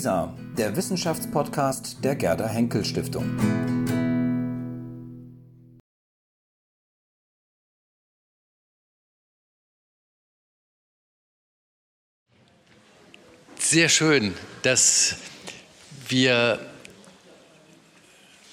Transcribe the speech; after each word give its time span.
WISA, 0.00 0.34
der 0.56 0.74
Wissenschaftspodcast 0.76 1.98
der 2.02 2.16
Gerda 2.16 2.48
Henkel 2.48 2.86
Stiftung. 2.86 3.38
Sehr 13.58 13.90
schön, 13.90 14.34
dass 14.62 15.16
wir 16.08 16.58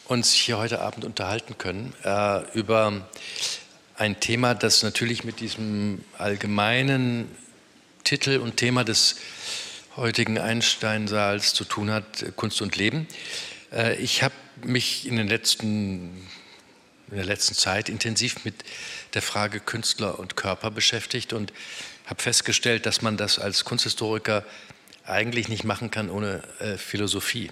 uns 0.09 0.33
hier 0.33 0.57
heute 0.57 0.81
Abend 0.81 1.05
unterhalten 1.05 1.57
können 1.57 1.93
äh, 2.03 2.41
über 2.57 3.07
ein 3.95 4.19
Thema, 4.19 4.53
das 4.53 4.83
natürlich 4.83 5.23
mit 5.23 5.39
diesem 5.39 6.03
allgemeinen 6.17 7.31
Titel 8.03 8.39
und 8.39 8.57
Thema 8.57 8.83
des 8.83 9.15
heutigen 9.97 10.37
Einsteinsaals 10.37 11.53
zu 11.53 11.65
tun 11.65 11.89
hat, 11.89 12.25
Kunst 12.35 12.61
und 12.61 12.75
Leben. 12.75 13.07
Äh, 13.73 13.95
ich 13.95 14.23
habe 14.23 14.35
mich 14.63 15.07
in, 15.07 15.17
den 15.17 15.27
letzten, 15.27 16.27
in 17.09 17.17
der 17.17 17.25
letzten 17.25 17.55
Zeit 17.55 17.89
intensiv 17.89 18.45
mit 18.45 18.55
der 19.15 19.21
Frage 19.21 19.59
Künstler 19.59 20.19
und 20.19 20.35
Körper 20.35 20.71
beschäftigt 20.71 21.33
und 21.33 21.51
habe 22.05 22.21
festgestellt, 22.21 22.85
dass 22.85 23.01
man 23.01 23.17
das 23.17 23.39
als 23.39 23.65
Kunsthistoriker 23.65 24.45
eigentlich 25.03 25.49
nicht 25.49 25.63
machen 25.63 25.89
kann 25.89 26.09
ohne 26.09 26.43
äh, 26.59 26.77
Philosophie. 26.77 27.51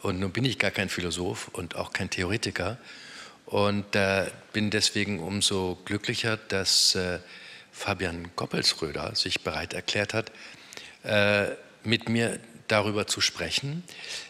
Und 0.00 0.20
nun 0.20 0.32
bin 0.32 0.44
ich 0.44 0.58
gar 0.58 0.70
kein 0.70 0.88
Philosoph 0.88 1.48
und 1.48 1.76
auch 1.76 1.92
kein 1.92 2.08
Theoretiker 2.08 2.78
und 3.46 3.96
äh, 3.96 4.30
bin 4.52 4.70
deswegen 4.70 5.20
umso 5.20 5.78
glücklicher, 5.84 6.36
dass 6.36 6.94
äh, 6.94 7.18
Fabian 7.72 8.30
Goppelsröder 8.36 9.14
sich 9.14 9.42
bereit 9.42 9.72
erklärt 9.72 10.14
hat, 10.14 10.30
mit 11.84 12.08
mir 12.08 12.38
darüber 12.68 13.06
zu 13.06 13.20
sprechen. 13.20 13.84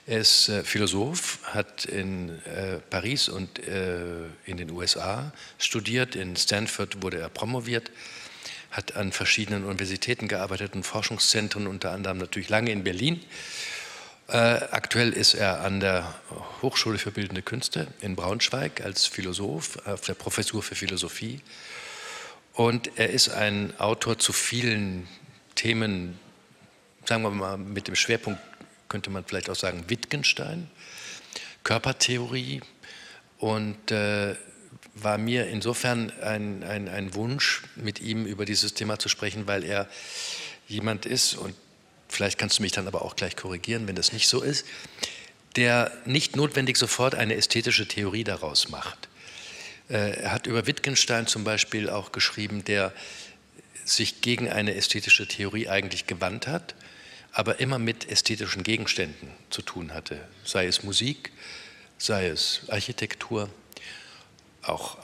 Er 0.06 0.19
ist 0.19 0.48
äh, 0.48 0.64
Philosoph, 0.64 1.38
hat 1.44 1.84
in 1.84 2.30
äh, 2.44 2.78
Paris 2.91 3.28
und 3.28 3.60
äh, 3.66 4.24
in 4.47 4.56
den 4.56 4.70
USA 4.70 5.32
studiert. 5.58 6.16
In 6.16 6.36
Stanford 6.36 7.02
wurde 7.02 7.19
er 7.20 7.28
promoviert 7.28 7.91
hat 8.72 8.97
an 8.97 9.12
verschiedenen 9.12 9.64
Universitäten 9.64 10.28
gearbeitet 10.28 10.74
und 10.74 10.84
Forschungszentren, 10.84 11.66
unter 11.66 11.92
anderem 11.92 12.16
natürlich 12.16 12.48
lange 12.48 12.72
in 12.72 12.82
Berlin. 12.82 13.22
Äh, 14.28 14.36
aktuell 14.36 15.12
ist 15.12 15.34
er 15.34 15.60
an 15.60 15.80
der 15.80 16.14
Hochschule 16.62 16.97
für 16.97 17.10
Bildende 17.10 17.42
Künste 17.42 17.88
in 18.00 18.16
Braunschweig 18.16 18.80
als 18.80 19.06
Philosoph 19.06 19.86
auf 19.86 20.00
der 20.00 20.14
Professur 20.14 20.62
für 20.62 20.75
Philosophie. 20.75 21.42
Und 22.54 22.91
er 22.97 23.10
ist 23.10 23.28
ein 23.28 23.78
Autor 23.78 24.19
zu 24.19 24.32
vielen 24.32 25.06
Themen, 25.54 26.19
sagen 27.05 27.22
wir 27.22 27.31
mal 27.31 27.58
mit 27.58 27.89
dem 27.89 27.95
Schwerpunkt, 27.95 28.41
könnte 28.89 29.11
man 29.11 29.25
vielleicht 29.25 29.50
auch 29.50 29.56
sagen, 29.56 29.84
Wittgenstein, 29.89 30.70
Körpertheorie 31.64 32.61
und 33.39 33.91
äh, 33.91 34.34
war 34.94 35.19
mir 35.19 35.48
insofern 35.48 36.12
ein, 36.20 36.62
ein, 36.62 36.89
ein 36.89 37.14
Wunsch, 37.14 37.62
mit 37.77 38.00
ihm 38.00 38.27
über 38.27 38.44
dieses 38.44 38.75
Thema 38.75 38.98
zu 38.98 39.09
sprechen, 39.09 39.47
weil 39.47 39.64
er 39.64 39.89
jemand 40.69 41.06
ist, 41.06 41.34
und 41.34 41.55
vielleicht 42.09 42.39
kannst 42.39 42.59
du 42.59 42.62
mich 42.62 42.72
dann 42.72 42.86
aber 42.86 43.03
auch 43.03 43.16
gleich 43.16 43.37
korrigieren, 43.37 43.89
wenn 43.89 43.97
das 43.97 44.12
nicht 44.12 44.28
so 44.28 44.42
ist, 44.42 44.66
der 45.56 45.92
nicht 46.05 46.37
notwendig 46.37 46.77
sofort 46.77 47.14
eine 47.14 47.34
ästhetische 47.34 47.89
Theorie 47.89 48.25
daraus 48.25 48.69
macht. 48.69 49.09
Äh, 49.89 50.20
er 50.20 50.33
hat 50.33 50.47
über 50.47 50.66
Wittgenstein 50.66 51.27
zum 51.27 51.44
Beispiel 51.44 51.89
auch 51.89 52.12
geschrieben, 52.12 52.64
der 52.64 52.92
sich 53.84 54.20
gegen 54.20 54.48
eine 54.48 54.75
ästhetische 54.75 55.27
Theorie 55.27 55.69
eigentlich 55.69 56.06
gewandt 56.06 56.47
hat, 56.47 56.75
aber 57.33 57.61
immer 57.61 57.78
mit 57.78 58.11
ästhetischen 58.11 58.62
Gegenständen 58.62 59.30
zu 59.50 59.62
tun 59.62 59.94
hatte, 59.94 60.20
sei 60.44 60.66
es 60.66 60.83
Musik, 60.83 61.33
sei 61.98 62.27
es 62.28 62.62
Architektur 62.69 63.48
auch 64.62 64.98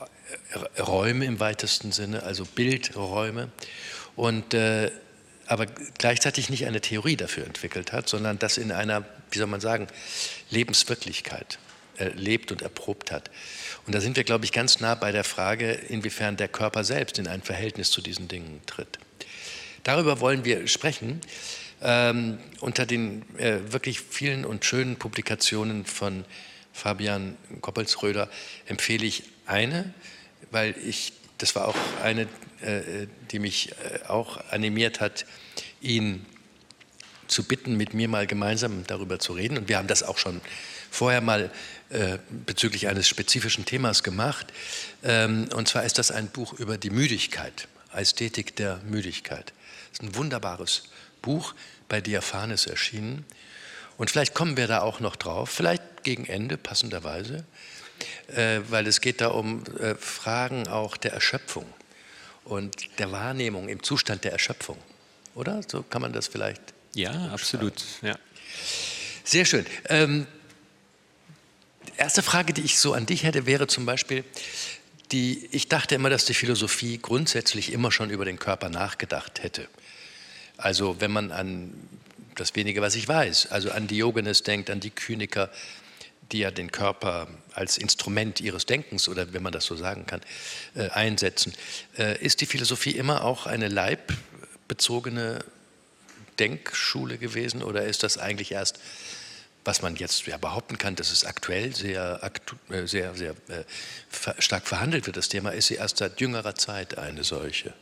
äh, 0.76 0.80
Räume 0.80 1.24
im 1.24 1.40
weitesten 1.40 1.92
Sinne, 1.92 2.22
also 2.22 2.44
Bildräume. 2.44 3.50
Und, 4.16 4.54
äh, 4.54 4.90
aber 5.46 5.66
gleichzeitig 5.66 6.50
nicht 6.50 6.66
eine 6.66 6.80
Theorie 6.80 7.16
dafür 7.16 7.46
entwickelt 7.46 7.92
hat, 7.92 8.08
sondern 8.08 8.38
das 8.38 8.58
in 8.58 8.70
einer, 8.70 9.04
wie 9.30 9.38
soll 9.38 9.46
man 9.46 9.60
sagen, 9.60 9.86
Lebenswirklichkeit 10.50 11.58
erlebt 11.96 12.52
und 12.52 12.62
erprobt 12.62 13.10
hat. 13.10 13.30
Und 13.86 13.94
da 13.94 14.00
sind 14.00 14.16
wir, 14.16 14.24
glaube 14.24 14.44
ich, 14.44 14.52
ganz 14.52 14.80
nah 14.80 14.94
bei 14.94 15.10
der 15.10 15.24
Frage, 15.24 15.72
inwiefern 15.72 16.36
der 16.36 16.48
Körper 16.48 16.84
selbst 16.84 17.18
in 17.18 17.26
ein 17.26 17.42
Verhältnis 17.42 17.90
zu 17.90 18.02
diesen 18.02 18.28
Dingen 18.28 18.60
tritt. 18.66 18.98
Darüber 19.82 20.20
wollen 20.20 20.44
wir 20.44 20.66
sprechen. 20.68 21.20
Ähm, 21.80 22.38
unter 22.60 22.86
den 22.86 23.22
äh, 23.38 23.72
wirklich 23.72 24.00
vielen 24.00 24.44
und 24.44 24.64
schönen 24.64 24.96
Publikationen 24.96 25.84
von 25.84 26.24
Fabian 26.72 27.36
Koppelsröder 27.60 28.28
empfehle 28.66 29.06
ich 29.06 29.24
eine, 29.46 29.92
weil 30.50 30.74
ich, 30.84 31.12
das 31.38 31.54
war 31.54 31.68
auch 31.68 31.76
eine, 32.02 32.22
äh, 32.62 33.06
die 33.30 33.38
mich 33.38 33.72
äh, 33.72 34.06
auch 34.08 34.38
animiert 34.50 35.00
hat, 35.00 35.24
ihn 35.80 36.26
zu 37.28 37.44
bitten, 37.44 37.76
mit 37.76 37.94
mir 37.94 38.08
mal 38.08 38.26
gemeinsam 38.26 38.84
darüber 38.86 39.18
zu 39.18 39.34
reden. 39.34 39.58
Und 39.58 39.68
wir 39.68 39.78
haben 39.78 39.88
das 39.88 40.02
auch 40.02 40.18
schon 40.18 40.40
vorher 40.90 41.20
mal 41.20 41.50
äh, 41.90 42.18
bezüglich 42.46 42.88
eines 42.88 43.06
spezifischen 43.08 43.64
Themas 43.64 44.02
gemacht. 44.02 44.46
Ähm, 45.04 45.48
und 45.54 45.68
zwar 45.68 45.84
ist 45.84 45.98
das 45.98 46.10
ein 46.10 46.28
Buch 46.28 46.54
über 46.54 46.78
die 46.78 46.90
Müdigkeit, 46.90 47.68
Ästhetik 47.92 48.56
der 48.56 48.80
Müdigkeit. 48.88 49.52
Das 49.90 50.00
ist 50.00 50.02
ein 50.02 50.14
wunderbares 50.14 50.84
Buch, 51.22 51.54
bei 51.88 52.00
Diaphanes 52.00 52.66
erschienen. 52.66 53.24
Und 53.96 54.10
vielleicht 54.10 54.34
kommen 54.34 54.56
wir 54.56 54.68
da 54.68 54.80
auch 54.82 55.00
noch 55.00 55.16
drauf, 55.16 55.50
vielleicht 55.50 56.04
gegen 56.04 56.26
Ende 56.26 56.56
passenderweise, 56.56 57.44
äh, 58.28 58.60
weil 58.68 58.86
es 58.86 59.00
geht 59.00 59.20
da 59.20 59.28
um 59.28 59.64
äh, 59.80 59.94
Fragen 59.96 60.68
auch 60.68 60.96
der 60.96 61.12
Erschöpfung 61.12 61.66
und 62.44 62.98
der 62.98 63.10
Wahrnehmung 63.10 63.68
im 63.68 63.82
Zustand 63.82 64.24
der 64.24 64.32
Erschöpfung. 64.32 64.78
Oder? 65.34 65.60
So 65.66 65.82
kann 65.82 66.02
man 66.02 66.12
das 66.12 66.28
vielleicht. 66.28 66.62
Ja, 66.94 67.28
absolut. 67.32 67.74
Ja. 68.02 68.16
Sehr 69.24 69.44
schön. 69.44 69.66
Ähm, 69.88 70.26
erste 71.96 72.22
Frage, 72.22 72.52
die 72.52 72.62
ich 72.62 72.78
so 72.78 72.94
an 72.94 73.06
dich 73.06 73.24
hätte, 73.24 73.46
wäre 73.46 73.66
zum 73.66 73.84
Beispiel, 73.84 74.24
die, 75.12 75.48
ich 75.52 75.68
dachte 75.68 75.94
immer, 75.94 76.10
dass 76.10 76.24
die 76.24 76.34
Philosophie 76.34 76.98
grundsätzlich 76.98 77.72
immer 77.72 77.90
schon 77.90 78.10
über 78.10 78.24
den 78.24 78.38
Körper 78.38 78.68
nachgedacht 78.68 79.42
hätte. 79.42 79.68
Also 80.56 81.00
wenn 81.00 81.10
man 81.10 81.32
an 81.32 81.72
das 82.34 82.54
wenige, 82.54 82.82
was 82.82 82.94
ich 82.94 83.08
weiß, 83.08 83.50
also 83.50 83.70
an 83.70 83.86
Diogenes 83.86 84.42
denkt, 84.42 84.70
an 84.70 84.80
die 84.80 84.90
Kyniker, 84.90 85.50
die 86.30 86.40
ja 86.40 86.50
den 86.50 86.70
Körper 86.70 87.28
als 87.54 87.78
Instrument 87.78 88.40
ihres 88.40 88.66
Denkens 88.66 89.08
oder 89.08 89.32
wenn 89.32 89.42
man 89.42 89.52
das 89.52 89.64
so 89.64 89.76
sagen 89.76 90.04
kann, 90.06 90.20
äh, 90.74 90.88
einsetzen. 90.90 91.54
Äh, 91.96 92.22
ist 92.22 92.40
die 92.40 92.46
Philosophie 92.46 92.90
immer 92.90 93.24
auch 93.24 93.46
eine 93.46 93.68
leibbezogene 93.68 95.44
Denkschule 96.38 97.18
gewesen 97.18 97.62
oder 97.62 97.84
ist 97.84 98.02
das 98.02 98.18
eigentlich 98.18 98.52
erst, 98.52 98.78
was 99.68 99.82
man 99.82 99.96
jetzt 99.96 100.26
ja 100.26 100.38
behaupten 100.38 100.78
kann, 100.78 100.96
dass 100.96 101.12
es 101.12 101.26
aktuell 101.26 101.74
sehr, 101.76 102.24
aktu 102.24 102.56
äh, 102.70 102.86
sehr, 102.86 103.14
sehr 103.14 103.32
äh, 103.48 103.64
stark 104.38 104.66
verhandelt 104.66 105.04
wird, 105.04 105.18
das 105.18 105.28
Thema, 105.28 105.50
ist 105.50 105.66
sie 105.66 105.74
erst 105.74 105.98
seit 105.98 106.22
jüngerer 106.22 106.54
Zeit 106.54 106.96
eine 106.96 107.22
solche? 107.22 107.74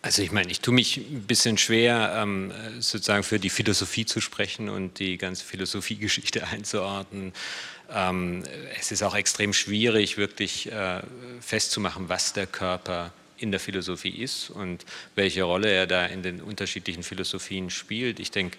Also 0.00 0.22
ich 0.22 0.32
meine, 0.32 0.50
ich 0.50 0.62
tue 0.62 0.72
mich 0.72 0.96
ein 0.96 1.24
bisschen 1.26 1.58
schwer, 1.58 2.14
ähm, 2.16 2.52
sozusagen 2.80 3.22
für 3.22 3.38
die 3.38 3.50
Philosophie 3.50 4.06
zu 4.06 4.22
sprechen 4.22 4.70
und 4.70 4.98
die 4.98 5.18
ganze 5.18 5.44
Philosophiegeschichte 5.44 6.46
einzuordnen. 6.52 7.34
Ähm, 7.90 8.44
es 8.80 8.92
ist 8.92 9.02
auch 9.02 9.14
extrem 9.14 9.52
schwierig, 9.52 10.16
wirklich 10.16 10.72
äh, 10.72 11.02
festzumachen, 11.42 12.08
was 12.08 12.32
der 12.32 12.46
Körper 12.46 13.12
in 13.36 13.50
der 13.50 13.60
Philosophie 13.60 14.22
ist 14.22 14.48
und 14.48 14.86
welche 15.16 15.42
Rolle 15.42 15.70
er 15.70 15.86
da 15.86 16.06
in 16.06 16.22
den 16.22 16.40
unterschiedlichen 16.40 17.02
Philosophien 17.02 17.68
spielt. 17.68 18.20
Ich 18.20 18.30
denke, 18.30 18.56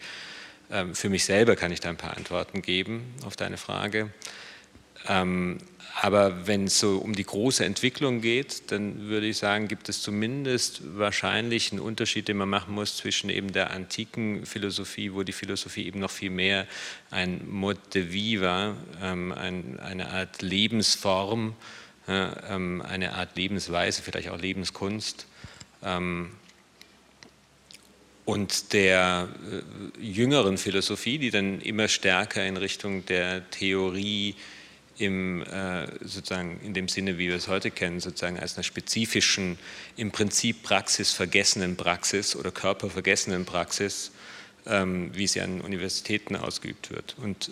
für 0.93 1.09
mich 1.09 1.25
selber 1.25 1.55
kann 1.55 1.71
ich 1.71 1.79
da 1.79 1.89
ein 1.89 1.97
paar 1.97 2.17
Antworten 2.17 2.61
geben 2.61 3.13
auf 3.25 3.35
deine 3.35 3.57
Frage. 3.57 4.09
Aber 6.01 6.47
wenn 6.47 6.65
es 6.65 6.79
so 6.79 6.97
um 6.97 7.13
die 7.13 7.23
große 7.23 7.63
Entwicklung 7.63 8.21
geht, 8.21 8.71
dann 8.71 9.07
würde 9.07 9.27
ich 9.27 9.37
sagen, 9.37 9.67
gibt 9.67 9.89
es 9.89 10.01
zumindest 10.01 10.81
wahrscheinlich 10.97 11.71
einen 11.71 11.81
Unterschied, 11.81 12.27
den 12.27 12.37
man 12.37 12.49
machen 12.49 12.73
muss 12.73 12.97
zwischen 12.97 13.29
eben 13.29 13.53
der 13.53 13.71
antiken 13.71 14.45
Philosophie, 14.45 15.13
wo 15.13 15.23
die 15.23 15.33
Philosophie 15.33 15.85
eben 15.85 15.99
noch 15.99 16.09
viel 16.09 16.31
mehr 16.31 16.65
ein 17.11 17.47
Mode 17.47 17.79
de 17.93 18.11
vie 18.11 18.41
war, 18.41 18.75
ähm, 19.01 19.31
ein, 19.31 19.79
eine 19.79 20.09
Art 20.09 20.41
Lebensform, 20.41 21.55
ähm, 22.07 22.81
eine 22.81 23.13
Art 23.13 23.35
Lebensweise, 23.35 24.01
vielleicht 24.01 24.29
auch 24.29 24.39
Lebenskunst. 24.39 25.27
Und 28.25 28.73
der 28.73 29.27
äh, 29.51 30.01
jüngeren 30.01 30.57
Philosophie, 30.57 31.17
die 31.17 31.29
dann 31.29 31.59
immer 31.61 31.87
stärker 31.87 32.45
in 32.45 32.57
Richtung 32.57 33.05
der 33.05 33.49
Theorie, 33.49 34.35
im, 34.97 35.41
äh, 35.41 35.87
sozusagen 36.01 36.59
in 36.63 36.73
dem 36.73 36.87
Sinne, 36.87 37.17
wie 37.17 37.27
wir 37.27 37.35
es 37.35 37.47
heute 37.47 37.71
kennen, 37.71 37.99
sozusagen 37.99 38.39
als 38.39 38.55
einer 38.55 38.63
spezifischen, 38.63 39.57
im 39.97 40.11
Prinzip 40.11 40.63
praxisvergessenen 40.63 41.75
Praxis 41.75 42.35
oder 42.35 42.51
körpervergessenen 42.51 43.45
Praxis 43.45 44.11
ähm, 44.65 45.11
wie 45.13 45.27
sie 45.27 45.41
an 45.41 45.61
Universitäten 45.61 46.35
ausgeübt 46.35 46.91
wird. 46.91 47.15
Und 47.21 47.51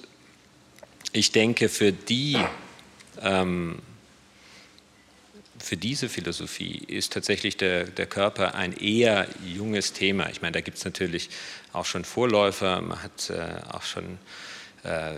ich 1.11 1.31
denke, 1.31 1.69
für 1.69 1.91
die 1.91 2.37
ähm, 3.21 3.79
für 5.61 5.77
diese 5.77 6.09
Philosophie 6.09 6.81
ist 6.87 7.13
tatsächlich 7.13 7.57
der, 7.57 7.85
der 7.85 8.05
Körper 8.05 8.55
ein 8.55 8.73
eher 8.73 9.27
junges 9.45 9.93
Thema. 9.93 10.29
Ich 10.29 10.41
meine, 10.41 10.53
da 10.53 10.61
gibt 10.61 10.77
es 10.77 10.85
natürlich 10.85 11.29
auch 11.73 11.85
schon 11.85 12.03
Vorläufer, 12.03 12.81
man 12.81 13.01
hat 13.01 13.29
äh, 13.29 13.61
auch 13.71 13.83
schon 13.83 14.19
äh, 14.83 15.13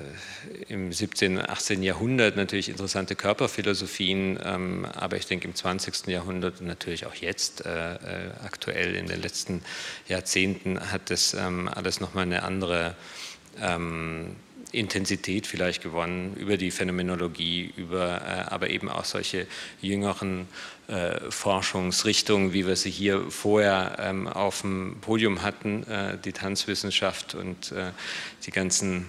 im 0.68 0.92
17., 0.92 1.40
18. 1.40 1.84
Jahrhundert 1.84 2.36
natürlich 2.36 2.70
interessante 2.70 3.16
Körperphilosophien, 3.16 4.38
ähm, 4.44 4.86
aber 4.94 5.18
ich 5.18 5.26
denke 5.26 5.48
im 5.48 5.56
20. 5.56 6.08
Jahrhundert 6.08 6.60
und 6.60 6.68
natürlich 6.68 7.06
auch 7.06 7.16
jetzt 7.16 7.66
äh, 7.66 7.94
äh, 7.94 7.98
aktuell 8.44 8.96
in 8.96 9.08
den 9.08 9.22
letzten 9.22 9.64
Jahrzehnten 10.08 10.92
hat 10.92 11.10
das 11.10 11.34
ähm, 11.34 11.70
alles 11.70 12.02
nochmal 12.02 12.24
eine 12.24 12.44
andere 12.44 12.96
ähm, 13.62 14.36
Intensität 14.74 15.48
vielleicht 15.48 15.82
gewonnen 15.82 16.36
über 16.36 16.58
die 16.58 16.72
Phänomenologie, 16.72 17.72
über 17.78 18.22
äh, 18.22 18.52
aber 18.52 18.70
eben 18.70 18.90
auch 18.90 19.06
solche 19.06 19.48
jüngeren 19.82 20.48
äh, 20.88 21.20
Forschungsrichtungen, 21.30 22.54
wie 22.54 22.68
wir 22.68 22.76
sie 22.76 22.90
hier 22.90 23.30
vorher 23.30 23.98
ähm, 24.00 24.28
auf 24.28 24.62
dem 24.62 24.98
Podium 25.00 25.44
hatten, 25.44 25.84
äh, 25.84 26.18
die 26.18 26.34
Tanzwissenschaft 26.34 27.36
und 27.36 27.72
äh, 27.72 27.92
die 28.46 28.52
ganzen 28.52 29.06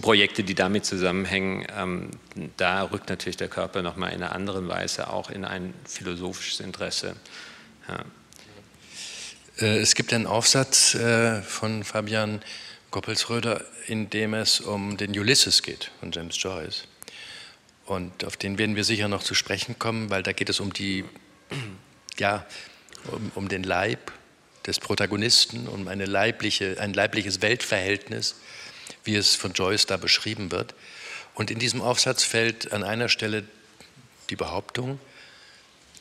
Projekte, 0.00 0.42
die 0.42 0.54
damit 0.54 0.86
zusammenhängen, 0.86 1.66
ähm, 1.76 2.10
da 2.56 2.82
rückt 2.84 3.10
natürlich 3.10 3.36
der 3.36 3.48
Körper 3.48 3.82
nochmal 3.82 4.12
in 4.12 4.22
einer 4.22 4.34
anderen 4.34 4.68
Weise 4.68 5.10
auch 5.10 5.28
in 5.28 5.44
ein 5.44 5.74
philosophisches 5.84 6.60
Interesse. 6.60 7.14
Ja. 7.88 8.04
Äh, 9.58 9.78
es 9.80 9.94
gibt 9.94 10.14
einen 10.14 10.26
Aufsatz 10.26 10.94
äh, 10.94 11.42
von 11.42 11.84
Fabian 11.84 12.40
Goppelsröder, 12.92 13.64
in 13.86 14.10
dem 14.10 14.34
es 14.34 14.60
um 14.60 14.96
den 14.96 15.18
Ulysses 15.18 15.62
geht 15.62 15.90
von 15.98 16.12
James 16.12 16.40
Joyce. 16.40 16.84
Und 17.86 18.24
auf 18.24 18.36
den 18.36 18.58
werden 18.58 18.76
wir 18.76 18.84
sicher 18.84 19.08
noch 19.08 19.24
zu 19.24 19.34
sprechen 19.34 19.78
kommen, 19.78 20.10
weil 20.10 20.22
da 20.22 20.32
geht 20.32 20.48
es 20.48 20.60
um 20.60 20.72
die, 20.72 21.04
ja, 22.18 22.46
um, 23.10 23.32
um 23.34 23.48
den 23.48 23.64
Leib 23.64 24.12
des 24.66 24.78
Protagonisten, 24.78 25.66
um 25.66 25.88
eine 25.88 26.04
leibliche, 26.04 26.78
ein 26.78 26.92
leibliches 26.92 27.42
Weltverhältnis, 27.42 28.36
wie 29.04 29.16
es 29.16 29.34
von 29.34 29.52
Joyce 29.54 29.86
da 29.86 29.96
beschrieben 29.96 30.52
wird. 30.52 30.74
Und 31.34 31.50
in 31.50 31.58
diesem 31.58 31.80
Aufsatz 31.80 32.22
fällt 32.22 32.72
an 32.72 32.84
einer 32.84 33.08
Stelle 33.08 33.44
die 34.30 34.36
Behauptung, 34.36 35.00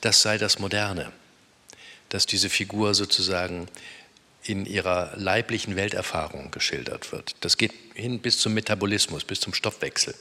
das 0.01 0.21
sei 0.21 0.37
das 0.37 0.59
Moderne, 0.59 1.11
dass 2.09 2.25
diese 2.25 2.49
Figur 2.49 2.93
sozusagen 2.93 3.67
in 4.51 4.65
ihrer 4.65 5.11
leiblichen 5.15 5.75
Welterfahrung 5.75 6.51
geschildert 6.51 7.11
wird. 7.11 7.35
Das 7.41 7.57
geht 7.57 7.73
hin 7.93 8.19
bis 8.19 8.37
zum 8.39 8.53
Metabolismus, 8.53 9.23
bis 9.23 9.39
zum 9.39 9.53
Stoffwechsel. 9.53 10.15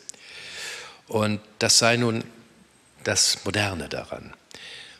Und 1.08 1.40
das 1.58 1.78
sei 1.78 1.96
nun 1.96 2.24
das 3.04 3.44
Moderne 3.44 3.88
daran. 3.88 4.34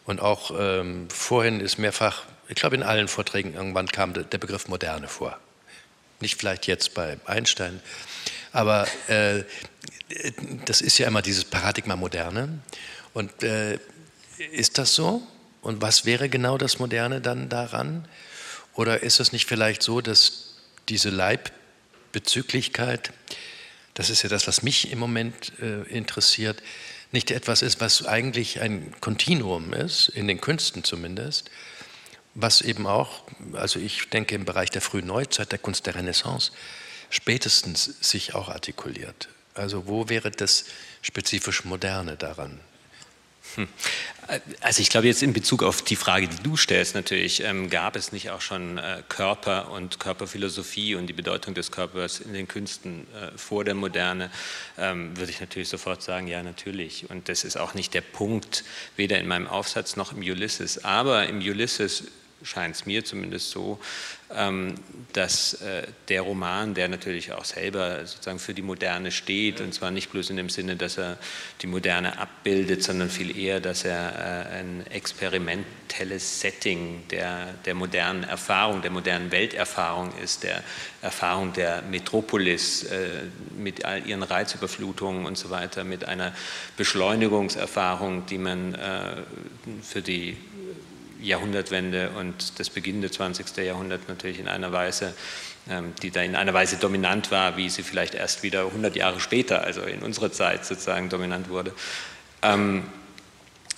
Und 0.05 0.21
auch 0.21 0.51
ähm, 0.59 1.09
vorhin 1.11 1.61
ist 1.61 1.79
mehrfach, 1.79 2.25
ich 2.49 2.57
glaube 2.57 2.77
in 2.77 2.83
allen 2.83 3.09
Vorträgen 3.09 3.55
irgendwann 3.55 3.87
kam 3.87 4.13
der 4.13 4.39
Begriff 4.39 4.67
Moderne 4.69 5.09
vor. 5.09 5.39
Nicht 6.21 6.39
vielleicht 6.39 6.67
jetzt 6.67 6.95
bei 6.95 7.19
Einstein, 7.27 7.81
aber 8.53 8.87
äh, 9.07 9.45
das 10.65 10.81
ist 10.81 10.99
ja 10.99 11.07
immer 11.07 11.23
dieses 11.23 11.45
Paradigma 11.45 11.97
Moderne. 11.97 12.59
Und 13.15 13.43
äh, 13.43 13.79
ist 14.51 14.79
das 14.79 14.95
so? 14.95 15.23
Und 15.63 15.83
was 15.83 16.05
wäre 16.05 16.29
genau 16.29 16.59
das 16.59 16.79
Moderne 16.79 17.21
dann 17.21 17.49
daran? 17.49 18.09
Oder 18.81 19.03
ist 19.03 19.21
es 19.21 19.31
nicht 19.31 19.47
vielleicht 19.47 19.83
so, 19.83 20.01
dass 20.01 20.55
diese 20.89 21.11
Leibbezüglichkeit, 21.11 23.13
das 23.93 24.09
ist 24.09 24.23
ja 24.23 24.31
das, 24.31 24.47
was 24.47 24.63
mich 24.63 24.91
im 24.91 24.99
Moment 24.99 25.53
äh, 25.61 25.83
interessiert, 25.83 26.63
nicht 27.13 27.31
etwas 27.31 27.61
ist, 27.61 27.83
was 27.83 28.07
eigentlich 28.07 28.63
ein 28.63 28.95
Kontinuum 29.03 29.75
ist, 29.75 30.09
in 30.09 30.27
den 30.27 30.41
Künsten 30.41 30.83
zumindest, 30.83 31.51
was 32.33 32.63
eben 32.63 32.87
auch, 32.87 33.25
also 33.53 33.79
ich 33.79 34.09
denke 34.09 34.35
im 34.35 34.47
Bereich 34.47 34.71
der 34.71 34.81
frühen 34.81 35.09
Neuzeit, 35.09 35.53
der 35.53 35.59
Kunst 35.59 35.85
der 35.85 35.97
Renaissance, 35.97 36.51
spätestens 37.11 37.85
sich 37.85 38.35
auch 38.35 38.49
artikuliert. 38.49 39.29
Also 39.53 39.89
wo 39.89 40.09
wäre 40.09 40.31
das 40.31 40.65
spezifisch 41.03 41.67
Moderne 41.67 42.17
daran? 42.17 42.59
Hm. 43.57 43.69
Also 44.61 44.81
ich 44.81 44.91
glaube 44.91 45.09
jetzt 45.09 45.23
in 45.23 45.33
Bezug 45.33 45.63
auf 45.63 45.83
die 45.83 45.97
Frage, 45.97 46.29
die 46.29 46.43
du 46.43 46.57
stellst, 46.57 46.95
natürlich 46.95 47.43
ähm, 47.43 47.69
gab 47.69 47.97
es 47.97 48.13
nicht 48.13 48.31
auch 48.31 48.41
schon 48.41 48.79
äh, 48.79 49.03
Körper 49.09 49.71
und 49.73 49.99
Körperphilosophie 49.99 50.95
und 50.95 51.09
die 51.09 51.13
Bedeutung 51.13 51.55
des 51.55 51.73
Körpers 51.73 52.21
in 52.21 52.33
den 52.33 52.47
Künsten 52.47 53.07
äh, 53.15 53.37
vor 53.37 53.65
der 53.65 53.75
Moderne, 53.75 54.31
ähm, 54.79 55.17
würde 55.17 55.33
ich 55.33 55.41
natürlich 55.41 55.69
sofort 55.69 56.03
sagen, 56.03 56.29
ja 56.29 56.43
natürlich. 56.43 57.11
Und 57.11 57.29
das 57.29 57.43
ist 57.43 57.57
auch 57.57 57.75
nicht 57.75 57.93
der 57.95 58.03
Punkt, 58.03 58.65
weder 58.97 59.19
in 59.19 59.27
meinem 59.27 59.49
Aufsatz 59.49 59.97
noch 59.97 60.13
im 60.13 60.19
Ulysses. 60.19 60.85
Aber 60.85 61.27
im 61.27 61.39
Ulysses 61.39 62.05
scheint 62.43 62.75
es 62.75 62.87
mir 62.87 63.05
zumindest 63.05 63.51
so, 63.51 63.79
ähm, 64.35 64.75
dass 65.13 65.55
äh, 65.55 65.87
der 66.09 66.23
Roman, 66.23 66.75
der 66.75 66.89
natürlich 66.89 67.33
auch 67.33 67.45
selber 67.45 68.07
sozusagen 68.07 68.39
für 68.39 68.55
die 68.55 68.63
Moderne 68.63 69.11
steht, 69.11 69.61
und 69.61 69.75
zwar 69.75 69.91
nicht 69.91 70.11
bloß 70.13 70.31
in 70.31 70.37
dem 70.37 70.49
Sinne, 70.49 70.77
dass 70.77 70.99
er 70.99 71.19
die 71.63 71.67
Moderne 71.67 72.19
abbildet, 72.19 72.83
sondern 72.83 73.11
viel 73.11 73.37
eher, 73.37 73.61
dass 73.61 73.85
er 73.85 74.47
äh, 74.53 74.59
ein 74.59 74.87
experimentelles 74.87 76.41
Setting 76.41 77.03
der, 77.11 77.55
der 77.65 77.75
modernen 77.75 78.23
Erfahrung, 78.23 78.83
der 78.83 78.93
modernen 78.93 79.33
Welterfahrung 79.33 80.13
ist, 80.23 80.45
der 80.45 80.63
Erfahrung 81.03 81.53
der 81.53 81.83
Metropolis 81.83 82.85
äh, 82.85 83.09
mit 83.59 83.85
all 83.85 84.07
ihren 84.07 84.23
Reizüberflutungen 84.23 85.27
und 85.27 85.37
so 85.37 85.51
weiter, 85.51 85.83
mit 85.83 86.05
einer 86.05 86.33
Beschleunigungserfahrung, 86.77 88.27
die 88.27 88.39
man 88.39 88.77
für 89.83 90.03
die 90.03 90.37
Jahrhundertwende 91.23 92.11
und 92.19 92.59
das 92.59 92.71
Beginn 92.71 93.03
des 93.03 93.13
20. 93.13 93.57
Jahrhunderts 93.59 94.05
natürlich 94.09 94.39
in 94.39 94.49
einer 94.49 94.73
Weise, 94.73 95.15
ähm, 95.69 95.95
die 96.03 96.11
da 96.11 96.23
in 96.23 96.37
einer 96.37 96.55
Weise 96.55 96.77
dominant 96.77 97.31
war, 97.31 97.57
wie 97.57 97.69
sie 97.69 97.83
vielleicht 97.83 98.15
erst 98.15 98.43
wieder 98.43 98.67
100 98.67 98.97
Jahre 98.97 99.21
später, 99.21 99.63
also 99.63 99.83
in 99.83 100.03
unserer 100.03 100.33
Zeit 100.33 100.65
sozusagen 100.65 101.09
dominant 101.09 101.49
wurde. 101.49 101.73
Ähm, 102.43 102.85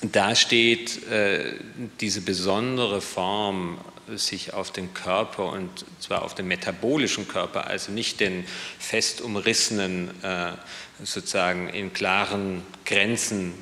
da 0.03 0.35
steht 0.35 1.07
äh, 1.09 1.55
diese 2.01 2.23
besondere 2.23 3.01
Form, 3.01 3.79
sich 4.09 4.53
auf 4.53 4.71
den 4.73 4.93
Körper 4.95 5.47
und 5.47 5.85
zwar 6.01 6.23
auf 6.23 6.35
den 6.35 6.49
metabolischen 6.49 7.29
Körper, 7.29 7.69
also 7.69 7.93
nicht 7.93 8.21
den 8.21 8.45
fest 8.79 9.21
umrissenen, 9.21 10.11
äh, 10.23 10.53
sozusagen 11.03 11.69
in 11.69 11.93
klaren 11.93 12.63
Grenzen 12.85 13.55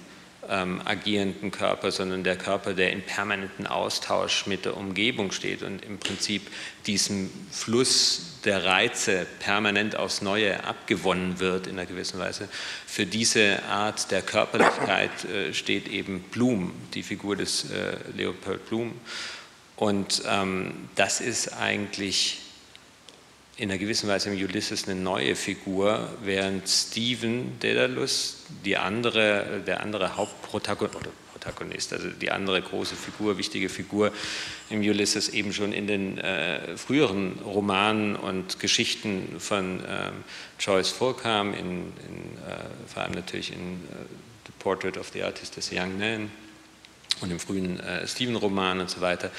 ähm, 0.50 0.82
agierenden 0.84 1.50
Körper, 1.50 1.92
sondern 1.92 2.24
der 2.24 2.36
Körper, 2.36 2.74
der 2.74 2.92
in 2.92 3.02
permanenten 3.02 3.66
Austausch 3.66 4.46
mit 4.46 4.64
der 4.64 4.76
Umgebung 4.76 5.30
steht 5.30 5.62
und 5.62 5.84
im 5.84 5.98
Prinzip 5.98 6.42
diesem 6.86 7.30
Fluss 7.50 8.38
der 8.44 8.64
Reize 8.64 9.26
permanent 9.38 9.96
aufs 9.96 10.22
Neue 10.22 10.64
abgewonnen 10.64 11.38
wird 11.38 11.66
in 11.66 11.78
einer 11.78 11.86
gewissen 11.86 12.18
Weise. 12.18 12.48
Für 12.86 13.06
diese 13.06 13.62
Art 13.64 14.10
der 14.10 14.22
Körperlichkeit 14.22 15.24
äh, 15.24 15.54
steht 15.54 15.88
eben 15.88 16.20
Blum, 16.30 16.72
die 16.94 17.02
Figur 17.02 17.36
des 17.36 17.70
äh, 17.70 17.96
Leopold 18.16 18.66
Blum. 18.68 18.94
Und 19.76 20.22
ähm, 20.26 20.88
das 20.96 21.20
ist 21.20 21.54
eigentlich 21.54 22.38
in 23.60 23.70
einer 23.70 23.78
gewissen 23.78 24.08
Weise 24.08 24.30
im 24.30 24.42
Ulysses 24.42 24.88
eine 24.88 24.98
neue 24.98 25.36
Figur, 25.36 26.08
während 26.22 26.66
Stephen 26.66 27.58
Daedalus, 27.60 28.44
die 28.64 28.78
andere, 28.78 29.60
der 29.66 29.80
andere 29.80 30.16
Hauptprotagonist, 30.16 31.92
also 31.92 32.08
die 32.08 32.30
andere 32.30 32.62
große 32.62 32.94
Figur, 32.94 33.36
wichtige 33.36 33.68
Figur 33.68 34.12
im 34.70 34.80
Ulysses 34.80 35.28
eben 35.28 35.52
schon 35.52 35.74
in 35.74 35.86
den 35.86 36.16
äh, 36.16 36.74
früheren 36.78 37.38
Romanen 37.44 38.16
und 38.16 38.60
Geschichten 38.60 39.38
von 39.38 39.80
ähm, 39.86 40.24
Joyce 40.58 40.88
vorkam, 40.88 41.52
in, 41.52 41.60
in, 41.60 42.38
äh, 42.48 42.64
vor 42.86 43.02
allem 43.02 43.12
natürlich 43.12 43.52
in 43.52 43.74
äh, 43.74 44.06
The 44.46 44.52
Portrait 44.58 44.96
of 44.96 45.10
the 45.12 45.22
Artist 45.22 45.58
des 45.58 45.70
Young 45.70 45.98
Man 45.98 46.30
und 47.20 47.30
im 47.30 47.38
frühen 47.38 47.78
äh, 47.78 48.08
Stephen-Roman 48.08 48.80
und 48.80 48.88
so 48.88 49.02
weiter. 49.02 49.30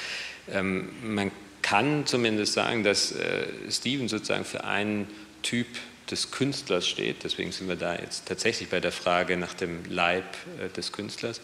Ähm, 0.48 0.90
man 1.01 1.32
kann 1.72 2.06
zumindest 2.06 2.51
sagen, 2.51 2.84
dass 2.84 3.13
äh, 3.13 3.48
Steven 3.70 4.10
sozusagen 4.10 4.44
für 4.44 4.66
einen 4.66 5.08
Typ 5.42 5.68
des 6.10 6.30
Künstlers 6.30 6.86
steht. 6.86 7.24
Deswegen 7.24 7.54
sind 7.54 7.70
wir 7.70 7.78
da 7.78 7.96
jetzt 7.96 8.25
tatsächlich 8.25 8.68
bei 8.68 8.82
der 8.82 8.92
Frage 8.92 9.38
nach 9.38 9.54
dem 9.54 9.86
Leib 9.88 10.25
äh, 10.60 10.68
des 10.68 10.92
Künstlers, 10.92 11.40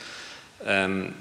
ähm, 0.65 1.13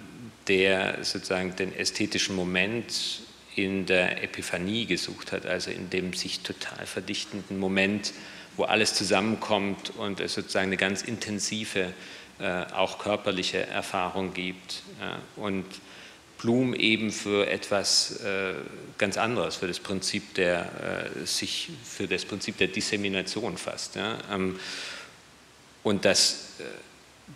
der 0.48 1.04
sozusagen 1.04 1.54
den 1.54 1.72
ästhetischen 1.72 2.34
Moment 2.34 3.20
in 3.54 3.86
der 3.86 4.24
Epiphanie 4.24 4.86
gesucht 4.86 5.30
hat, 5.30 5.46
also 5.46 5.70
in 5.70 5.88
dem 5.88 6.12
sich 6.12 6.40
total 6.40 6.84
verdichtenden 6.84 7.60
Moment, 7.60 8.12
wo 8.56 8.64
alles 8.64 8.94
zusammenkommt 8.94 9.92
und 9.98 10.18
es 10.18 10.34
sozusagen 10.34 10.66
eine 10.66 10.76
ganz 10.76 11.02
intensive, 11.02 11.94
äh, 12.40 12.64
auch 12.74 12.98
körperliche 12.98 13.68
Erfahrung 13.68 14.34
gibt. 14.34 14.82
Ja. 15.00 15.20
Und 15.36 15.64
Blum 16.38 16.74
eben 16.74 17.10
für 17.10 17.48
etwas 17.48 18.20
äh, 18.20 18.54
ganz 18.98 19.16
anderes, 19.16 19.56
für 19.56 19.68
das 19.68 19.80
Prinzip 19.80 20.34
der 20.34 21.10
äh, 21.22 21.26
sich 21.26 21.70
für 21.84 22.06
das 22.06 22.24
Prinzip 22.24 22.58
der 22.58 22.68
Dissemination 22.68 23.56
fasst. 23.56 23.96
Ja? 23.96 24.18
Ähm, 24.30 24.58
und 25.82 26.04
dass 26.04 26.54
äh, 26.58 26.64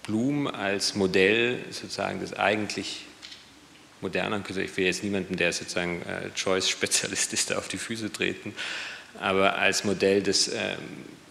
Blum 0.05 0.47
als 0.47 0.95
Modell 0.95 1.59
sozusagen 1.71 2.21
des 2.21 2.35
eigentlich 2.35 3.07
modernen 4.01 4.43
Künstlers, 4.43 4.71
ich 4.71 4.77
will 4.77 4.87
jetzt 4.87 5.03
niemanden, 5.03 5.37
der 5.37 5.53
sozusagen 5.53 6.03
äh, 6.03 6.31
Choice-Spezialist 6.35 7.33
ist, 7.33 7.51
da 7.51 7.59
auf 7.59 7.69
die 7.69 7.79
Füße 7.79 8.13
treten, 8.13 8.55
aber 9.19 9.57
als 9.57 9.85
Modell 9.85 10.23
des 10.23 10.49
ähm, 10.49 10.79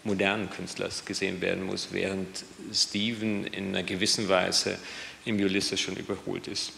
modernen 0.04 0.50
Künstlers 0.50 1.04
gesehen 1.04 1.40
werden 1.40 1.64
muss, 1.64 1.88
während 1.92 2.44
Stephen 2.72 3.46
in 3.46 3.68
einer 3.68 3.82
gewissen 3.82 4.28
Weise 4.28 4.78
im 5.24 5.36
Ulysses 5.36 5.80
schon 5.80 5.96
überholt 5.96 6.48
ist. 6.48 6.72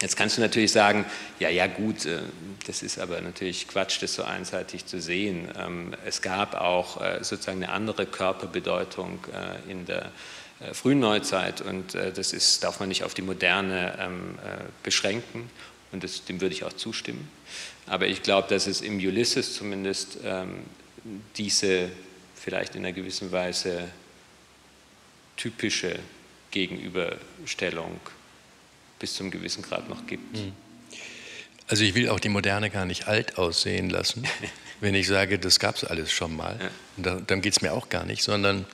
Jetzt 0.00 0.16
kannst 0.16 0.36
du 0.36 0.40
natürlich 0.40 0.70
sagen, 0.70 1.04
ja, 1.40 1.48
ja 1.48 1.66
gut, 1.66 2.06
äh, 2.06 2.20
das 2.66 2.82
ist 2.82 2.98
aber 2.98 3.20
natürlich 3.20 3.66
Quatsch, 3.66 4.00
das 4.00 4.14
so 4.14 4.22
einseitig 4.22 4.86
zu 4.86 5.00
sehen. 5.00 5.48
Ähm, 5.58 5.92
es 6.06 6.22
gab 6.22 6.54
auch 6.54 7.00
äh, 7.00 7.24
sozusagen 7.24 7.62
eine 7.64 7.72
andere 7.72 8.06
Körperbedeutung 8.06 9.18
äh, 9.32 9.70
in 9.70 9.86
der 9.86 10.12
frühen 10.72 10.98
Neuzeit 10.98 11.60
und 11.60 11.94
das 11.94 12.32
ist, 12.32 12.64
darf 12.64 12.80
man 12.80 12.88
nicht 12.88 13.04
auf 13.04 13.14
die 13.14 13.22
Moderne 13.22 13.96
ähm, 14.00 14.36
beschränken 14.82 15.48
und 15.92 16.02
das, 16.02 16.24
dem 16.24 16.40
würde 16.40 16.52
ich 16.52 16.64
auch 16.64 16.72
zustimmen. 16.72 17.30
Aber 17.86 18.08
ich 18.08 18.24
glaube, 18.24 18.48
dass 18.48 18.66
es 18.66 18.80
im 18.80 18.96
Ulysses 18.96 19.54
zumindest 19.54 20.18
ähm, 20.24 20.64
diese 21.36 21.90
vielleicht 22.34 22.74
in 22.74 22.84
einer 22.84 22.92
gewissen 22.92 23.30
Weise 23.30 23.88
typische 25.36 26.00
Gegenüberstellung 26.50 28.00
bis 28.98 29.14
zum 29.14 29.30
gewissen 29.30 29.62
Grad 29.62 29.88
noch 29.88 30.06
gibt. 30.06 30.36
Hm. 30.36 30.52
Also 31.66 31.84
ich 31.84 31.94
will 31.94 32.08
auch 32.08 32.20
die 32.20 32.30
Moderne 32.30 32.70
gar 32.70 32.86
nicht 32.86 33.08
alt 33.08 33.36
aussehen 33.38 33.90
lassen, 33.90 34.26
wenn 34.80 34.94
ich 34.94 35.06
sage, 35.06 35.38
das 35.38 35.58
gab 35.58 35.76
es 35.76 35.84
alles 35.84 36.10
schon 36.10 36.34
mal. 36.36 36.58
Ja. 36.60 36.70
Da, 36.96 37.20
dann 37.20 37.42
geht 37.42 37.52
es 37.52 37.62
mir 37.62 37.72
auch 37.72 37.88
gar 37.88 38.04
nicht, 38.04 38.22
sondern 38.22 38.66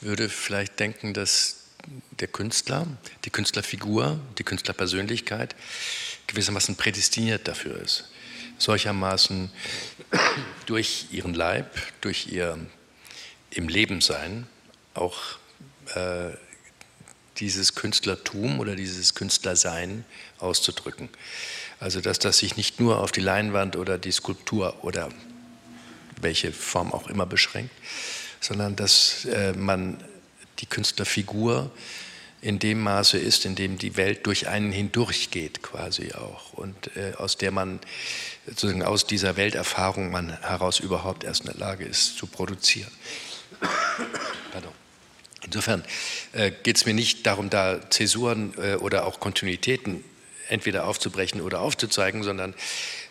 würde 0.00 0.28
vielleicht 0.28 0.78
denken, 0.80 1.14
dass 1.14 1.56
der 2.18 2.28
Künstler, 2.28 2.86
die 3.24 3.30
Künstlerfigur, 3.30 4.20
die 4.38 4.44
Künstlerpersönlichkeit 4.44 5.54
gewissermaßen 6.26 6.76
prädestiniert 6.76 7.48
dafür 7.48 7.80
ist. 7.80 8.10
Solchermaßen 8.58 9.50
durch 10.66 11.06
ihren 11.12 11.34
Leib, 11.34 11.76
durch 12.00 12.26
ihr 12.32 12.58
im 13.50 13.68
Leben 13.68 14.00
sein 14.00 14.46
auch 14.94 15.38
äh, 15.94 16.30
dieses 17.40 17.74
Künstlertum 17.74 18.60
oder 18.60 18.76
dieses 18.76 19.14
Künstlersein 19.14 20.04
auszudrücken. 20.38 21.08
Also 21.80 22.00
dass 22.00 22.18
das 22.18 22.38
sich 22.38 22.56
nicht 22.56 22.80
nur 22.80 22.98
auf 22.98 23.12
die 23.12 23.20
Leinwand 23.20 23.76
oder 23.76 23.98
die 23.98 24.12
Skulptur 24.12 24.84
oder 24.84 25.08
welche 26.20 26.52
Form 26.52 26.92
auch 26.92 27.08
immer 27.08 27.26
beschränkt, 27.26 27.74
sondern 28.40 28.76
dass 28.76 29.24
äh, 29.26 29.52
man 29.52 30.02
die 30.58 30.66
Künstlerfigur 30.66 31.70
in 32.40 32.58
dem 32.58 32.80
Maße 32.80 33.18
ist, 33.18 33.44
in 33.44 33.54
dem 33.54 33.78
die 33.78 33.96
Welt 33.96 34.26
durch 34.26 34.48
einen 34.48 34.70
hindurchgeht 34.70 35.62
quasi 35.62 36.12
auch 36.12 36.52
und 36.52 36.96
äh, 36.96 37.14
aus 37.16 37.36
der 37.36 37.50
man 37.50 37.80
sozusagen 38.46 38.82
aus 38.82 39.06
dieser 39.06 39.36
Welterfahrung 39.36 40.10
man 40.10 40.40
heraus 40.40 40.78
überhaupt 40.78 41.24
erst 41.24 41.40
in 41.40 41.46
der 41.46 41.56
Lage 41.56 41.84
ist 41.84 42.16
zu 42.16 42.26
produzieren. 42.26 42.90
Insofern 45.48 45.82
äh, 46.32 46.52
geht 46.62 46.76
es 46.76 46.84
mir 46.84 46.92
nicht 46.92 47.26
darum, 47.26 47.48
da 47.48 47.90
Zäsuren 47.90 48.52
äh, 48.58 48.74
oder 48.74 49.06
auch 49.06 49.18
Kontinuitäten 49.18 50.04
entweder 50.48 50.86
aufzubrechen 50.86 51.40
oder 51.40 51.60
aufzuzeigen, 51.60 52.22
sondern 52.22 52.54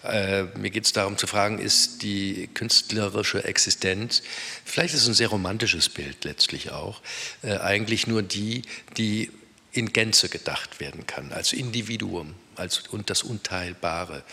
äh, 0.04 0.44
mir 0.58 0.70
geht 0.70 0.86
es 0.86 0.94
darum 0.94 1.18
zu 1.18 1.26
fragen, 1.26 1.58
ist 1.58 2.04
die 2.04 2.48
künstlerische 2.54 3.44
Existenz, 3.44 4.22
vielleicht 4.66 4.94
ist 4.94 5.02
es 5.02 5.08
ein 5.08 5.14
sehr 5.14 5.30
romantisches 5.30 5.90
Bild 5.90 6.24
letztlich 6.24 6.72
auch, 6.72 7.02
eigentlich 7.44 8.08
nur 8.08 8.24
die, 8.24 8.64
die 8.98 9.32
in 9.72 9.94
Gänze 9.94 10.30
gedacht 10.30 10.80
werden 10.80 11.06
kann, 11.06 11.32
als 11.32 11.54
Individuum 11.54 12.34
als, 12.56 12.88
und 12.88 13.10
das 13.10 13.24
Unteilbare. 13.24 14.24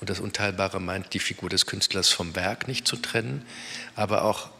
Und 0.00 0.10
das 0.10 0.20
Unteilbare 0.20 0.80
meint, 0.80 1.14
die 1.14 1.20
Figur 1.20 1.48
des 1.48 1.66
Künstlers 1.66 2.08
vom 2.08 2.34
Werk 2.34 2.68
nicht 2.68 2.86
zu 2.86 2.96
trennen, 2.96 3.44
aber 3.94 4.24
auch 4.24 4.50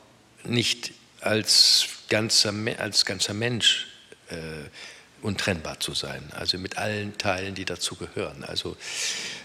nicht 0.44 0.92
als 1.20 1.86
ganzer, 2.08 2.52
als 2.78 3.04
ganzer 3.04 3.34
Mensch 3.34 3.86
äh, 4.30 4.68
untrennbar 5.20 5.80
zu 5.80 5.94
sein, 5.94 6.22
also 6.32 6.58
mit 6.58 6.78
allen 6.78 7.18
Teilen, 7.18 7.54
die 7.54 7.64
dazu 7.64 7.96
gehören. 7.96 8.44
Also, 8.44 8.76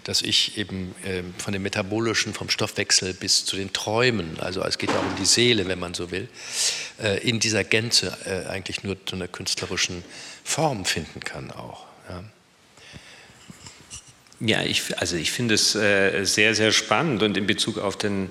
dass 0.03 0.21
ich 0.21 0.57
eben 0.57 0.93
äh, 1.03 1.23
von 1.37 1.53
dem 1.53 1.63
Metabolischen, 1.63 2.33
vom 2.33 2.49
Stoffwechsel 2.49 3.13
bis 3.13 3.45
zu 3.45 3.55
den 3.55 3.73
Träumen, 3.73 4.39
also 4.39 4.63
es 4.63 4.77
geht 4.77 4.91
ja 4.91 4.97
auch 4.99 5.05
um 5.05 5.15
die 5.15 5.25
Seele, 5.25 5.67
wenn 5.67 5.79
man 5.79 5.93
so 5.93 6.11
will, 6.11 6.29
äh, 7.01 7.27
in 7.27 7.39
dieser 7.39 7.63
Gänze 7.63 8.15
äh, 8.25 8.49
eigentlich 8.49 8.83
nur 8.83 9.03
zu 9.05 9.15
einer 9.15 9.27
künstlerischen 9.27 10.03
Form 10.43 10.85
finden 10.85 11.21
kann 11.21 11.51
auch. 11.51 11.85
Ja. 12.09 12.23
Ja, 14.45 14.61
ich, 14.61 14.97
also 14.97 15.15
ich 15.15 15.31
finde 15.31 15.53
es 15.53 15.73
äh, 15.73 16.25
sehr, 16.25 16.53
sehr 16.53 16.73
spannend 16.73 17.23
und 17.23 17.37
in 17.37 17.47
Bezug 17.47 17.77
auf 17.77 17.97
den 17.97 18.29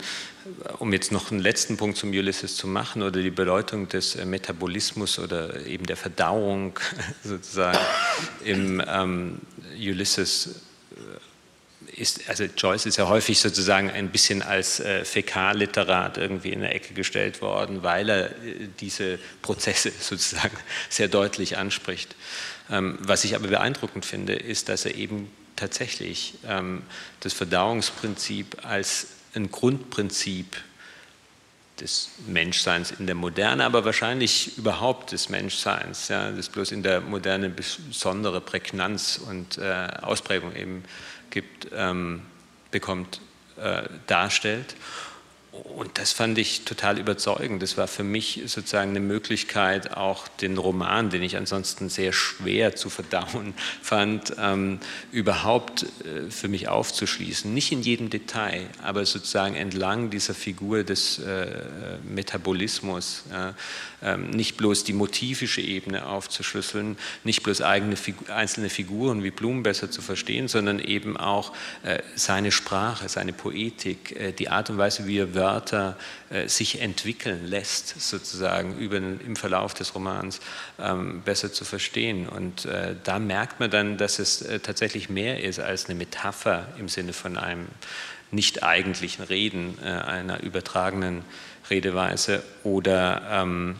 um 0.78 0.92
jetzt 0.92 1.12
noch 1.12 1.30
einen 1.30 1.40
letzten 1.40 1.76
Punkt 1.76 1.96
zum 1.96 2.10
Ulysses 2.10 2.56
zu 2.56 2.66
machen 2.66 3.02
oder 3.02 3.20
die 3.22 3.30
Bedeutung 3.30 3.88
des 3.88 4.16
äh, 4.16 4.24
Metabolismus 4.24 5.18
oder 5.18 5.66
eben 5.66 5.86
der 5.86 5.96
Verdauung 5.96 6.78
sozusagen 7.24 7.78
im 8.44 8.82
ähm, 8.86 9.38
Ulysses 9.76 10.60
äh, 10.92 12.00
ist, 12.00 12.28
also 12.28 12.44
Joyce 12.44 12.86
ist 12.86 12.96
ja 12.96 13.08
häufig 13.08 13.38
sozusagen 13.38 13.90
ein 13.90 14.08
bisschen 14.08 14.42
als 14.42 14.80
äh, 14.80 15.04
Fäkalliterat 15.04 16.18
irgendwie 16.18 16.50
in 16.50 16.60
der 16.60 16.74
Ecke 16.74 16.94
gestellt 16.94 17.42
worden, 17.42 17.82
weil 17.82 18.08
er 18.08 18.30
äh, 18.30 18.68
diese 18.80 19.18
Prozesse 19.42 19.92
sozusagen 20.00 20.56
sehr 20.88 21.08
deutlich 21.08 21.58
anspricht. 21.58 22.14
Ähm, 22.70 22.98
was 23.00 23.24
ich 23.24 23.34
aber 23.34 23.48
beeindruckend 23.48 24.04
finde, 24.04 24.34
ist, 24.34 24.68
dass 24.68 24.84
er 24.86 24.94
eben 24.94 25.30
tatsächlich 25.56 26.34
ähm, 26.48 26.82
das 27.20 27.32
Verdauungsprinzip 27.34 28.64
als 28.64 29.08
ein 29.34 29.50
Grundprinzip 29.50 30.56
des 31.80 32.10
Menschseins 32.26 32.92
in 32.92 33.06
der 33.06 33.14
Moderne, 33.14 33.64
aber 33.64 33.84
wahrscheinlich 33.84 34.56
überhaupt 34.58 35.12
des 35.12 35.28
Menschseins, 35.28 36.08
ja, 36.08 36.30
das 36.30 36.48
bloß 36.48 36.70
in 36.72 36.82
der 36.82 37.00
Moderne 37.00 37.48
besondere 37.50 38.40
Prägnanz 38.40 39.20
und 39.28 39.58
äh, 39.58 39.88
Ausprägung 40.02 40.54
eben 40.54 40.84
gibt, 41.30 41.68
ähm, 41.74 42.22
bekommt, 42.70 43.20
äh, 43.56 43.82
darstellt. 44.06 44.76
Und 45.52 45.98
das 45.98 46.12
fand 46.12 46.38
ich 46.38 46.64
total 46.64 46.98
überzeugend. 46.98 47.62
Das 47.62 47.76
war 47.76 47.86
für 47.86 48.04
mich 48.04 48.40
sozusagen 48.46 48.90
eine 48.90 49.00
Möglichkeit, 49.00 49.94
auch 49.94 50.26
den 50.26 50.56
Roman, 50.56 51.10
den 51.10 51.22
ich 51.22 51.36
ansonsten 51.36 51.90
sehr 51.90 52.14
schwer 52.14 52.74
zu 52.74 52.88
verdauen 52.88 53.52
fand, 53.82 54.34
ähm, 54.38 54.80
überhaupt 55.10 55.82
äh, 55.82 56.30
für 56.30 56.48
mich 56.48 56.68
aufzuschließen. 56.68 57.52
Nicht 57.52 57.70
in 57.70 57.82
jedem 57.82 58.08
Detail, 58.08 58.66
aber 58.82 59.04
sozusagen 59.04 59.54
entlang 59.54 60.08
dieser 60.08 60.32
Figur 60.32 60.84
des 60.84 61.18
äh, 61.18 61.46
Metabolismus. 62.02 63.24
Ähm, 64.04 64.30
nicht 64.30 64.56
bloß 64.56 64.82
die 64.82 64.92
motivische 64.92 65.60
Ebene 65.60 66.06
aufzuschlüsseln, 66.06 66.96
nicht 67.22 67.42
bloß 67.44 67.62
eigene, 67.62 67.96
einzelne 68.34 68.68
Figuren 68.68 69.22
wie 69.22 69.30
Blumen 69.30 69.62
besser 69.62 69.90
zu 69.90 70.02
verstehen, 70.02 70.48
sondern 70.48 70.80
eben 70.80 71.16
auch 71.16 71.52
äh, 71.84 72.00
seine 72.16 72.50
Sprache, 72.50 73.08
seine 73.08 73.32
Poetik, 73.32 74.16
äh, 74.16 74.32
die 74.32 74.48
Art 74.48 74.70
und 74.70 74.78
Weise, 74.78 75.06
wie 75.06 75.18
er 75.18 75.34
Wörter 75.42 75.96
äh, 76.30 76.48
sich 76.48 76.80
entwickeln 76.80 77.46
lässt, 77.46 78.00
sozusagen 78.00 78.78
über, 78.78 78.96
im 78.96 79.36
Verlauf 79.36 79.74
des 79.74 79.94
Romans 79.94 80.40
ähm, 80.78 81.22
besser 81.22 81.52
zu 81.52 81.64
verstehen. 81.64 82.28
Und 82.28 82.68
da 83.04 83.18
merkt 83.18 83.60
man 83.60 83.70
dann, 83.70 83.98
dass 83.98 84.18
es 84.18 84.44
tatsächlich 84.62 85.08
mehr 85.08 85.42
ist 85.42 85.58
als 85.58 85.86
eine 85.86 85.94
Metapher 85.94 86.68
im 86.78 86.88
Sinne 86.88 87.12
von 87.12 87.36
einem 87.36 87.66
nicht 88.30 88.62
eigentlichen 88.62 89.24
Reden, 89.24 89.78
einer 89.82 90.42
übertragenen 90.42 91.24
Redeweise 91.68 92.42
oder 92.62 93.22
ähm, 93.30 93.76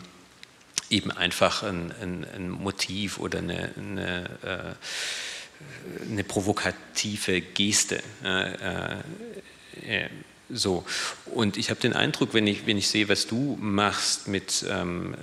eben 0.89 1.11
einfach 1.11 1.63
ein, 1.63 1.91
ein, 2.01 2.25
ein 2.35 2.49
Motiv 2.49 3.19
oder 3.19 3.39
eine, 3.39 3.71
eine, 3.77 4.29
äh, 4.43 6.09
eine 6.09 6.23
provokative 6.23 7.41
Geste. 7.41 8.01
Äh, 8.23 8.99
äh, 9.85 10.09
so. 10.53 10.85
Und 11.25 11.57
ich 11.57 11.69
habe 11.69 11.79
den 11.79 11.93
Eindruck, 11.93 12.33
wenn 12.33 12.47
ich, 12.47 12.65
wenn 12.65 12.77
ich 12.77 12.87
sehe, 12.87 13.09
was 13.09 13.27
du 13.27 13.57
machst 13.59 14.27
mit 14.27 14.65
ähm, 14.69 15.15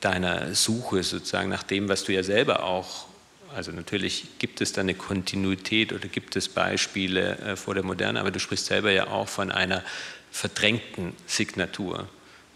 deiner 0.00 0.54
Suche 0.54 1.02
sozusagen 1.02 1.48
nach 1.48 1.62
dem, 1.62 1.88
was 1.88 2.04
du 2.04 2.12
ja 2.12 2.22
selber 2.22 2.64
auch, 2.64 3.06
also 3.54 3.72
natürlich 3.72 4.38
gibt 4.38 4.60
es 4.60 4.72
da 4.72 4.82
eine 4.82 4.94
Kontinuität 4.94 5.92
oder 5.92 6.08
gibt 6.08 6.36
es 6.36 6.48
Beispiele 6.48 7.38
äh, 7.38 7.56
vor 7.56 7.74
der 7.74 7.82
Moderne, 7.82 8.20
aber 8.20 8.30
du 8.30 8.40
sprichst 8.40 8.66
selber 8.66 8.90
ja 8.90 9.08
auch 9.08 9.28
von 9.28 9.50
einer 9.50 9.82
verdrängten 10.30 11.14
Signatur. 11.26 12.08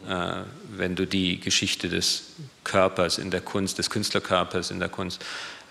Äh, 0.09 0.43
wenn 0.76 0.95
du 0.95 1.07
die 1.07 1.41
Geschichte 1.41 1.88
des 1.88 2.35
Körpers 2.64 3.19
in 3.19 3.31
der 3.31 3.41
Kunst, 3.41 3.79
des 3.79 3.88
Künstlerkörpers 3.88 4.71
in 4.71 4.81
der 4.81 4.88
Kunst 4.88 5.25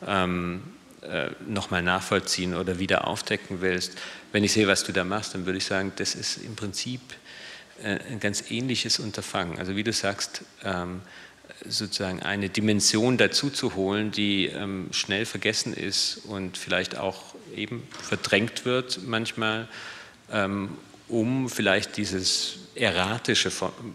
ähm, 0.07 0.61
äh, 1.01 1.31
nochmal 1.47 1.81
nachvollziehen 1.81 2.55
oder 2.55 2.79
wieder 2.79 3.07
aufdecken 3.07 3.61
willst. 3.61 3.97
Wenn 4.31 4.43
ich 4.43 4.53
sehe, 4.53 4.67
was 4.67 4.83
du 4.83 4.91
da 4.91 5.03
machst, 5.03 5.33
dann 5.33 5.45
würde 5.45 5.57
ich 5.57 5.65
sagen, 5.65 5.91
das 5.97 6.15
ist 6.15 6.37
im 6.37 6.55
Prinzip 6.55 7.01
äh, 7.83 7.99
ein 8.09 8.19
ganz 8.19 8.49
ähnliches 8.49 8.99
Unterfangen. 8.99 9.59
Also 9.59 9.75
wie 9.75 9.83
du 9.83 9.91
sagst, 9.91 10.43
ähm, 10.63 11.01
sozusagen 11.65 12.21
eine 12.21 12.49
Dimension 12.49 13.17
dazu 13.17 13.49
zu 13.49 13.75
holen, 13.75 14.11
die 14.11 14.47
ähm, 14.47 14.87
schnell 14.91 15.25
vergessen 15.25 15.73
ist 15.73 16.21
und 16.25 16.57
vielleicht 16.57 16.97
auch 16.97 17.35
eben 17.55 17.87
verdrängt 18.01 18.65
wird 18.65 19.01
manchmal, 19.05 19.67
ähm, 20.31 20.77
um 21.07 21.49
vielleicht 21.49 21.97
dieses 21.97 22.59
erratische 22.75 23.51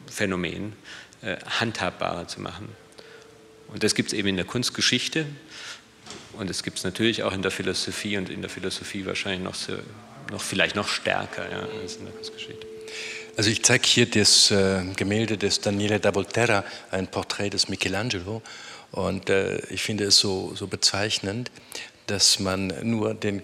Phänomen 0.07 0.75
äh, 1.23 1.37
handhabbarer 1.61 2.28
zu 2.28 2.40
machen. 2.40 2.69
Und 3.69 3.83
das 3.83 3.95
gibt 3.95 4.12
es 4.12 4.12
eben 4.12 4.28
in 4.28 4.37
der 4.37 4.45
Kunstgeschichte 4.45 5.26
und 6.35 6.50
es 6.50 6.62
gibt 6.62 6.78
es 6.78 6.85
natürlich 6.85 7.23
auch 7.23 7.33
in 7.33 7.43
der 7.43 7.50
Philosophie 7.50 8.16
und 8.19 8.28
in 8.28 8.43
der 8.43 8.50
Philosophie 8.50 9.07
wahrscheinlich 9.07 9.43
noch, 9.43 9.55
noch 10.30 10.42
vielleicht 10.42 10.76
noch 10.76 10.88
stärker 10.88 11.50
ja, 11.50 11.66
als 11.80 11.97
in 11.97 12.04
der 12.04 12.14
Kunstgeschichte. 12.14 12.66
Also 13.37 13.50
ich 13.50 13.62
zeige 13.62 13.87
hier 13.87 14.06
das 14.06 14.50
äh, 14.50 14.83
Gemälde 14.97 15.37
des 15.37 15.61
Daniele 15.61 16.00
da 16.00 16.14
Volterra, 16.14 16.64
ein 16.90 17.06
Porträt 17.06 17.50
des 17.50 17.68
Michelangelo. 17.68 18.40
Und 18.92 19.28
äh, 19.28 19.59
ich 19.66 19.83
finde 19.83 20.04
es 20.04 20.18
so, 20.18 20.54
so 20.54 20.66
bezeichnend, 20.68 21.50
dass 22.06 22.38
man 22.38 22.73
nur 22.83 23.12
den 23.12 23.42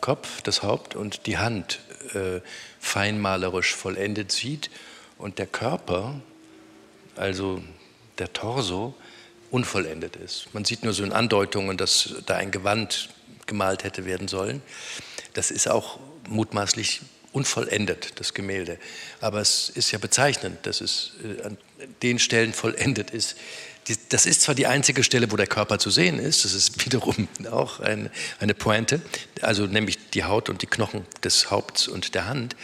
Kopf, 0.00 0.40
das 0.42 0.62
Haupt 0.62 0.96
und 0.96 1.26
die 1.26 1.36
Hand 1.36 1.80
äh, 2.14 2.40
feinmalerisch 2.80 3.74
vollendet 3.74 4.32
sieht 4.32 4.70
und 5.18 5.38
der 5.38 5.46
Körper, 5.46 6.20
also 7.16 7.62
der 8.18 8.32
Torso, 8.32 8.94
unvollendet 9.50 10.16
ist. 10.16 10.48
Man 10.54 10.64
sieht 10.64 10.82
nur 10.82 10.92
so 10.92 11.02
in 11.04 11.12
Andeutungen, 11.12 11.76
dass 11.76 12.14
da 12.26 12.36
ein 12.36 12.50
Gewand 12.50 13.10
gemalt 13.46 13.84
hätte 13.84 14.04
werden 14.04 14.28
sollen. 14.28 14.62
Das 15.34 15.50
ist 15.50 15.68
auch 15.68 15.98
mutmaßlich 16.28 17.00
unvollendet, 17.36 18.12
das 18.16 18.32
Gemälde. 18.32 18.78
Aber 19.20 19.40
es 19.40 19.68
ist 19.68 19.90
ja 19.90 19.98
bezeichnend, 19.98 20.64
dass 20.64 20.80
es 20.80 21.12
äh, 21.22 21.42
an 21.42 21.58
den 22.02 22.18
Stellen 22.18 22.54
vollendet 22.54 23.10
ist. 23.10 23.36
Das 24.08 24.26
ist 24.26 24.40
zwar 24.40 24.54
die 24.54 24.66
einzige 24.66 25.04
Stelle, 25.04 25.30
wo 25.30 25.36
der 25.36 25.46
Körper 25.46 25.78
zu 25.78 25.90
sehen 25.90 26.18
ist, 26.18 26.44
das 26.44 26.54
ist 26.54 26.84
wiederum 26.84 27.28
auch 27.50 27.78
eine, 27.80 28.10
Pointe, 28.58 29.00
also 29.42 29.66
nämlich 29.66 30.10
die 30.10 30.24
Haut 30.24 30.48
und 30.48 30.62
die 30.62 30.66
Knochen 30.66 31.04
des 31.22 31.50
Haupts 31.50 31.86
und 31.86 32.14
der 32.14 32.26
Hand. 32.26 32.56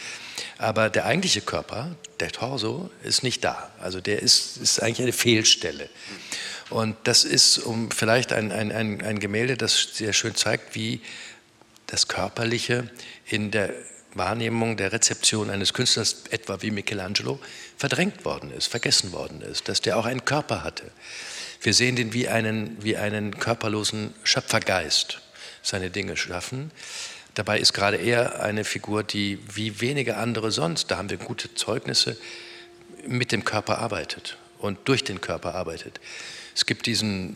Aber 0.57 0.89
der 0.89 1.05
eigentliche 1.05 1.41
Körper, 1.41 1.95
der 2.19 2.31
Torso, 2.31 2.89
ist 3.03 3.21
nicht 3.21 3.43
da. 3.43 3.71
Also 3.79 4.01
der 4.01 4.21
ist, 4.21 4.57
ist 4.57 4.81
eigentlich 4.81 5.01
eine 5.01 5.13
Fehlstelle. 5.13 5.89
Und 6.69 6.95
das 7.03 7.23
ist 7.23 7.59
um 7.59 7.91
vielleicht 7.91 8.33
ein, 8.33 8.51
ein, 8.51 8.71
ein 8.71 9.19
Gemälde, 9.19 9.55
das 9.55 9.89
sehr 9.93 10.13
schön 10.13 10.35
zeigt, 10.35 10.73
wie 10.75 11.01
das 11.93 12.07
Körperliche 12.07 12.89
in 13.27 13.51
der 13.51 13.71
Wahrnehmung 14.15 14.77
der 14.77 14.91
Rezeption 14.91 15.51
eines 15.51 15.73
Künstlers, 15.73 16.23
etwa 16.31 16.59
wie 16.63 16.71
Michelangelo, 16.71 17.39
verdrängt 17.77 18.25
worden 18.25 18.51
ist, 18.51 18.65
vergessen 18.65 19.11
worden 19.11 19.41
ist, 19.41 19.69
dass 19.69 19.79
der 19.79 19.97
auch 19.97 20.05
einen 20.05 20.25
Körper 20.25 20.63
hatte. 20.63 20.89
Wir 21.61 21.75
sehen 21.75 21.95
den 21.95 22.11
wie 22.11 22.27
einen, 22.27 22.83
wie 22.83 22.97
einen 22.97 23.37
körperlosen 23.37 24.11
Schöpfergeist 24.23 25.21
seine 25.61 25.91
Dinge 25.91 26.17
schaffen. 26.17 26.71
Dabei 27.35 27.59
ist 27.59 27.73
gerade 27.73 27.97
er 27.97 28.41
eine 28.41 28.63
Figur, 28.63 29.03
die 29.03 29.37
wie 29.53 29.79
wenige 29.79 30.17
andere 30.17 30.51
sonst, 30.51 30.89
da 30.89 30.97
haben 30.97 31.11
wir 31.11 31.17
gute 31.17 31.53
Zeugnisse, 31.53 32.17
mit 33.05 33.31
dem 33.31 33.45
Körper 33.45 33.77
arbeitet 33.77 34.37
und 34.57 34.79
durch 34.85 35.03
den 35.03 35.21
Körper 35.21 35.53
arbeitet. 35.53 35.99
Es 36.55 36.65
gibt 36.65 36.85
diesen 36.85 37.35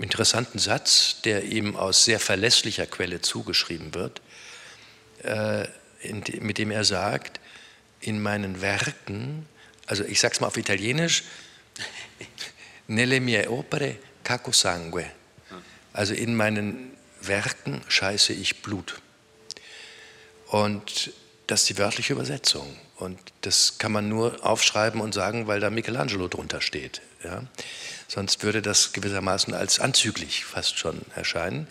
interessanten 0.00 0.58
Satz, 0.58 1.20
der 1.22 1.44
ihm 1.44 1.76
aus 1.76 2.04
sehr 2.04 2.20
verlässlicher 2.20 2.86
Quelle 2.86 3.20
zugeschrieben 3.20 3.94
wird. 3.94 4.20
Äh, 5.22 5.66
mit 6.40 6.56
dem 6.56 6.70
er 6.70 6.84
sagt, 6.84 7.40
in 8.00 8.22
meinen 8.22 8.62
Werken, 8.62 9.46
also 9.86 10.04
ich 10.04 10.18
sage 10.18 10.34
es 10.34 10.40
mal 10.40 10.46
auf 10.46 10.56
Italienisch, 10.56 11.24
nelle 12.86 13.20
mie 13.20 13.46
opere 13.46 13.96
caco 14.24 14.52
sangue. 14.52 15.10
Also 15.92 16.14
in 16.14 16.34
meinen 16.34 16.92
Werken 17.20 17.82
scheiße 17.88 18.32
ich 18.32 18.62
Blut. 18.62 19.02
Und 20.46 21.12
das 21.46 21.62
ist 21.62 21.68
die 21.68 21.78
wörtliche 21.78 22.14
Übersetzung. 22.14 22.76
Und 23.00 23.18
das 23.40 23.78
kann 23.78 23.92
man 23.92 24.08
nur 24.08 24.44
aufschreiben 24.44 25.00
und 25.00 25.14
sagen, 25.14 25.46
weil 25.46 25.58
da 25.58 25.70
Michelangelo 25.70 26.28
drunter 26.28 26.60
steht. 26.60 27.00
Ja? 27.24 27.44
Sonst 28.08 28.42
würde 28.42 28.60
das 28.60 28.92
gewissermaßen 28.92 29.54
als 29.54 29.80
anzüglich 29.80 30.44
fast 30.44 30.78
schon 30.78 31.00
erscheinen. 31.14 31.66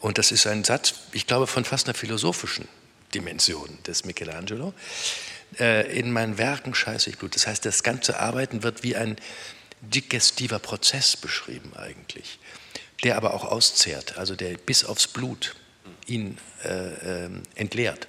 Und 0.00 0.16
das 0.16 0.32
ist 0.32 0.46
ein 0.46 0.64
Satz, 0.64 0.94
ich 1.12 1.26
glaube, 1.26 1.46
von 1.46 1.64
fast 1.64 1.86
einer 1.86 1.94
philosophischen 1.94 2.66
Dimension 3.14 3.78
des 3.86 4.04
Michelangelo. 4.04 4.72
Äh, 5.58 5.98
in 5.98 6.12
meinen 6.12 6.38
Werken 6.38 6.74
scheiße 6.74 7.10
ich 7.10 7.18
Blut. 7.18 7.34
Das 7.34 7.46
heißt, 7.46 7.64
das 7.64 7.82
ganze 7.82 8.18
Arbeiten 8.18 8.62
wird 8.62 8.82
wie 8.82 8.96
ein 8.96 9.16
digestiver 9.82 10.58
Prozess 10.58 11.16
beschrieben 11.16 11.72
eigentlich, 11.76 12.38
der 13.04 13.16
aber 13.16 13.34
auch 13.34 13.44
auszehrt, 13.44 14.16
also 14.16 14.34
der 14.34 14.56
bis 14.56 14.84
aufs 14.84 15.06
Blut 15.06 15.54
ihn 16.06 16.38
äh, 16.64 17.26
äh, 17.26 17.30
entleert. 17.54 18.06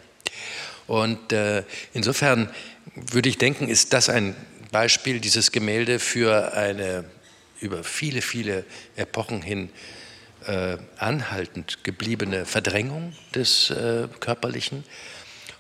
Und 0.90 1.32
äh, 1.34 1.64
insofern 1.94 2.50
würde 2.96 3.30
ich 3.30 3.38
denken, 3.38 3.70
ist 3.70 3.94
das 3.94 4.10
ein 4.10 4.36
Beispiel, 4.72 5.20
dieses 5.20 5.52
Gemälde 5.52 6.00
für 6.00 6.54
eine 6.54 7.06
über 7.62 7.84
viele, 7.84 8.24
viele 8.24 8.66
Epochen 8.96 9.44
hin 9.44 9.70
äh, 10.48 10.78
anhaltend 10.98 11.84
gebliebene 11.84 12.44
Verdrängung 12.44 13.14
des 13.36 13.70
äh, 13.70 14.08
Körperlichen. 14.20 14.84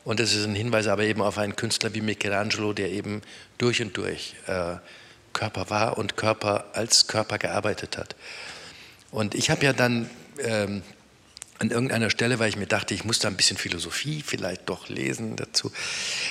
Und 0.03 0.19
es 0.19 0.33
ist 0.33 0.45
ein 0.45 0.55
Hinweis 0.55 0.87
aber 0.87 1.03
eben 1.03 1.21
auf 1.21 1.37
einen 1.37 1.55
Künstler 1.55 1.93
wie 1.93 2.01
Michelangelo, 2.01 2.73
der 2.73 2.89
eben 2.89 3.21
durch 3.59 3.83
und 3.83 3.95
durch 3.97 4.33
äh, 4.47 4.77
Körper 5.33 5.69
war 5.69 5.99
und 5.99 6.17
Körper 6.17 6.65
als 6.73 7.05
Körper 7.05 7.37
gearbeitet 7.37 7.99
hat. 7.99 8.15
Und 9.11 9.35
ich 9.35 9.51
habe 9.51 9.63
ja 9.63 9.73
dann 9.73 10.09
ähm, 10.39 10.81
an 11.59 11.71
irgendeiner 11.71 12.09
Stelle, 12.09 12.39
weil 12.39 12.49
ich 12.49 12.55
mir 12.55 12.67
dachte, 12.67 12.93
ich 12.93 13.03
muss 13.03 13.19
da 13.19 13.27
ein 13.27 13.35
bisschen 13.35 13.57
Philosophie 13.57 14.23
vielleicht 14.25 14.69
doch 14.69 14.87
lesen 14.87 15.35
dazu, 15.35 15.71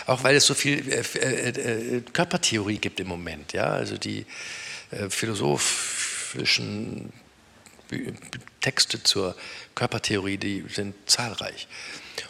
auch 0.06 0.24
weil 0.24 0.36
es 0.36 0.46
so 0.46 0.54
viel 0.54 0.90
äh, 0.90 1.02
äh, 1.18 1.96
äh 1.96 2.00
Körpertheorie 2.12 2.78
gibt 2.78 2.98
im 2.98 3.08
Moment, 3.08 3.52
ja, 3.52 3.66
also 3.66 3.98
die 3.98 4.24
äh, 4.90 5.10
philosophischen 5.10 7.12
Texte 8.60 9.02
zur 9.02 9.36
Körpertheorie, 9.74 10.38
die 10.38 10.64
sind 10.68 10.94
zahlreich. 11.06 11.68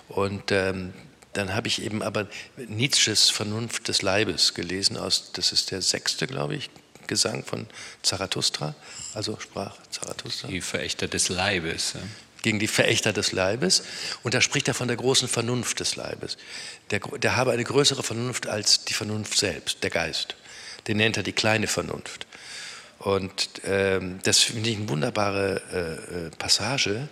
Und 0.09 0.53
ähm, 0.53 0.93
dann 1.33 1.55
habe 1.55 1.69
ich 1.69 1.83
eben 1.83 2.03
aber 2.03 2.27
Nietzsches 2.57 3.31
Vernunft 3.31 3.89
des 3.89 4.03
Leibes 4.03 4.55
gelesen, 4.55 4.97
aus, 4.97 5.33
das 5.33 5.53
ist 5.53 5.71
der 5.71 5.83
sechste, 5.83 6.27
glaube 6.27 6.57
ich, 6.57 6.71
Gesang 7.07 7.45
von 7.45 7.67
Zarathustra, 8.03 8.75
also 9.15 9.39
sprach 9.41 9.77
Zarathustra. 9.91 10.49
Die 10.49 10.61
Verächter 10.61 11.09
des 11.09 11.31
Leibes. 11.31 11.95
Ja. 11.95 12.01
Gegen 12.43 12.59
die 12.59 12.69
Verächter 12.69 13.13
des 13.13 13.33
Leibes. 13.33 13.83
Und 14.23 14.35
da 14.35 14.41
spricht 14.41 14.69
er 14.69 14.75
von 14.75 14.89
der 14.89 14.97
großen 14.97 15.29
Vernunft 15.29 15.81
des 15.81 15.97
Leibes. 15.97 16.37
Der, 16.91 17.01
der 17.01 17.37
habe 17.37 17.53
eine 17.53 17.65
größere 17.65 18.03
Vernunft 18.03 18.47
als 18.47 18.85
die 18.85 18.95
Vernunft 18.95 19.39
selbst, 19.39 19.83
der 19.83 19.91
Geist. 19.91 20.37
Den 20.87 20.99
nennt 20.99 21.17
er 21.17 21.23
die 21.23 21.33
kleine 21.33 21.67
Vernunft. 21.67 22.27
Und 22.99 23.49
ähm, 23.65 24.19
das 24.25 24.41
finde 24.41 24.71
ich 24.71 24.77
eine 24.77 24.89
wunderbare 24.89 25.63
äh, 25.73 26.27
äh, 26.27 26.31
Passage, 26.31 27.09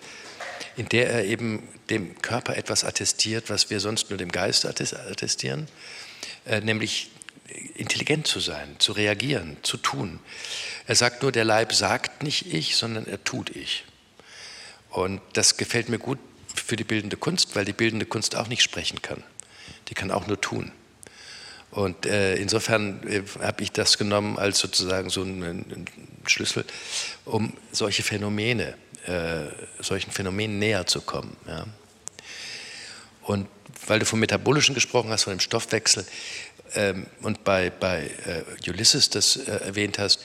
in 0.76 0.88
der 0.88 1.10
er 1.10 1.24
eben 1.24 1.68
dem 1.90 2.20
Körper 2.22 2.56
etwas 2.56 2.84
attestiert, 2.84 3.50
was 3.50 3.70
wir 3.70 3.80
sonst 3.80 4.10
nur 4.10 4.18
dem 4.18 4.32
Geist 4.32 4.66
attestieren, 4.66 5.68
äh, 6.44 6.60
nämlich 6.60 7.10
intelligent 7.76 8.26
zu 8.26 8.40
sein, 8.40 8.76
zu 8.78 8.92
reagieren, 8.92 9.56
zu 9.62 9.76
tun. 9.76 10.18
Er 10.86 10.96
sagt 10.96 11.22
nur, 11.22 11.32
der 11.32 11.44
Leib 11.44 11.72
sagt 11.72 12.22
nicht 12.22 12.52
ich, 12.52 12.76
sondern 12.76 13.06
er 13.06 13.22
tut 13.22 13.54
ich. 13.54 13.84
Und 14.96 15.20
das 15.34 15.58
gefällt 15.58 15.90
mir 15.90 15.98
gut 15.98 16.18
für 16.54 16.74
die 16.74 16.84
bildende 16.84 17.18
Kunst, 17.18 17.54
weil 17.54 17.66
die 17.66 17.74
bildende 17.74 18.06
Kunst 18.06 18.34
auch 18.34 18.48
nicht 18.48 18.62
sprechen 18.62 19.02
kann. 19.02 19.22
Die 19.88 19.94
kann 19.94 20.10
auch 20.10 20.26
nur 20.26 20.40
tun. 20.40 20.72
Und 21.70 22.06
äh, 22.06 22.36
insofern 22.36 23.06
äh, 23.06 23.22
habe 23.42 23.62
ich 23.62 23.72
das 23.72 23.98
genommen 23.98 24.38
als 24.38 24.58
sozusagen 24.58 25.10
so 25.10 25.20
einen, 25.20 25.84
Schlüssel, 26.24 26.64
um 27.26 27.52
solche 27.72 28.02
Phänomene, 28.02 28.74
äh, 29.04 29.82
solchen 29.82 30.12
Phänomenen 30.12 30.58
näher 30.58 30.86
zu 30.86 31.02
kommen. 31.02 31.36
Ja. 31.46 31.66
Und 33.24 33.48
weil 33.86 33.98
du 33.98 34.06
vom 34.06 34.20
Metabolischen 34.20 34.74
gesprochen 34.74 35.10
hast, 35.10 35.24
von 35.24 35.34
dem 35.34 35.40
Stoffwechsel, 35.40 36.06
ähm, 36.74 37.06
und 37.20 37.44
bei, 37.44 37.68
bei 37.68 38.10
äh, 38.24 38.70
Ulysses 38.70 39.10
das 39.10 39.36
äh, 39.36 39.50
erwähnt 39.50 39.98
hast, 39.98 40.24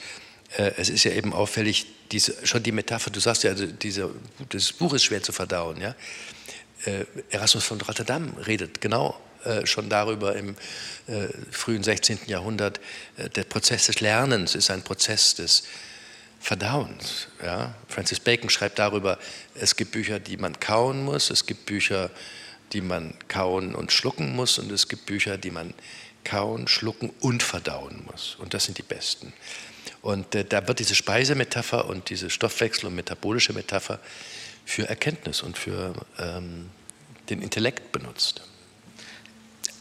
es 0.56 0.90
ist 0.90 1.04
ja 1.04 1.12
eben 1.12 1.32
auffällig, 1.32 1.86
diese, 2.10 2.46
schon 2.46 2.62
die 2.62 2.72
Metapher, 2.72 3.10
du 3.10 3.20
sagst 3.20 3.42
ja, 3.42 3.50
also 3.50 3.66
diese, 3.66 4.10
das 4.50 4.72
Buch 4.72 4.92
ist 4.92 5.04
schwer 5.04 5.22
zu 5.22 5.32
verdauen. 5.32 5.80
Ja? 5.80 5.94
Erasmus 7.30 7.64
von 7.64 7.80
Rotterdam 7.80 8.34
redet 8.46 8.80
genau 8.80 9.18
äh, 9.44 9.66
schon 9.66 9.88
darüber 9.88 10.36
im 10.36 10.54
äh, 11.08 11.26
frühen 11.50 11.82
16. 11.82 12.20
Jahrhundert, 12.26 12.80
äh, 13.16 13.28
der 13.28 13.42
Prozess 13.42 13.86
des 13.86 14.00
Lernens 14.00 14.54
ist 14.54 14.70
ein 14.70 14.82
Prozess 14.82 15.34
des 15.34 15.64
Verdauens. 16.38 17.26
Ja? 17.42 17.74
Francis 17.88 18.20
Bacon 18.20 18.50
schreibt 18.50 18.78
darüber, 18.78 19.18
es 19.56 19.74
gibt 19.74 19.92
Bücher, 19.92 20.20
die 20.20 20.36
man 20.36 20.60
kauen 20.60 21.04
muss, 21.04 21.30
es 21.30 21.44
gibt 21.44 21.66
Bücher, 21.66 22.10
die 22.72 22.82
man 22.82 23.14
kauen 23.26 23.74
und 23.74 23.90
schlucken 23.90 24.34
muss 24.36 24.58
und 24.58 24.70
es 24.70 24.88
gibt 24.88 25.06
Bücher, 25.06 25.38
die 25.38 25.50
man 25.50 25.74
kauen, 26.22 26.68
schlucken 26.68 27.10
und 27.18 27.42
verdauen 27.42 28.04
muss. 28.06 28.36
Und 28.38 28.54
das 28.54 28.64
sind 28.64 28.78
die 28.78 28.82
besten. 28.82 29.32
Und 30.02 30.34
äh, 30.34 30.44
da 30.44 30.66
wird 30.66 30.80
diese 30.80 30.94
Speisemetapher 30.94 31.86
und 31.86 32.10
diese 32.10 32.28
Stoffwechsel- 32.28 32.86
und 32.86 32.94
metabolische 32.94 33.52
Metapher 33.52 34.00
für 34.64 34.88
Erkenntnis 34.88 35.42
und 35.42 35.56
für 35.56 35.94
ähm, 36.18 36.70
den 37.30 37.40
Intellekt 37.40 37.92
benutzt. 37.92 38.42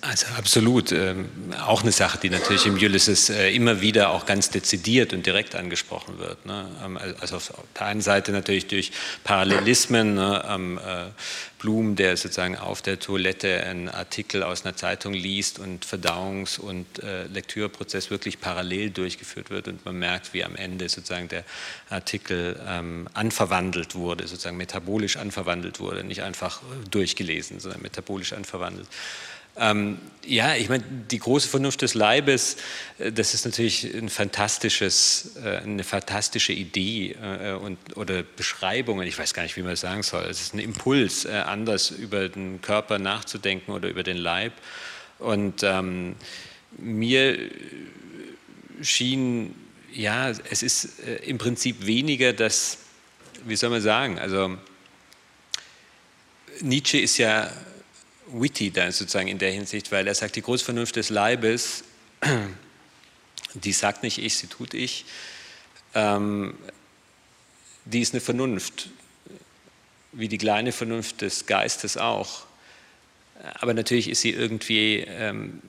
Also 0.02 0.26
absolut. 0.36 0.92
Ähm, 0.92 1.30
auch 1.64 1.84
eine 1.84 1.92
Sache, 1.92 2.18
die 2.18 2.32
natürlich 2.32 2.66
im 2.66 2.74
Ulysses 2.74 3.30
äh, 3.30 3.54
immer 3.54 3.82
wieder 3.82 4.10
auch 4.10 4.26
ganz 4.26 4.50
dezidiert 4.50 5.14
und 5.14 5.28
direkt 5.28 5.54
angesprochen 5.54 6.18
wird. 6.18 6.44
Ne? 6.46 6.68
Ähm, 6.84 6.98
also 7.20 7.36
auf 7.36 7.54
der 7.78 7.86
einen 7.86 8.02
Seite 8.02 8.32
natürlich 8.32 8.66
durch 8.66 8.92
Parallelismen. 9.24 10.16
Ne? 10.16 10.44
Ähm, 10.50 10.80
äh, 10.80 11.12
Blum, 11.62 11.96
der 11.96 12.18
sozusagen 12.18 12.58
auf 12.58 12.82
der 12.82 13.00
Toilette 13.00 13.64
einen 13.64 13.88
Artikel 13.88 14.42
aus 14.42 14.66
einer 14.66 14.76
Zeitung 14.76 15.14
liest 15.14 15.60
und 15.60 15.86
Verdauungs- 15.86 16.60
und 16.60 17.04
äh, 17.04 17.26
Lektüreprozess 17.26 18.10
wirklich 18.10 18.42
parallel 18.42 18.90
durchgeführt 18.90 19.52
wird 19.52 19.68
und 19.68 19.86
man 19.86 20.00
merkt, 20.00 20.34
wie 20.34 20.44
am 20.44 20.56
Ende 20.56 20.90
sozusagen 20.90 21.28
der 21.28 21.44
Artikel 21.92 22.60
ähm, 22.68 23.08
anverwandelt 23.14 23.94
wurde, 23.94 24.28
sozusagen 24.28 24.58
metabolisch 24.58 25.18
anverwandelt 25.18 25.80
wurde, 25.80 26.04
nicht 26.04 26.24
einfach 26.24 26.62
durchgelesen, 26.90 27.60
sondern 27.60 27.84
metabolisch 27.84 28.34
anverwandelt. 28.34 28.88
Ähm, 29.58 30.00
ja, 30.26 30.56
ich 30.56 30.70
meine, 30.70 30.84
die 30.84 31.20
große 31.20 31.48
Vernunft 31.48 31.82
des 31.82 31.94
Leibes, 31.94 32.58
äh, 33.00 33.12
das 33.12 33.34
ist 33.34 33.46
natürlich 33.46 33.94
ein 33.94 34.10
fantastisches, 34.10 35.32
äh, 35.44 35.58
eine 35.58 35.84
fantastische 35.84 36.54
Idee 36.54 37.16
äh, 37.22 37.54
und, 37.54 37.78
oder 37.98 38.24
Beschreibung, 38.24 39.02
ich 39.02 39.18
weiß 39.18 39.34
gar 39.34 39.44
nicht, 39.44 39.58
wie 39.58 39.64
man 39.64 39.74
es 39.74 39.82
sagen 39.82 40.04
soll. 40.04 40.24
Es 40.24 40.42
ist 40.42 40.54
ein 40.54 40.60
Impuls, 40.60 41.26
anders 41.26 41.92
über 41.92 42.30
den 42.30 42.62
Körper 42.62 43.00
nachzudenken 43.00 43.72
oder 43.72 43.90
über 43.90 44.04
den 44.04 44.18
Leib. 44.18 44.54
Und 45.20 45.64
ähm, 45.64 46.16
mir 46.78 47.38
schien, 48.82 49.56
ja, 49.94 50.30
es 50.30 50.64
ist 50.64 51.00
im 51.26 51.38
Prinzip 51.38 51.86
weniger 51.86 52.34
das, 52.34 52.78
wie 53.46 53.56
soll 53.56 53.70
man 53.70 53.82
sagen, 53.82 54.18
also 54.18 54.58
Nietzsche 56.62 57.00
ist 57.00 57.18
ja 57.18 57.52
witty 58.32 58.72
da 58.72 58.92
sozusagen 58.92 59.28
in 59.28 59.38
der 59.38 59.52
Hinsicht, 59.52 59.92
weil 59.92 60.08
er 60.08 60.16
sagt, 60.16 60.36
die 60.36 60.42
Großvernunft 60.42 60.96
des 60.96 61.10
Leibes, 61.10 61.84
die 63.54 63.74
sagt 63.74 64.04
nicht 64.04 64.18
ich, 64.18 64.38
sie 64.38 64.48
tut 64.48 64.74
ich, 64.74 65.06
ähm, 65.94 66.56
die 67.86 68.02
ist 68.02 68.14
eine 68.14 68.22
Vernunft, 68.22 68.90
wie 70.12 70.28
die 70.28 70.38
kleine 70.38 70.72
Vernunft 70.72 71.22
des 71.22 71.46
Geistes 71.46 71.98
auch. 71.98 72.46
Aber 73.56 73.74
natürlich 73.74 74.10
ist 74.10 74.22
sie 74.22 74.32
irgendwie 74.32 75.04
ähm, 75.08 75.62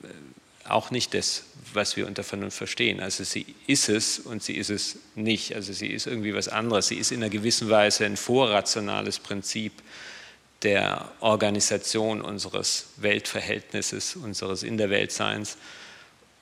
auch 0.65 0.91
nicht 0.91 1.13
das, 1.13 1.43
was 1.73 1.97
wir 1.97 2.07
unter 2.07 2.23
Vernunft 2.23 2.57
verstehen. 2.57 2.99
Also 2.99 3.23
sie 3.23 3.55
ist 3.67 3.89
es 3.89 4.19
und 4.19 4.43
sie 4.43 4.55
ist 4.55 4.69
es 4.69 4.97
nicht. 5.15 5.55
Also 5.55 5.73
sie 5.73 5.87
ist 5.87 6.05
irgendwie 6.05 6.35
was 6.35 6.47
anderes. 6.47 6.87
Sie 6.87 6.95
ist 6.95 7.11
in 7.11 7.23
einer 7.23 7.31
gewissen 7.31 7.69
Weise 7.69 8.05
ein 8.05 8.17
vorrationales 8.17 9.19
Prinzip 9.19 9.73
der 10.63 11.11
Organisation 11.19 12.21
unseres 12.21 12.87
Weltverhältnisses, 12.97 14.15
unseres 14.15 14.63
In 14.63 14.77
der 14.77 14.89
Weltseins. 14.89 15.57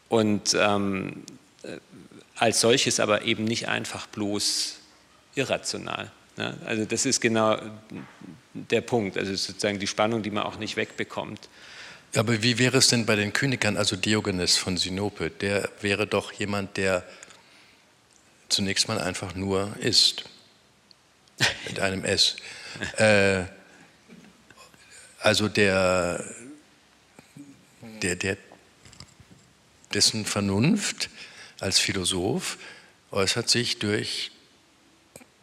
Und 0.10 0.56
ähm, 0.60 1.24
als 2.36 2.62
solches 2.62 3.00
aber 3.00 3.24
eben 3.24 3.44
nicht 3.44 3.68
einfach 3.68 4.08
bloß 4.08 4.78
irrational. 5.36 6.12
Ne? 6.38 6.58
Also 6.66 6.86
das 6.86 7.06
ist 7.06 7.22
genau 7.22 7.58
der 8.54 8.82
Punkt, 8.82 9.18
also 9.18 9.34
sozusagen 9.36 9.80
die 9.80 9.88
Spannung, 9.88 10.24
die 10.24 10.32
man 10.32 10.44
auch 10.44 10.58
nicht 10.58 10.76
wegbekommt. 10.76 11.50
Aber 12.16 12.44
wie 12.44 12.58
wäre 12.60 12.78
es 12.78 12.90
denn 12.90 13.06
bei 13.06 13.16
den 13.16 13.32
Kynikern, 13.32 13.78
also 13.78 13.96
Diogenes 13.96 14.58
von 14.58 14.76
Sinope? 14.76 15.30
Der 15.30 15.70
wäre 15.80 16.08
doch 16.08 16.34
jemand, 16.34 16.76
der 16.76 17.06
zunächst 18.50 18.88
mal 18.90 19.00
einfach 19.00 19.34
nur 19.34 19.74
ist. 19.80 20.26
Mit 21.68 21.80
einem 21.80 22.04
S. 22.04 22.36
äh, 22.98 23.44
also 25.22 25.48
der, 25.48 26.24
der, 28.02 28.16
der, 28.16 28.38
dessen 29.94 30.26
Vernunft 30.26 31.10
als 31.60 31.80
Philosoph 31.80 32.58
äußert 33.12 33.50
sich 33.50 33.80
durch 33.80 34.32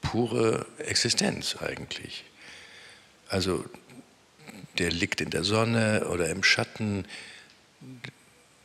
pure 0.01 0.67
Existenz 0.79 1.57
eigentlich. 1.57 2.25
Also 3.29 3.65
der 4.79 4.91
liegt 4.91 5.21
in 5.21 5.31
der 5.31 5.45
Sonne 5.45 6.09
oder 6.09 6.29
im 6.29 6.43
Schatten, 6.43 7.07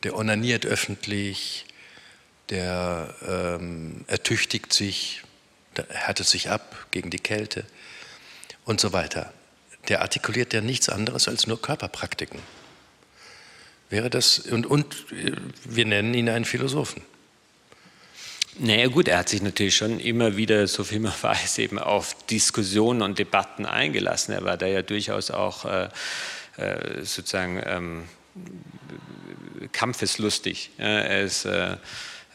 der 0.02 0.16
onaniert 0.16 0.66
öffentlich, 0.66 1.66
der 2.50 3.14
ähm, 3.26 4.04
ertüchtigt 4.06 4.72
sich, 4.72 5.22
der 5.76 5.86
härtet 5.88 6.26
sich 6.26 6.50
ab 6.50 6.86
gegen 6.90 7.10
die 7.10 7.18
Kälte 7.18 7.64
und 8.64 8.80
so 8.80 8.92
weiter 8.92 9.32
der 9.88 10.02
artikuliert 10.02 10.52
ja 10.52 10.60
nichts 10.60 10.88
anderes 10.88 11.28
als 11.28 11.46
nur 11.46 11.60
Körperpraktiken. 11.60 12.40
Wäre 13.90 14.10
das, 14.10 14.38
und, 14.38 14.66
und 14.66 15.06
wir 15.64 15.84
nennen 15.86 16.14
ihn 16.14 16.28
einen 16.28 16.44
Philosophen. 16.44 17.02
Naja 18.56 18.86
gut, 18.86 19.08
er 19.08 19.18
hat 19.18 19.28
sich 19.28 19.42
natürlich 19.42 19.76
schon 19.76 19.98
immer 19.98 20.36
wieder, 20.36 20.66
so 20.68 20.84
viel 20.84 21.00
man 21.00 21.12
weiß, 21.20 21.58
eben 21.58 21.78
auf 21.78 22.16
Diskussionen 22.26 23.02
und 23.02 23.18
Debatten 23.18 23.66
eingelassen. 23.66 24.32
Er 24.32 24.44
war 24.44 24.56
da 24.56 24.66
ja 24.66 24.82
durchaus 24.82 25.30
auch 25.30 25.64
äh, 25.64 25.88
äh 26.56 27.04
sozusagen 27.04 27.62
ähm, 27.66 28.04
kampfeslustig. 29.72 30.70
Er, 30.78 31.22
ist, 31.22 31.44
äh, 31.44 31.76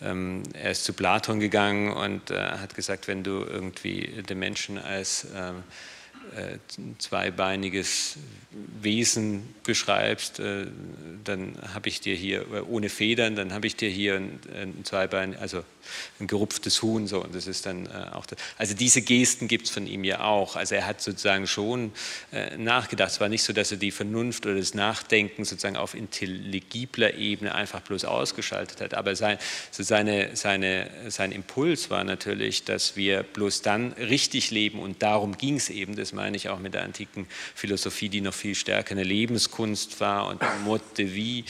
ähm, 0.01 0.43
er 0.53 0.71
ist 0.71 0.83
zu 0.83 0.93
Platon 0.93 1.39
gegangen 1.39 1.91
und 1.93 2.31
äh, 2.31 2.38
hat 2.38 2.75
gesagt, 2.75 3.07
wenn 3.07 3.23
du 3.23 3.43
irgendwie 3.43 4.23
den 4.23 4.39
Menschen 4.39 4.77
als 4.77 5.25
ähm, 5.35 5.57
äh, 5.57 5.98
zweibeiniges 6.97 8.17
Wesen 8.81 9.53
beschreibst, 9.63 10.39
äh, 10.39 10.65
dann 11.23 11.55
habe 11.75 11.89
ich 11.89 12.01
dir 12.01 12.15
hier, 12.15 12.41
äh, 12.51 12.61
ohne 12.61 12.89
Federn, 12.89 13.35
dann 13.35 13.53
habe 13.53 13.67
ich 13.67 13.75
dir 13.75 13.89
hier 13.89 14.15
ein, 14.15 14.39
ein 14.55 14.85
Zweibein, 14.85 15.37
also 15.37 15.63
ein 16.19 16.25
gerupftes 16.25 16.81
Huhn, 16.81 17.05
so, 17.05 17.23
und 17.23 17.35
das 17.35 17.45
ist 17.45 17.67
dann 17.67 17.87
auch, 18.11 18.25
das. 18.25 18.39
also 18.57 18.73
diese 18.73 19.01
Gesten 19.01 19.47
gibt 19.47 19.65
es 19.65 19.71
von 19.71 19.85
ihm 19.87 20.03
ja 20.03 20.23
auch, 20.23 20.55
also 20.55 20.75
er 20.75 20.85
hat 20.85 21.01
sozusagen 21.01 21.47
schon 21.47 21.91
nachgedacht, 22.57 23.11
es 23.11 23.19
war 23.19 23.27
nicht 23.27 23.41
so, 23.41 23.53
dass 23.53 23.71
er 23.71 23.77
die 23.77 23.89
Vernunft 23.89 24.45
oder 24.45 24.55
das 24.55 24.75
Nachdenken 24.75 25.45
sozusagen 25.45 25.77
auf 25.77 25.95
intelligibler 25.95 27.15
Ebene 27.15 27.55
einfach 27.55 27.81
bloß 27.81 28.05
ausgeschaltet 28.05 28.81
hat, 28.81 28.93
aber 28.93 29.15
sein, 29.15 29.39
so 29.71 29.81
seine, 29.81 30.35
seine, 30.35 30.91
sein 31.07 31.31
Impuls 31.31 31.89
war 31.89 32.03
natürlich, 32.03 32.65
dass 32.65 32.95
wir 32.95 33.23
bloß 33.23 33.63
dann 33.63 33.93
richtig 33.93 34.51
leben 34.51 34.79
und 34.79 35.01
darum 35.01 35.37
ging 35.37 35.55
es 35.55 35.69
eben, 35.69 35.95
das 35.95 36.13
meine 36.19 36.36
ich 36.36 36.49
auch 36.49 36.60
mit 36.60 36.73
der 36.73 36.84
antiken 36.84 37.27
Philosophie, 37.55 38.10
die 38.10 38.19
noch 38.19 38.34
viel 38.34 38.53
stärker 38.53 38.91
eine 38.91 39.03
Lebenskunst 39.03 40.01
war 40.01 40.27
und 40.27 40.41
Mode 40.65 40.84
de 40.97 41.15
vie, 41.15 41.45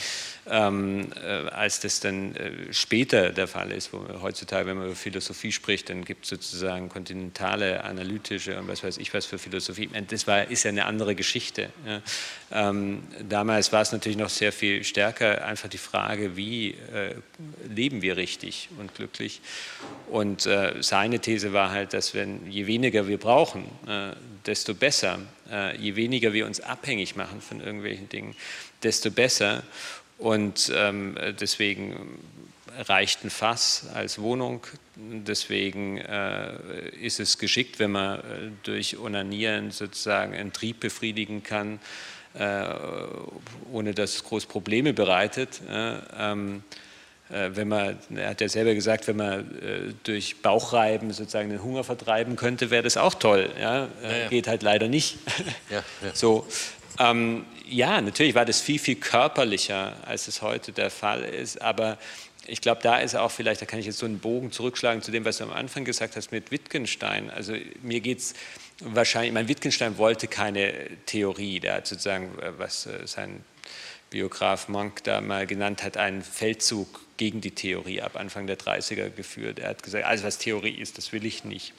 ähm, 0.50 1.12
äh, 1.22 1.48
als 1.50 1.78
das 1.80 2.00
dann 2.00 2.34
äh, 2.34 2.72
später 2.72 3.30
der 3.30 3.46
Fall 3.46 3.70
ist. 3.70 3.92
Wo 3.92 4.04
heutzutage, 4.20 4.66
wenn 4.66 4.76
man 4.76 4.86
über 4.86 4.96
Philosophie 4.96 5.52
spricht, 5.52 5.88
dann 5.88 6.04
gibt 6.04 6.24
es 6.24 6.30
sozusagen 6.30 6.88
kontinentale, 6.88 7.84
analytische 7.84 8.58
und 8.58 8.66
was 8.66 8.82
weiß 8.82 8.98
ich 8.98 9.14
was 9.14 9.26
für 9.26 9.38
Philosophie. 9.38 9.88
Das 10.08 10.26
war, 10.26 10.50
ist 10.50 10.64
ja 10.64 10.70
eine 10.70 10.86
andere 10.86 11.14
Geschichte. 11.14 11.70
Ja. 11.86 12.02
Ähm, 12.70 13.04
damals 13.28 13.72
war 13.72 13.82
es 13.82 13.92
natürlich 13.92 14.18
noch 14.18 14.28
sehr 14.28 14.52
viel 14.52 14.82
stärker 14.82 15.44
einfach 15.44 15.68
die 15.68 15.78
Frage, 15.78 16.36
wie 16.36 16.70
äh, 16.70 17.14
leben 17.68 18.02
wir 18.02 18.16
richtig 18.16 18.68
und 18.78 18.94
glücklich. 18.94 19.40
Und 20.08 20.46
äh, 20.46 20.74
seine 20.80 21.20
These 21.20 21.52
war 21.52 21.70
halt, 21.70 21.94
dass 21.94 22.12
wenn 22.14 22.50
je 22.50 22.66
weniger 22.66 23.06
wir 23.06 23.18
brauchen, 23.18 23.64
desto 24.46 24.74
besser. 24.74 25.18
Je 25.78 25.96
weniger 25.96 26.32
wir 26.32 26.46
uns 26.46 26.60
abhängig 26.60 27.16
machen 27.16 27.40
von 27.40 27.60
irgendwelchen 27.60 28.08
Dingen, 28.08 28.34
desto 28.82 29.10
besser. 29.10 29.62
Und 30.20 30.70
ähm, 30.74 31.16
deswegen 31.40 32.18
reicht 32.78 33.24
ein 33.24 33.30
Fass 33.30 33.86
als 33.94 34.20
Wohnung. 34.20 34.66
Deswegen 34.96 35.96
äh, 35.98 36.90
ist 37.00 37.20
es 37.20 37.38
geschickt, 37.38 37.78
wenn 37.78 37.92
man 37.92 38.18
äh, 38.18 38.22
durch 38.62 38.98
Onanieren 38.98 39.70
sozusagen 39.70 40.34
einen 40.34 40.52
Trieb 40.52 40.80
befriedigen 40.80 41.42
kann, 41.42 41.80
äh, 42.34 42.64
ohne 43.72 43.94
dass 43.94 44.16
es 44.16 44.24
groß 44.24 44.44
Probleme 44.44 44.92
bereitet. 44.92 45.62
Ähm, 45.70 46.62
äh, 47.30 47.50
wenn 47.54 47.68
man, 47.68 47.98
er 48.14 48.30
hat 48.30 48.42
ja 48.42 48.48
selber 48.48 48.74
gesagt, 48.74 49.06
wenn 49.08 49.16
man 49.16 49.40
äh, 49.40 49.94
durch 50.04 50.42
Bauchreiben 50.42 51.12
sozusagen 51.12 51.48
den 51.48 51.62
Hunger 51.62 51.82
vertreiben 51.82 52.36
könnte, 52.36 52.70
wäre 52.70 52.82
das 52.82 52.98
auch 52.98 53.14
toll. 53.14 53.50
Ja? 53.58 53.88
Ja, 54.02 54.16
ja. 54.22 54.28
Geht 54.28 54.48
halt 54.48 54.62
leider 54.62 54.88
nicht. 54.88 55.16
So, 56.12 56.46
Ähm, 56.98 57.46
ja, 57.70 58.00
natürlich 58.00 58.34
war 58.34 58.44
das 58.44 58.60
viel, 58.60 58.78
viel 58.78 58.96
körperlicher, 58.96 59.96
als 60.06 60.28
es 60.28 60.42
heute 60.42 60.72
der 60.72 60.90
Fall 60.90 61.22
ist, 61.22 61.62
aber 61.62 61.98
ich 62.46 62.60
glaube, 62.60 62.80
da 62.82 62.98
ist 62.98 63.14
auch 63.14 63.30
vielleicht, 63.30 63.60
da 63.62 63.66
kann 63.66 63.78
ich 63.78 63.86
jetzt 63.86 63.98
so 63.98 64.06
einen 64.06 64.18
Bogen 64.18 64.50
zurückschlagen 64.50 65.02
zu 65.02 65.12
dem, 65.12 65.24
was 65.24 65.38
du 65.38 65.44
am 65.44 65.52
Anfang 65.52 65.84
gesagt 65.84 66.16
hast 66.16 66.32
mit 66.32 66.50
Wittgenstein. 66.50 67.30
Also 67.30 67.54
mir 67.82 68.00
geht 68.00 68.18
es 68.18 68.34
wahrscheinlich, 68.80 69.32
mein 69.32 69.46
Wittgenstein 69.48 69.98
wollte 69.98 70.26
keine 70.26 70.72
Theorie, 71.06 71.60
der 71.60 71.74
hat 71.74 71.86
sozusagen, 71.86 72.38
äh, 72.40 72.58
was 72.58 72.86
äh, 72.86 73.06
sein 73.06 73.44
Biograf 74.10 74.68
Monk 74.68 75.04
da 75.04 75.20
mal 75.20 75.46
genannt 75.46 75.84
hat, 75.84 75.96
einen 75.96 76.22
Feldzug 76.22 77.00
gegen 77.16 77.40
die 77.40 77.52
Theorie 77.52 78.02
ab 78.02 78.16
Anfang 78.16 78.46
der 78.46 78.58
30er 78.58 79.10
geführt. 79.10 79.60
Er 79.60 79.68
hat 79.68 79.82
gesagt, 79.82 80.04
alles 80.04 80.24
was 80.24 80.38
Theorie 80.38 80.74
ist, 80.74 80.98
das 80.98 81.12
will 81.12 81.24
ich 81.24 81.44
nicht. 81.44 81.72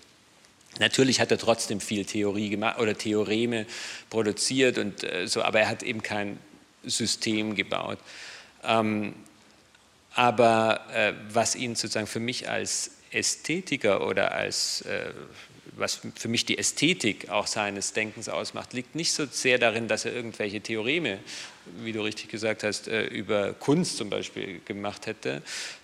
Natürlich 0.79 1.19
hat 1.19 1.31
er 1.31 1.37
trotzdem 1.37 1.81
viel 1.81 2.05
Theorie 2.05 2.49
gemacht 2.49 2.79
oder 2.79 2.97
Theoreme 2.97 3.65
produziert 4.09 4.77
und 4.77 5.03
äh, 5.03 5.27
so, 5.27 5.41
aber 5.41 5.59
er 5.59 5.69
hat 5.69 5.83
eben 5.83 6.01
kein 6.01 6.39
System 6.83 7.55
gebaut. 7.55 7.99
Ähm, 8.63 9.13
aber 10.13 10.81
äh, 10.93 11.13
was 11.29 11.55
ihn 11.55 11.75
sozusagen 11.75 12.07
für 12.07 12.19
mich 12.19 12.49
als 12.49 12.91
Ästhetiker 13.11 14.05
oder 14.07 14.31
als 14.33 14.81
äh, 14.81 15.11
was 15.73 16.01
für 16.15 16.27
mich 16.27 16.45
die 16.45 16.57
Ästhetik 16.57 17.29
auch 17.29 17.47
seines 17.47 17.93
Denkens 17.93 18.29
ausmacht, 18.29 18.73
liegt 18.73 18.95
nicht 18.95 19.13
so 19.13 19.25
sehr 19.25 19.57
darin, 19.57 19.87
dass 19.87 20.05
er 20.05 20.13
irgendwelche 20.13 20.61
Theoreme, 20.61 21.19
wie 21.81 21.93
du 21.93 22.01
richtig 22.01 22.29
gesagt 22.29 22.63
hast, 22.63 22.87
äh, 22.87 23.05
über 23.05 23.53
Kunst 23.53 23.97
zum 23.97 24.09
Beispiel 24.09 24.59
gemacht 24.65 25.05
hätte. 25.05 25.41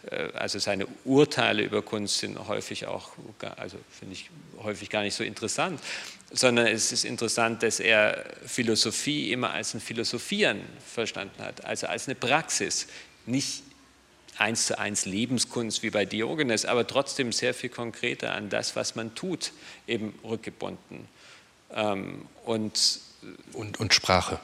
Äh, 0.10 0.30
also 0.34 0.60
seine 0.60 0.88
Urteile 1.06 1.64
über 1.64 1.82
Kunst 1.82 2.20
sind 2.20 2.38
häufig 2.48 2.86
auch, 2.86 3.12
also 3.56 3.78
finde 3.98 4.14
ich 4.14 4.30
häufig 4.62 4.90
gar 4.90 5.04
nicht 5.04 5.16
so 5.16 5.24
interessant, 5.24 5.80
sondern 6.32 6.68
es 6.68 6.92
ist 6.92 7.06
interessant, 7.06 7.64
dass 7.64 7.80
er 7.80 8.26
Philosophie 8.46 9.32
immer 9.32 9.52
als 9.52 9.74
ein 9.74 9.80
Philosophieren 9.80 10.62
verstanden 10.86 11.42
hat, 11.42 11.64
also 11.64 11.88
als 11.88 12.08
eine 12.08 12.16
Praxis, 12.16 12.88
nicht 13.26 13.64
eins 14.38 14.68
zu 14.68 14.78
eins 14.78 15.06
Lebenskunst 15.06 15.84
wie 15.84 15.90
bei 15.90 16.06
Diogenes, 16.06 16.66
aber 16.66 16.86
trotzdem 16.86 17.32
sehr 17.32 17.54
viel 17.54 17.70
konkreter 17.70 18.34
an 18.34 18.50
das, 18.50 18.76
was 18.76 18.96
man 18.96 19.16
tut, 19.16 19.52
eben 19.88 20.18
rückgebunden. 20.24 21.08
Ähm, 21.74 22.26
und, 22.46 23.00
und, 23.54 23.80
und 23.80 23.94
Sprache. 23.94 24.40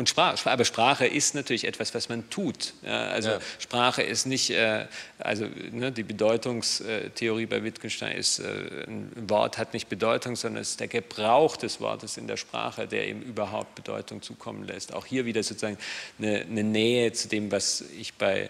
Und 0.00 0.08
Sprache, 0.08 0.50
aber 0.50 0.64
Sprache 0.64 1.06
ist 1.06 1.34
natürlich 1.34 1.66
etwas, 1.66 1.94
was 1.94 2.08
man 2.08 2.30
tut. 2.30 2.72
Ja, 2.82 3.08
also 3.08 3.30
ja. 3.32 3.40
Sprache 3.58 4.02
ist 4.02 4.24
nicht, 4.24 4.48
äh, 4.48 4.86
also 5.18 5.46
ne, 5.72 5.92
die 5.92 6.04
Bedeutungstheorie 6.04 7.44
bei 7.44 7.62
Wittgenstein 7.62 8.16
ist, 8.16 8.38
äh, 8.38 8.44
ein 8.86 9.10
Wort 9.28 9.58
hat 9.58 9.74
nicht 9.74 9.90
Bedeutung, 9.90 10.36
sondern 10.36 10.62
es 10.62 10.70
ist 10.70 10.80
der 10.80 10.88
Gebrauch 10.88 11.58
des 11.58 11.82
Wortes 11.82 12.16
in 12.16 12.28
der 12.28 12.38
Sprache, 12.38 12.86
der 12.86 13.08
ihm 13.08 13.20
überhaupt 13.20 13.74
Bedeutung 13.74 14.22
zukommen 14.22 14.66
lässt. 14.66 14.94
Auch 14.94 15.04
hier 15.04 15.26
wieder 15.26 15.42
sozusagen 15.42 15.76
eine, 16.18 16.46
eine 16.48 16.64
Nähe 16.64 17.12
zu 17.12 17.28
dem, 17.28 17.52
was 17.52 17.84
ich 17.98 18.14
bei 18.14 18.48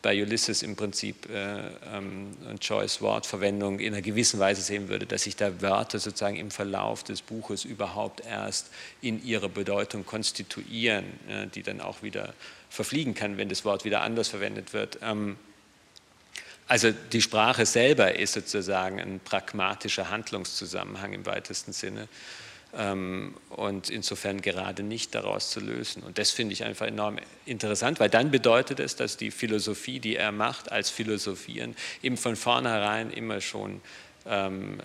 bei 0.00 0.22
Ulysses 0.22 0.62
im 0.62 0.76
Prinzip 0.76 1.28
äh, 1.28 1.58
ähm, 1.92 2.36
Joyce 2.60 3.00
Wortverwendung 3.02 3.80
in 3.80 3.94
einer 3.94 4.02
gewissen 4.02 4.38
Weise 4.38 4.62
sehen 4.62 4.88
würde, 4.88 5.06
dass 5.06 5.24
sich 5.24 5.34
da 5.34 5.60
Wörter 5.60 5.98
sozusagen 5.98 6.36
im 6.36 6.52
Verlauf 6.52 7.02
des 7.02 7.20
Buches 7.20 7.64
überhaupt 7.64 8.24
erst 8.24 8.70
in 9.02 9.24
ihrer 9.24 9.48
Bedeutung 9.48 10.06
konstituieren, 10.06 11.04
äh, 11.28 11.48
die 11.48 11.62
dann 11.62 11.80
auch 11.80 12.02
wieder 12.02 12.32
verfliegen 12.70 13.14
kann, 13.14 13.38
wenn 13.38 13.48
das 13.48 13.64
Wort 13.64 13.84
wieder 13.84 14.02
anders 14.02 14.28
verwendet 14.28 14.72
wird. 14.72 15.00
Ähm, 15.02 15.36
also 16.68 16.92
die 16.92 17.22
Sprache 17.22 17.66
selber 17.66 18.14
ist 18.14 18.34
sozusagen 18.34 19.00
ein 19.00 19.20
pragmatischer 19.20 20.10
Handlungszusammenhang 20.10 21.14
im 21.14 21.26
weitesten 21.26 21.72
Sinne. 21.72 22.08
Ähm, 22.76 23.34
und 23.50 23.88
insofern 23.88 24.42
gerade 24.42 24.82
nicht 24.82 25.14
daraus 25.14 25.50
zu 25.50 25.60
lösen. 25.60 26.02
Und 26.02 26.18
das 26.18 26.30
finde 26.30 26.52
ich 26.52 26.64
einfach 26.64 26.86
enorm 26.86 27.18
interessant, 27.46 27.98
weil 27.98 28.10
dann 28.10 28.30
bedeutet 28.30 28.78
es, 28.78 28.94
dass 28.94 29.16
die 29.16 29.30
Philosophie, 29.30 30.00
die 30.00 30.16
er 30.16 30.32
macht 30.32 30.70
als 30.70 30.90
Philosophieren, 30.90 31.74
eben 32.02 32.18
von 32.18 32.36
vornherein 32.36 33.10
immer 33.10 33.40
schon 33.40 33.80
ähm, 34.26 34.80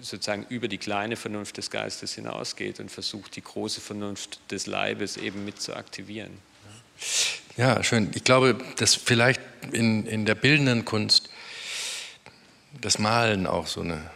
sozusagen 0.00 0.46
über 0.48 0.68
die 0.68 0.78
kleine 0.78 1.16
Vernunft 1.16 1.58
des 1.58 1.70
Geistes 1.70 2.14
hinausgeht 2.14 2.80
und 2.80 2.90
versucht, 2.90 3.36
die 3.36 3.42
große 3.42 3.82
Vernunft 3.82 4.40
des 4.50 4.66
Leibes 4.66 5.18
eben 5.18 5.44
mit 5.44 5.60
zu 5.60 5.76
aktivieren. 5.76 6.30
Ja, 7.56 7.82
schön. 7.84 8.10
Ich 8.14 8.24
glaube, 8.24 8.56
dass 8.76 8.94
vielleicht 8.94 9.40
in, 9.72 10.06
in 10.06 10.24
der 10.24 10.34
bildenden 10.34 10.86
Kunst 10.86 11.28
das 12.80 12.98
Malen 12.98 13.46
auch 13.46 13.66
so 13.66 13.82
eine 13.82 14.10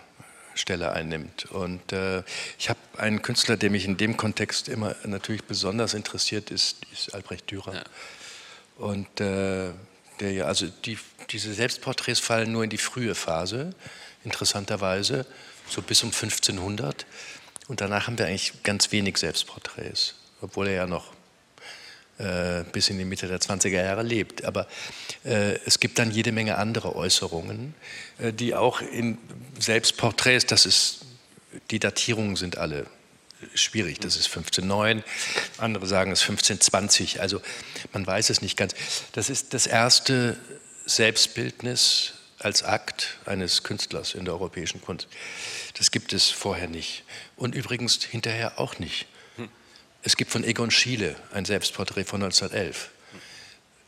Stelle 0.57 0.93
einnimmt. 0.93 1.47
Und 1.47 1.93
äh, 1.93 2.23
ich 2.59 2.69
habe 2.69 2.79
einen 2.97 3.23
Künstler, 3.23 3.57
der 3.57 3.71
mich 3.71 3.85
in 3.85 3.97
dem 3.97 4.17
Kontext 4.17 4.69
immer 4.69 4.97
natürlich 5.05 5.45
besonders 5.45 5.95
interessiert, 5.95 6.51
ist, 6.51 6.79
ist 6.93 7.15
Albrecht 7.15 7.51
Dürer. 7.51 7.75
Ja. 7.75 7.85
Und 8.79 9.21
äh, 9.21 9.71
der 10.21 10.33
ja, 10.33 10.45
also 10.47 10.67
die, 10.67 10.99
diese 11.31 11.53
Selbstporträts 11.53 12.21
fallen 12.21 12.53
nur 12.53 12.65
in 12.65 12.71
die 12.71 12.79
frühe 12.79 13.15
Phase, 13.15 13.75
interessanterweise, 14.25 15.27
so 15.69 15.83
bis 15.83 16.03
um 16.03 16.11
1500. 16.11 17.07
Und 17.69 17.81
danach 17.81 18.07
haben 18.07 18.19
wir 18.19 18.27
eigentlich 18.27 18.63
ganz 18.63 18.93
wenig 18.93 19.19
Selbstporträts, 19.19 20.15
obwohl 20.41 20.69
er 20.69 20.75
ja 20.75 20.87
noch 20.87 21.13
bis 22.73 22.89
in 22.89 22.99
die 22.99 23.05
Mitte 23.05 23.29
der 23.29 23.41
20er 23.41 23.83
Jahre 23.83 24.03
lebt. 24.03 24.45
Aber 24.45 24.67
äh, 25.25 25.59
es 25.67 25.81
gibt 25.81 25.99
dann 25.99 26.11
jede 26.11 26.33
Menge 26.33 26.57
andere 26.59 26.97
Äußerungen, 26.97 27.75
äh, 28.19 28.33
die 28.33 28.55
auch 28.55 28.81
in 28.81 29.19
Selbstporträts, 29.59 30.47
das 30.47 30.67
ist, 30.67 31.01
die 31.71 31.79
Datierungen 31.79 32.37
sind 32.37 32.57
alle 32.57 32.87
schwierig, 33.55 34.01
das 34.01 34.17
ist 34.17 34.27
1509, 34.29 35.05
andere 35.59 35.87
sagen 35.87 36.11
es 36.11 36.21
ist 36.21 36.31
1520, 36.31 37.21
also 37.21 37.43
man 37.93 38.07
weiß 38.07 38.31
es 38.31 38.41
nicht 38.41 38.57
ganz. 38.57 38.75
Das 39.13 39.29
ist 39.29 39.53
das 39.53 39.67
erste 39.67 40.39
Selbstbildnis 40.87 42.15
als 42.39 42.63
Akt 42.63 43.19
eines 43.27 43.63
Künstlers 43.63 44.15
in 44.15 44.25
der 44.25 44.35
europäischen 44.35 44.81
Kunst. 44.81 45.09
Das 45.77 45.91
gibt 45.91 46.13
es 46.13 46.31
vorher 46.31 46.69
nicht 46.69 47.05
und 47.37 47.55
übrigens 47.55 48.03
hinterher 48.05 48.59
auch 48.59 48.79
nicht. 48.79 49.07
Es 50.07 50.17
gibt 50.17 50.31
von 50.31 50.45
Egon 50.45 50.71
Schiele 50.71 51.17
ein 51.33 51.45
Selbstporträt 51.45 52.05
von 52.05 52.23
1911. 52.23 52.91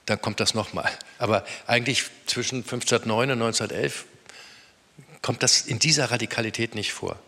Da 0.04 0.16
kommt 0.16 0.40
das 0.40 0.52
nochmal. 0.52 0.90
Aber 1.18 1.46
eigentlich 1.68 2.07
zwischen 2.26 2.57
1509 2.57 3.31
und 3.31 3.40
1911 3.40 4.04
kommt 5.22 5.44
das 5.44 5.61
in 5.61 5.78
dieser 5.78 6.11
Radikalität 6.11 6.74
nicht 6.74 6.92
vor. 6.92 7.20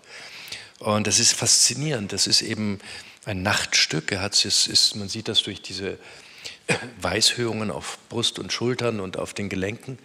Und 0.80 1.06
das 1.06 1.20
ist 1.20 1.34
faszinierend. 1.34 2.12
Das 2.12 2.26
ist 2.26 2.42
eben 2.42 2.80
ein 3.26 3.44
Nachtstück. 3.44 4.10
Er 4.10 4.22
hat 4.22 4.44
es, 4.44 4.66
ist, 4.66 4.96
man 4.96 5.08
sieht 5.08 5.28
das 5.28 5.40
durch 5.44 5.62
diese 5.62 5.96
Weißhöhungen 7.00 7.70
auf 7.70 7.96
Brust 8.08 8.40
und 8.40 8.52
Schultern 8.52 8.98
und 8.98 9.16
auf 9.16 9.34
den 9.34 9.48
Gelenken. 9.48 10.00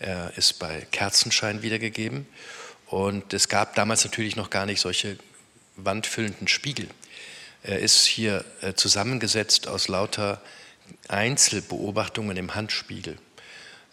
Er 0.00 0.36
ist 0.36 0.58
bei 0.58 0.88
Kerzenschein 0.90 1.62
wiedergegeben. 1.62 2.26
Und 2.86 3.32
es 3.32 3.48
gab 3.48 3.76
damals 3.76 4.04
natürlich 4.04 4.34
noch 4.34 4.50
gar 4.50 4.66
nicht 4.66 4.80
solche 4.80 5.18
wandfüllenden 5.76 6.48
Spiegel. 6.48 6.88
Er 7.62 7.80
ist 7.80 8.06
hier 8.06 8.44
äh, 8.60 8.74
zusammengesetzt 8.74 9.68
aus 9.68 9.88
lauter 9.88 10.40
Einzelbeobachtungen 11.08 12.36
im 12.36 12.54
Handspiegel. 12.54 13.18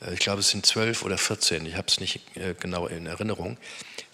Äh, 0.01 0.13
ich 0.13 0.19
glaube, 0.19 0.41
es 0.41 0.49
sind 0.49 0.65
zwölf 0.65 1.03
oder 1.03 1.17
vierzehn, 1.17 1.65
ich 1.65 1.75
habe 1.75 1.87
es 1.87 1.99
nicht 1.99 2.21
äh, 2.37 2.53
genau 2.59 2.87
in 2.87 3.07
Erinnerung. 3.07 3.57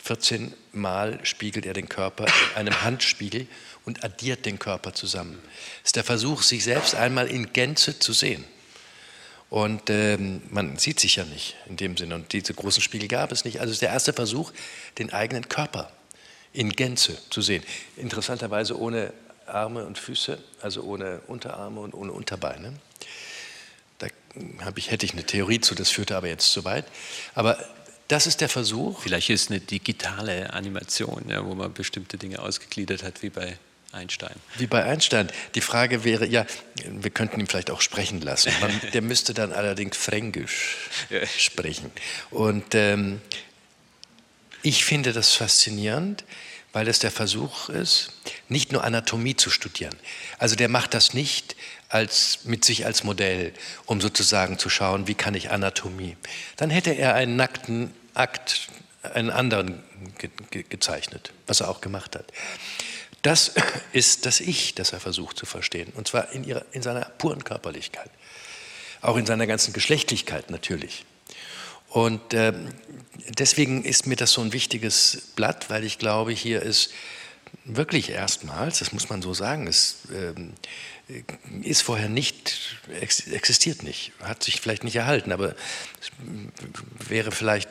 14 0.04 0.54
Mal 0.72 1.20
spiegelt 1.24 1.66
er 1.66 1.74
den 1.74 1.90
Körper 1.90 2.26
in 2.26 2.56
einem 2.56 2.82
Handspiegel 2.82 3.48
und 3.86 4.04
addiert 4.04 4.46
den 4.46 4.58
Körper 4.58 4.94
zusammen. 4.94 5.40
Es 5.84 5.90
ist 5.90 5.96
der 5.96 6.04
Versuch, 6.04 6.42
sich 6.42 6.64
selbst 6.64 6.96
einmal 6.96 7.28
in 7.28 7.54
Gänze 7.54 8.00
zu 8.00 8.14
sehen. 8.14 8.44
Und 9.50 9.90
ähm, 9.90 10.42
man 10.50 10.78
sieht 10.78 11.00
sich 11.00 11.18
ja 11.18 11.26
nicht 11.26 11.58
in 11.68 11.76
dem 11.76 11.98
Sinne. 11.98 12.16
Und 12.16 12.32
diese 12.32 12.54
großen 12.54 12.82
Spiegel 12.82 13.10
gab 13.10 13.34
es 13.34 13.44
nicht. 13.44 13.60
Also 13.60 13.72
es 13.72 13.76
ist 13.76 13.82
der 13.82 13.90
erste 13.90 14.14
Versuch, 14.14 14.54
den 14.98 15.12
eigenen 15.12 15.50
Körper 15.50 15.92
in 16.54 16.70
Gänze 16.70 17.18
zu 17.30 17.42
sehen. 17.42 17.62
Interessanterweise 17.98 18.80
ohne 18.80 19.14
Arme 19.54 19.86
und 19.86 19.98
Füße, 19.98 20.38
also 20.62 20.84
ohne 20.84 21.22
Unterarme 21.28 21.82
und 21.82 21.94
ohne 21.94 22.12
Unterbeine. 22.12 22.74
Da 24.00 24.08
ich, 24.76 24.92
hätte 24.92 25.06
ich 25.06 25.14
eine 25.14 25.26
Theorie 25.26 25.60
zu, 25.60 25.76
das 25.76 25.90
führte 25.90 26.16
aber 26.16 26.28
jetzt 26.28 26.52
zu 26.52 26.64
weit. 26.64 26.86
Aber 27.36 27.58
das 28.08 28.28
ist 28.28 28.42
der 28.42 28.50
Versuch. 28.50 29.02
Vielleicht 29.02 29.30
ist 29.30 29.44
es 29.44 29.50
eine 29.50 29.60
digitale 29.60 30.54
Animation, 30.54 31.26
ja, 31.28 31.46
wo 31.46 31.56
man 31.56 31.74
bestimmte 31.74 32.18
Dinge 32.18 32.42
ausgegliedert 32.42 33.04
hat, 33.04 33.22
wie 33.22 33.30
bei 33.30 33.58
Einstein. 33.92 34.36
Wie 34.58 34.68
bei 34.68 34.84
Einstein. 34.84 35.30
Die 35.56 35.62
Frage 35.62 36.04
wäre, 36.04 36.26
ja, 36.26 36.46
wir 36.86 37.12
könnten 37.12 37.40
ihn 37.40 37.48
vielleicht 37.48 37.72
auch 37.72 37.82
sprechen 37.82 38.22
lassen. 38.22 38.52
Man, 38.62 38.72
der 38.94 39.02
müsste 39.02 39.34
dann 39.34 39.52
allerdings 39.52 39.98
Fränkisch 39.98 40.78
sprechen. 41.38 41.92
Und 42.30 42.74
ähm, 42.74 43.22
ich 44.64 44.86
finde 44.86 45.12
das 45.14 45.34
faszinierend, 45.34 46.24
weil 46.74 46.88
es 46.88 47.00
der 47.00 47.12
Versuch 47.12 47.70
ist, 47.70 48.12
nicht 48.48 48.72
nur 48.72 48.84
Anatomie 48.84 49.36
zu 49.36 49.50
studieren. 49.50 49.96
Also 50.40 50.56
der 50.56 50.70
macht 50.70 50.94
das 50.94 51.14
nicht 51.14 51.56
als, 51.90 52.40
mit 52.46 52.64
sich 52.64 52.86
als 52.86 53.04
Modell, 53.04 53.54
um 53.86 54.00
sozusagen 54.00 54.58
zu 54.58 54.70
schauen, 54.70 55.08
wie 55.08 55.16
kann 55.16 55.36
ich 55.36 55.52
Anatomie. 55.52 56.16
Dann 56.56 56.70
hätte 56.70 56.92
er 56.92 57.16
einen 57.16 57.36
nackten 57.36 57.94
Akt, 58.14 58.70
einen 59.04 59.30
anderen 59.30 59.84
ge 60.18 60.30
ge 60.50 60.64
gezeichnet, 60.64 61.34
was 61.48 61.60
er 61.60 61.70
auch 61.70 61.82
gemacht 61.82 62.16
hat. 62.16 62.32
Das 63.22 63.52
ist 63.94 64.26
das 64.26 64.40
Ich, 64.40 64.76
das 64.76 64.94
er 64.94 65.00
versucht 65.00 65.38
zu 65.38 65.46
verstehen. 65.46 65.92
Und 65.96 66.08
zwar 66.08 66.32
in, 66.32 66.44
ihrer, 66.44 66.64
in 66.72 66.82
seiner 66.82 67.06
puren 67.06 67.44
Körperlichkeit. 67.44 68.10
Auch 69.02 69.18
in 69.18 69.26
seiner 69.26 69.48
ganzen 69.48 69.74
Geschlechtlichkeit 69.74 70.50
natürlich. 70.52 71.06
Und 71.92 72.34
äh, 72.34 72.54
deswegen 73.38 73.84
ist 73.84 74.08
mir 74.08 74.16
das 74.16 74.32
so 74.32 74.42
ein 74.42 74.54
wichtiges 74.54 75.24
Blatt, 75.36 75.70
weil 75.70 75.84
ich 75.84 76.00
glaube, 76.00 76.32
hier 76.32 76.62
ist 76.62 76.92
wirklich 77.66 78.12
erstmals, 78.12 78.80
das 78.80 78.94
muss 78.94 79.10
man 79.10 79.22
so 79.22 79.34
sagen, 79.34 79.68
es 79.68 79.98
äh, 80.10 81.14
ist 81.64 81.82
vorher 81.82 82.08
nicht, 82.08 82.80
existiert 83.32 83.84
nicht, 83.84 84.14
hat 84.24 84.42
sich 84.42 84.62
vielleicht 84.62 84.86
nicht 84.86 84.96
erhalten, 84.96 85.34
aber 85.34 85.54
wäre 87.10 87.34
vielleicht 87.34 87.70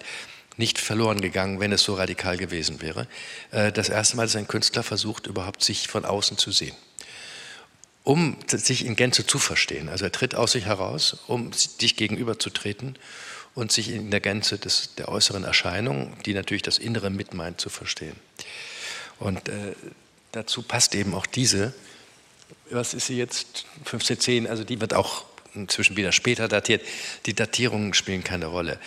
nicht 0.59 0.78
verloren 0.78 1.22
gegangen, 1.22 1.59
wenn 1.59 1.72
es 1.72 1.83
so 1.83 1.94
radikal 1.94 2.37
gewesen 2.37 2.83
wäre. 2.83 3.06
Äh, 3.52 3.72
das 3.72 3.88
erste 3.88 4.18
Mal, 4.18 4.24
dass 4.24 4.37
ein 4.37 4.48
Künstler 4.48 4.83
versucht, 4.83 5.28
überhaupt 5.28 5.64
sich 5.64 5.88
von 5.88 6.04
außen 6.04 6.37
zu 6.37 6.52
sehen, 6.52 6.76
um 8.04 8.37
sich 8.48 8.85
in 8.85 8.96
Gänze 8.96 9.26
zu 9.26 9.38
verstehen. 9.38 9.88
Also 9.88 10.04
er 10.04 10.12
tritt 10.12 10.35
aus 10.35 10.52
sich 10.52 10.66
heraus, 10.66 11.16
um 11.26 11.52
dich 11.80 11.96
gegenüberzutreten 11.96 12.98
und 13.55 13.73
sich 13.73 13.91
in 13.91 14.11
der 14.11 14.21
Gänze 14.21 14.59
des, 14.59 14.95
der 14.95 15.09
äußeren 15.09 15.45
Erscheinung, 15.45 16.17
die 16.25 16.35
natürlich 16.35 16.63
das 16.63 16.79
Innere 16.79 17.11
mitmeint, 17.11 17.61
zu 17.61 17.69
verstehen. 17.69 18.17
Und 19.19 19.49
äh, 19.49 19.75
dazu 20.33 20.63
passt 20.63 20.95
eben 20.95 21.15
auch 21.15 21.27
diese, 21.27 21.75
was 22.71 22.95
ist 22.95 23.07
sie 23.07 23.17
jetzt, 23.17 23.67
1510, 23.81 24.47
also 24.47 24.65
die 24.65 24.81
wird 24.81 24.95
auch 24.95 25.25
inzwischen 25.55 25.97
wieder 25.97 26.13
später 26.13 26.47
datiert. 26.47 26.83
Die 27.27 27.35
Datierungen 27.35 27.93
spielen 27.95 28.23
keine 28.23 28.47
Rolle 28.47 28.79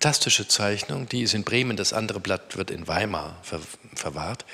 fantastische 0.00 0.48
Zeichnung, 0.48 1.08
die 1.08 1.22
ist 1.22 1.34
in 1.34 1.44
Bremen, 1.44 1.76
das 1.76 1.92
andere 1.92 2.20
Blatt 2.20 2.56
wird 2.56 2.70
in 2.70 2.88
Weimar 2.88 3.36
ver 3.42 3.60
verwahrt. 3.94 4.44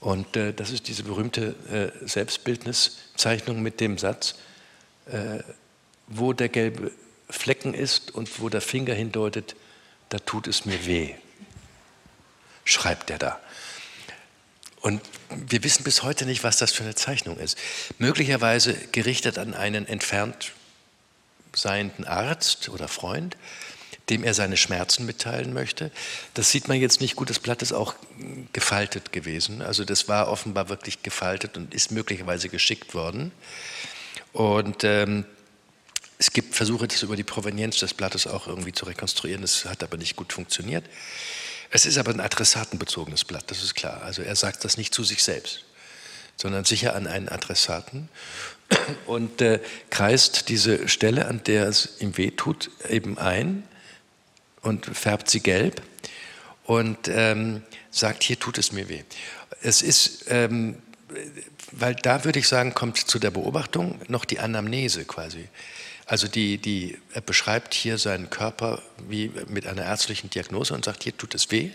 Und 0.00 0.36
äh, 0.36 0.54
das 0.54 0.70
ist 0.70 0.88
diese 0.88 1.02
berühmte 1.02 1.54
äh, 2.02 2.06
Selbstbildniszeichnung 2.06 3.60
mit 3.60 3.80
dem 3.80 3.98
Satz, 3.98 4.36
äh, 5.06 5.40
wo 6.06 6.32
der 6.32 6.48
gelbe 6.48 6.92
Flecken 7.30 7.74
ist 7.74 8.10
und 8.14 8.40
wo 8.40 8.48
der 8.48 8.60
Finger 8.60 8.94
hindeutet, 8.94 9.56
da 10.08 10.18
tut 10.18 10.46
es 10.46 10.64
mir 10.64 10.86
weh. 10.86 11.14
Schreibt 12.64 13.10
er 13.10 13.18
da. 13.18 13.40
Und 14.80 15.02
wir 15.28 15.62
wissen 15.62 15.84
bis 15.84 16.02
heute 16.02 16.24
nicht, 16.24 16.42
was 16.42 16.56
das 16.56 16.72
für 16.72 16.82
eine 16.82 16.94
Zeichnung 16.94 17.38
ist. 17.38 17.58
Möglicherweise 17.98 18.74
gerichtet 18.92 19.38
an 19.38 19.54
einen 19.54 19.86
entfernt 19.86 20.52
seienden 21.54 22.04
Arzt 22.04 22.68
oder 22.68 22.88
Freund, 22.88 23.36
dem 24.08 24.24
er 24.24 24.34
seine 24.34 24.56
Schmerzen 24.56 25.06
mitteilen 25.06 25.52
möchte. 25.52 25.90
Das 26.34 26.50
sieht 26.50 26.68
man 26.68 26.80
jetzt 26.80 27.00
nicht 27.00 27.16
gut, 27.16 27.30
das 27.30 27.38
Blatt 27.38 27.62
ist 27.62 27.72
auch 27.72 27.94
gefaltet 28.52 29.12
gewesen. 29.12 29.62
Also 29.62 29.84
das 29.84 30.08
war 30.08 30.28
offenbar 30.28 30.68
wirklich 30.68 31.02
gefaltet 31.02 31.56
und 31.56 31.74
ist 31.74 31.90
möglicherweise 31.90 32.48
geschickt 32.48 32.94
worden. 32.94 33.32
Und 34.32 34.84
ähm, 34.84 35.24
es 36.20 36.34
gibt 36.34 36.54
Versuche, 36.54 36.86
das 36.86 37.02
über 37.02 37.16
die 37.16 37.24
Provenienz 37.24 37.78
des 37.78 37.94
Blattes 37.94 38.26
auch 38.26 38.46
irgendwie 38.46 38.72
zu 38.72 38.84
rekonstruieren. 38.84 39.40
Das 39.40 39.64
hat 39.64 39.82
aber 39.82 39.96
nicht 39.96 40.16
gut 40.16 40.34
funktioniert. 40.34 40.84
Es 41.70 41.86
ist 41.86 41.96
aber 41.96 42.10
ein 42.10 42.20
adressatenbezogenes 42.20 43.24
Blatt, 43.24 43.44
das 43.46 43.62
ist 43.62 43.74
klar. 43.74 44.02
Also 44.02 44.20
er 44.20 44.36
sagt 44.36 44.62
das 44.64 44.76
nicht 44.76 44.92
zu 44.92 45.02
sich 45.02 45.22
selbst, 45.22 45.64
sondern 46.36 46.66
sicher 46.66 46.94
an 46.94 47.06
einen 47.06 47.30
Adressaten 47.30 48.10
und 49.06 49.40
äh, 49.40 49.60
kreist 49.88 50.50
diese 50.50 50.88
Stelle, 50.88 51.26
an 51.26 51.42
der 51.44 51.68
es 51.68 52.00
ihm 52.00 52.18
wehtut, 52.18 52.70
eben 52.90 53.16
ein 53.16 53.66
und 54.60 54.84
färbt 54.84 55.30
sie 55.30 55.40
gelb 55.40 55.80
und 56.64 57.08
ähm, 57.08 57.62
sagt, 57.90 58.24
hier 58.24 58.38
tut 58.38 58.58
es 58.58 58.72
mir 58.72 58.90
weh. 58.90 59.04
Es 59.62 59.80
ist, 59.80 60.26
ähm, 60.28 60.82
weil 61.72 61.94
da 61.94 62.26
würde 62.26 62.40
ich 62.40 62.46
sagen, 62.46 62.74
kommt 62.74 62.98
zu 62.98 63.18
der 63.18 63.30
Beobachtung 63.30 63.98
noch 64.08 64.26
die 64.26 64.38
Anamnese 64.38 65.06
quasi. 65.06 65.48
Also 66.10 66.26
die, 66.26 66.58
die, 66.58 66.98
er 67.12 67.20
beschreibt 67.20 67.72
hier 67.72 67.96
seinen 67.96 68.30
Körper 68.30 68.82
wie 69.08 69.30
mit 69.46 69.68
einer 69.68 69.84
ärztlichen 69.84 70.28
Diagnose 70.28 70.74
und 70.74 70.84
sagt, 70.84 71.04
hier 71.04 71.16
tut 71.16 71.36
es 71.36 71.52
weh. 71.52 71.70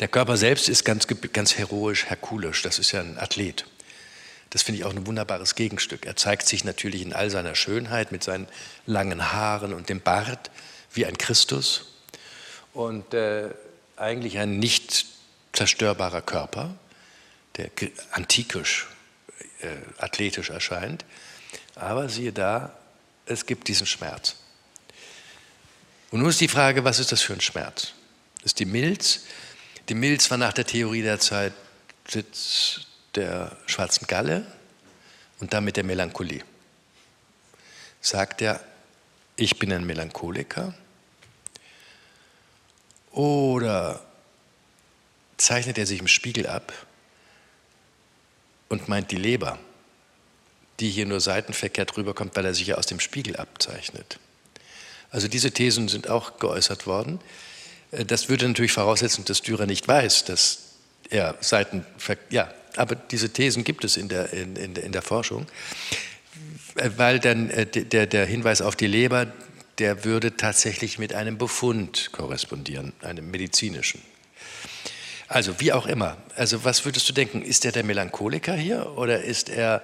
Der 0.00 0.08
Körper 0.08 0.36
selbst 0.36 0.68
ist 0.68 0.84
ganz, 0.84 1.06
ganz 1.32 1.56
heroisch, 1.56 2.06
herkulisch, 2.06 2.62
das 2.62 2.80
ist 2.80 2.90
ja 2.90 2.98
ein 2.98 3.16
Athlet. 3.16 3.64
Das 4.50 4.64
finde 4.64 4.80
ich 4.80 4.84
auch 4.84 4.90
ein 4.90 5.06
wunderbares 5.06 5.54
Gegenstück. 5.54 6.04
Er 6.04 6.16
zeigt 6.16 6.48
sich 6.48 6.64
natürlich 6.64 7.02
in 7.02 7.12
all 7.12 7.30
seiner 7.30 7.54
Schönheit 7.54 8.10
mit 8.10 8.24
seinen 8.24 8.48
langen 8.86 9.32
Haaren 9.32 9.72
und 9.72 9.88
dem 9.88 10.00
Bart 10.00 10.50
wie 10.92 11.06
ein 11.06 11.16
Christus 11.16 11.94
und 12.72 13.14
äh, 13.14 13.50
eigentlich 13.96 14.38
ein 14.38 14.58
nicht 14.58 15.06
zerstörbarer 15.52 16.22
Körper, 16.22 16.74
der 17.56 17.70
antikisch, 18.10 18.88
äh, 19.60 19.68
athletisch 19.98 20.50
erscheint. 20.50 21.04
Aber 21.76 22.08
siehe 22.08 22.32
da, 22.32 22.76
es 23.26 23.46
gibt 23.46 23.68
diesen 23.68 23.86
Schmerz. 23.86 24.36
Und 26.10 26.20
nun 26.20 26.30
ist 26.30 26.40
die 26.40 26.48
Frage, 26.48 26.84
was 26.84 26.98
ist 26.98 27.12
das 27.12 27.22
für 27.22 27.32
ein 27.32 27.40
Schmerz? 27.40 27.92
Das 28.36 28.46
ist 28.46 28.58
die 28.58 28.66
Milz. 28.66 29.24
Die 29.88 29.94
Milz 29.94 30.30
war 30.30 30.38
nach 30.38 30.52
der 30.52 30.66
Theorie 30.66 31.02
der 31.02 31.18
Zeit 31.18 31.52
Sitz 32.08 32.82
der 33.14 33.56
schwarzen 33.66 34.06
Galle 34.06 34.46
und 35.40 35.52
damit 35.52 35.76
der 35.76 35.84
Melancholie. 35.84 36.44
Sagt 38.00 38.42
er, 38.42 38.60
ich 39.36 39.58
bin 39.58 39.72
ein 39.72 39.84
Melancholiker 39.84 40.74
oder 43.10 44.04
zeichnet 45.36 45.78
er 45.78 45.86
sich 45.86 46.00
im 46.00 46.08
Spiegel 46.08 46.46
ab 46.46 46.72
und 48.68 48.88
meint 48.88 49.10
die 49.10 49.16
Leber, 49.16 49.58
die 50.80 50.90
hier 50.90 51.06
nur 51.06 51.20
seitenverkehrt 51.20 51.96
rüberkommt, 51.96 52.36
weil 52.36 52.44
er 52.44 52.54
sich 52.54 52.66
ja 52.66 52.76
aus 52.76 52.86
dem 52.86 53.00
Spiegel 53.00 53.36
abzeichnet. 53.36 54.18
Also 55.10 55.28
diese 55.28 55.52
Thesen 55.52 55.88
sind 55.88 56.08
auch 56.08 56.38
geäußert 56.38 56.86
worden. 56.86 57.20
Äh, 57.92 58.04
das 58.04 58.28
würde 58.28 58.48
natürlich 58.48 58.72
voraussetzen, 58.72 59.24
dass 59.24 59.42
Dürer 59.42 59.66
nicht 59.66 59.86
weiß, 59.86 60.24
dass 60.24 60.58
er 61.10 61.36
Seiten, 61.40 61.84
ja, 62.30 62.52
aber 62.76 62.96
diese 62.96 63.30
Thesen 63.30 63.62
gibt 63.62 63.84
es 63.84 63.96
in 63.96 64.08
der, 64.08 64.32
in, 64.32 64.56
in, 64.56 64.74
in 64.74 64.92
der 64.92 65.02
Forschung, 65.02 65.46
äh, 66.76 66.90
weil 66.96 67.20
dann 67.20 67.50
äh, 67.50 67.66
der, 67.66 68.06
der 68.06 68.26
Hinweis 68.26 68.62
auf 68.62 68.76
die 68.76 68.86
Leber 68.86 69.32
der 69.78 70.04
würde 70.04 70.36
tatsächlich 70.36 70.98
mit 70.98 71.14
einem 71.14 71.38
Befund 71.38 72.10
korrespondieren, 72.12 72.92
einem 73.00 73.30
medizinischen. 73.30 74.02
Also 75.26 75.58
wie 75.60 75.72
auch 75.72 75.86
immer. 75.86 76.16
Also 76.36 76.64
was 76.64 76.84
würdest 76.84 77.08
du 77.08 77.12
denken? 77.12 77.42
Ist 77.42 77.64
er 77.64 77.72
der 77.72 77.82
Melancholiker 77.82 78.54
hier 78.54 78.96
oder 78.96 79.22
ist 79.22 79.48
er 79.48 79.82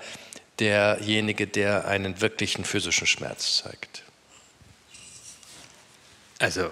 derjenige, 0.61 1.47
der 1.47 1.87
einen 1.87 2.21
wirklichen 2.21 2.65
physischen 2.65 3.07
Schmerz 3.07 3.63
zeigt? 3.63 4.03
Also 6.39 6.71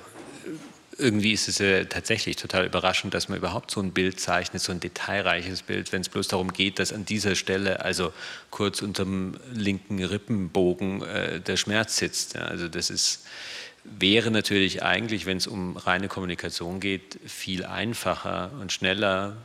irgendwie 0.98 1.33
ist 1.33 1.48
es 1.48 1.59
ja 1.59 1.85
tatsächlich 1.85 2.37
total 2.37 2.66
überraschend, 2.66 3.14
dass 3.14 3.29
man 3.29 3.38
überhaupt 3.38 3.70
so 3.70 3.81
ein 3.81 3.92
Bild 3.92 4.18
zeichnet, 4.18 4.61
so 4.61 4.72
ein 4.72 4.81
detailreiches 4.81 5.62
Bild, 5.62 5.92
wenn 5.92 6.01
es 6.01 6.09
bloß 6.09 6.29
darum 6.29 6.53
geht, 6.53 6.81
dass 6.81 6.92
an 6.92 7.05
dieser 7.05 7.37
Stelle, 7.37 7.85
also 7.85 8.12
kurz 8.51 8.83
unterm 8.83 9.37
linken 9.53 10.03
Rippenbogen, 10.03 11.03
äh, 11.03 11.40
der 11.40 11.57
Schmerz 11.57 11.96
sitzt. 11.96 12.35
Ja, 12.35 12.42
also 12.42 12.68
das 12.68 12.90
ist, 12.90 13.27
wäre 13.85 14.31
natürlich 14.31 14.83
eigentlich, 14.83 15.24
wenn 15.24 15.37
es 15.37 15.46
um 15.46 15.77
reine 15.77 16.09
Kommunikation 16.09 16.81
geht, 16.81 17.20
viel 17.24 17.64
einfacher 17.64 18.51
und 18.61 18.72
schneller 18.72 19.37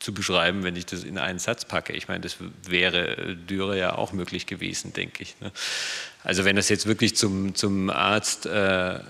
zu 0.00 0.12
beschreiben, 0.12 0.62
wenn 0.62 0.76
ich 0.76 0.86
das 0.86 1.04
in 1.04 1.18
einen 1.18 1.38
Satz 1.38 1.64
packe. 1.64 1.92
Ich 1.92 2.08
meine, 2.08 2.20
das 2.20 2.36
wäre 2.64 3.36
Dürer 3.36 3.76
ja 3.76 3.94
auch 3.94 4.12
möglich 4.12 4.46
gewesen, 4.46 4.92
denke 4.92 5.22
ich. 5.22 5.40
Ne? 5.40 5.50
Also 6.22 6.44
wenn 6.44 6.56
das 6.56 6.68
jetzt 6.68 6.86
wirklich 6.86 7.16
zum, 7.16 7.54
zum 7.54 7.88
Arzt 7.88 8.46
äh, 8.46 9.00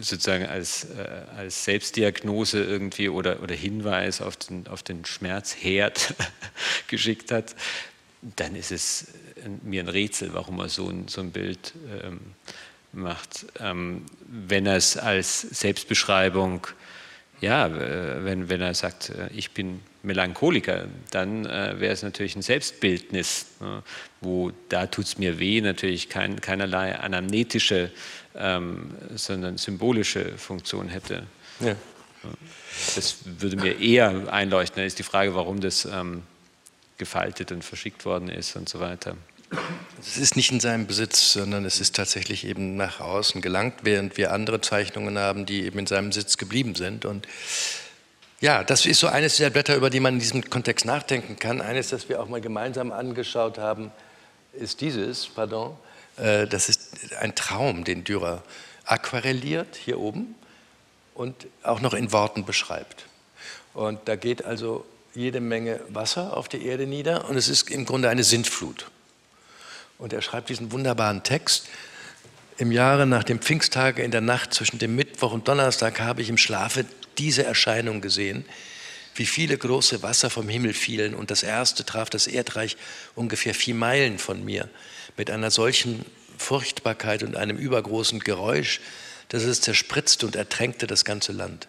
sozusagen 0.00 0.46
als, 0.46 0.84
äh, 0.84 1.08
als 1.36 1.64
Selbstdiagnose 1.64 2.62
irgendwie 2.62 3.08
oder, 3.08 3.42
oder 3.42 3.54
Hinweis 3.54 4.20
auf 4.20 4.36
den, 4.36 4.66
auf 4.68 4.82
den 4.82 5.04
Schmerzherd 5.04 6.14
geschickt 6.88 7.32
hat, 7.32 7.54
dann 8.36 8.54
ist 8.54 8.70
es 8.70 9.08
mir 9.62 9.82
ein 9.82 9.88
Rätsel, 9.88 10.34
warum 10.34 10.58
er 10.60 10.68
so 10.68 10.88
ein, 10.88 11.08
so 11.08 11.20
ein 11.20 11.32
Bild 11.32 11.72
ähm, 12.02 12.20
macht. 12.92 13.46
Ähm, 13.58 14.04
wenn 14.26 14.66
er 14.66 14.76
es 14.76 14.96
als 14.96 15.40
Selbstbeschreibung, 15.40 16.66
ja, 17.40 17.66
äh, 17.66 18.24
wenn, 18.24 18.48
wenn 18.48 18.60
er 18.60 18.74
sagt, 18.74 19.10
äh, 19.10 19.28
ich 19.34 19.52
bin 19.52 19.80
Melancholiker, 20.02 20.86
dann 21.10 21.46
äh, 21.46 21.78
wäre 21.78 21.92
es 21.92 22.02
natürlich 22.02 22.36
ein 22.36 22.42
Selbstbildnis, 22.42 23.46
ne, 23.60 23.82
wo 24.20 24.52
da 24.68 24.86
tut 24.86 25.06
es 25.06 25.18
mir 25.18 25.38
weh, 25.38 25.60
natürlich 25.60 26.08
kein, 26.08 26.40
keinerlei 26.40 26.98
anamnetische 26.98 27.90
ähm, 28.34 28.90
sondern 29.14 29.58
symbolische 29.58 30.36
Funktion 30.38 30.88
hätte. 30.88 31.26
Ja. 31.60 31.74
Das 32.94 33.18
würde 33.24 33.56
mir 33.56 33.80
eher 33.80 34.32
einleuchten. 34.32 34.80
Da 34.80 34.84
ist 34.84 34.98
die 34.98 35.04
Frage, 35.04 35.34
warum 35.34 35.60
das 35.60 35.84
ähm, 35.84 36.22
gefaltet 36.98 37.50
und 37.50 37.64
verschickt 37.64 38.04
worden 38.04 38.28
ist 38.28 38.56
und 38.56 38.68
so 38.68 38.78
weiter. 38.78 39.16
Es 40.00 40.16
ist 40.16 40.36
nicht 40.36 40.50
in 40.52 40.60
seinem 40.60 40.86
Besitz, 40.86 41.32
sondern 41.32 41.64
es 41.64 41.80
ist 41.80 41.96
tatsächlich 41.96 42.44
eben 42.46 42.76
nach 42.76 43.00
außen 43.00 43.40
gelangt, 43.40 43.80
während 43.82 44.16
wir 44.16 44.32
andere 44.32 44.60
Zeichnungen 44.60 45.18
haben, 45.18 45.46
die 45.46 45.64
eben 45.64 45.78
in 45.78 45.86
seinem 45.86 46.12
Sitz 46.12 46.36
geblieben 46.36 46.74
sind. 46.74 47.04
Und 47.04 47.26
Ja, 48.40 48.64
das 48.64 48.86
ist 48.86 49.00
so 49.00 49.08
eines 49.08 49.36
der 49.36 49.50
Blätter, 49.50 49.76
über 49.76 49.90
die 49.90 50.00
man 50.00 50.14
in 50.14 50.20
diesem 50.20 50.48
Kontext 50.48 50.86
nachdenken 50.86 51.38
kann. 51.38 51.60
Eines, 51.60 51.88
das 51.88 52.08
wir 52.08 52.22
auch 52.22 52.28
mal 52.28 52.40
gemeinsam 52.40 52.92
angeschaut 52.92 53.58
haben, 53.58 53.90
ist 54.52 54.80
dieses, 54.80 55.26
pardon. 55.26 55.76
Äh, 56.16 56.46
das 56.46 56.68
ist 56.68 57.14
ein 57.20 57.34
Traum, 57.34 57.84
den 57.84 58.04
Dürer 58.04 58.42
aquarelliert 58.84 59.76
hier 59.76 60.00
oben 60.00 60.34
und 61.14 61.46
auch 61.62 61.80
noch 61.80 61.94
in 61.94 62.12
Worten 62.12 62.44
beschreibt. 62.44 63.06
Und 63.74 64.00
da 64.06 64.16
geht 64.16 64.44
also 64.44 64.84
jede 65.14 65.40
Menge 65.40 65.80
Wasser 65.88 66.36
auf 66.36 66.48
die 66.48 66.64
Erde 66.64 66.86
nieder 66.86 67.28
und 67.28 67.36
es 67.36 67.48
ist 67.48 67.70
im 67.70 67.84
Grunde 67.84 68.08
eine 68.08 68.24
Sintflut. 68.24 68.90
Und 70.00 70.14
er 70.14 70.22
schreibt 70.22 70.48
diesen 70.48 70.72
wunderbaren 70.72 71.22
Text. 71.22 71.68
Im 72.56 72.72
Jahre 72.72 73.06
nach 73.06 73.22
dem 73.22 73.38
Pfingsttage 73.38 74.02
in 74.02 74.10
der 74.10 74.22
Nacht 74.22 74.54
zwischen 74.54 74.78
dem 74.78 74.96
Mittwoch 74.96 75.32
und 75.32 75.46
Donnerstag 75.46 76.00
habe 76.00 76.22
ich 76.22 76.30
im 76.30 76.38
Schlafe 76.38 76.86
diese 77.18 77.44
Erscheinung 77.44 78.00
gesehen, 78.00 78.46
wie 79.14 79.26
viele 79.26 79.58
große 79.58 80.02
Wasser 80.02 80.30
vom 80.30 80.48
Himmel 80.48 80.72
fielen 80.72 81.14
und 81.14 81.30
das 81.30 81.42
erste 81.42 81.84
traf 81.84 82.08
das 82.08 82.26
Erdreich 82.26 82.78
ungefähr 83.14 83.54
vier 83.54 83.74
Meilen 83.74 84.18
von 84.18 84.42
mir 84.42 84.70
mit 85.18 85.30
einer 85.30 85.50
solchen 85.50 86.06
Furchtbarkeit 86.38 87.22
und 87.22 87.36
einem 87.36 87.58
übergroßen 87.58 88.20
Geräusch, 88.20 88.80
dass 89.28 89.42
es 89.42 89.60
zerspritzte 89.60 90.24
und 90.24 90.34
ertränkte 90.34 90.86
das 90.86 91.04
ganze 91.04 91.32
Land. 91.32 91.68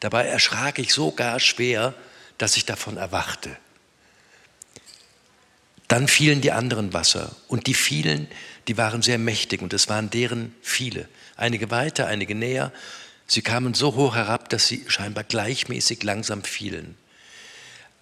Dabei 0.00 0.26
erschrak 0.26 0.80
ich 0.80 0.92
so 0.92 1.12
gar 1.12 1.38
schwer, 1.38 1.94
dass 2.36 2.56
ich 2.56 2.64
davon 2.64 2.96
erwachte. 2.96 3.56
Dann 5.90 6.06
fielen 6.06 6.40
die 6.40 6.52
anderen 6.52 6.92
Wasser 6.92 7.34
und 7.48 7.66
die 7.66 7.74
fielen, 7.74 8.28
die 8.68 8.76
waren 8.76 9.02
sehr 9.02 9.18
mächtig 9.18 9.60
und 9.60 9.72
es 9.72 9.88
waren 9.88 10.08
deren 10.08 10.54
viele. 10.62 11.08
Einige 11.34 11.72
weiter, 11.72 12.06
einige 12.06 12.36
näher. 12.36 12.72
Sie 13.26 13.42
kamen 13.42 13.74
so 13.74 13.96
hoch 13.96 14.14
herab, 14.14 14.48
dass 14.50 14.68
sie 14.68 14.84
scheinbar 14.86 15.24
gleichmäßig 15.24 16.04
langsam 16.04 16.44
fielen. 16.44 16.96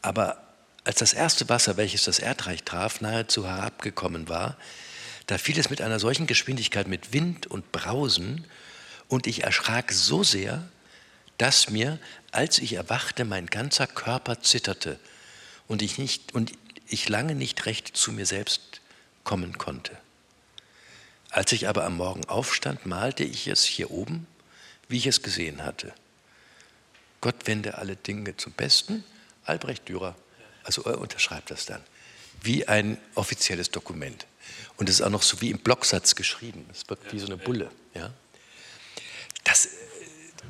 Aber 0.02 0.36
als 0.84 0.98
das 0.98 1.14
erste 1.14 1.48
Wasser, 1.48 1.78
welches 1.78 2.04
das 2.04 2.18
Erdreich 2.18 2.62
traf, 2.62 3.00
nahezu 3.00 3.46
herabgekommen 3.46 4.28
war, 4.28 4.58
da 5.26 5.38
fiel 5.38 5.58
es 5.58 5.70
mit 5.70 5.80
einer 5.80 5.98
solchen 5.98 6.26
Geschwindigkeit 6.26 6.88
mit 6.88 7.14
Wind 7.14 7.46
und 7.46 7.72
Brausen 7.72 8.44
und 9.08 9.26
ich 9.26 9.44
erschrak 9.44 9.92
so 9.92 10.22
sehr, 10.22 10.68
dass 11.38 11.70
mir, 11.70 11.98
als 12.32 12.58
ich 12.58 12.74
erwachte, 12.74 13.24
mein 13.24 13.46
ganzer 13.46 13.86
Körper 13.86 14.42
zitterte 14.42 15.00
und 15.68 15.80
ich, 15.80 15.96
nicht, 15.96 16.34
und 16.34 16.52
ich 16.88 17.08
lange 17.08 17.34
nicht 17.34 17.66
recht 17.66 17.96
zu 17.96 18.12
mir 18.12 18.26
selbst 18.26 18.80
kommen 19.24 19.58
konnte. 19.58 19.96
Als 21.30 21.52
ich 21.52 21.68
aber 21.68 21.84
am 21.84 21.96
Morgen 21.96 22.24
aufstand, 22.26 22.86
malte 22.86 23.24
ich 23.24 23.46
es 23.48 23.64
hier 23.64 23.90
oben, 23.90 24.26
wie 24.88 24.96
ich 24.96 25.06
es 25.06 25.22
gesehen 25.22 25.64
hatte. 25.64 25.92
Gott 27.20 27.46
wende 27.46 27.76
alle 27.76 27.96
Dinge 27.96 28.36
zum 28.36 28.52
Besten. 28.52 29.04
Albrecht 29.44 29.88
Dürer, 29.88 30.16
also 30.64 30.82
er 30.84 30.98
unterschreibt 30.98 31.50
das 31.50 31.66
dann, 31.66 31.82
wie 32.42 32.68
ein 32.68 32.98
offizielles 33.14 33.70
Dokument. 33.70 34.26
Und 34.76 34.88
es 34.88 34.96
ist 34.96 35.02
auch 35.02 35.10
noch 35.10 35.22
so 35.22 35.40
wie 35.40 35.50
im 35.50 35.58
Blocksatz 35.58 36.14
geschrieben. 36.14 36.66
Es 36.70 36.88
wirkt 36.88 37.12
wie 37.12 37.18
so 37.18 37.26
eine 37.26 37.36
Bulle. 37.36 37.70
Ja? 37.94 38.10
Das 39.44 39.68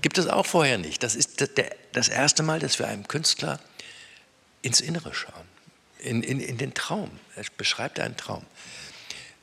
Gibt 0.00 0.18
es 0.18 0.28
auch 0.28 0.46
vorher 0.46 0.78
nicht. 0.78 1.02
Das 1.02 1.14
ist 1.14 1.44
das 1.92 2.08
erste 2.08 2.42
Mal, 2.42 2.60
dass 2.60 2.78
wir 2.78 2.86
einem 2.86 3.08
Künstler 3.08 3.58
ins 4.62 4.80
Innere 4.80 5.14
schauen, 5.14 5.46
in, 5.98 6.22
in, 6.22 6.40
in 6.40 6.58
den 6.58 6.74
Traum. 6.74 7.10
Er 7.36 7.44
beschreibt 7.56 8.00
einen 8.00 8.16
Traum. 8.16 8.44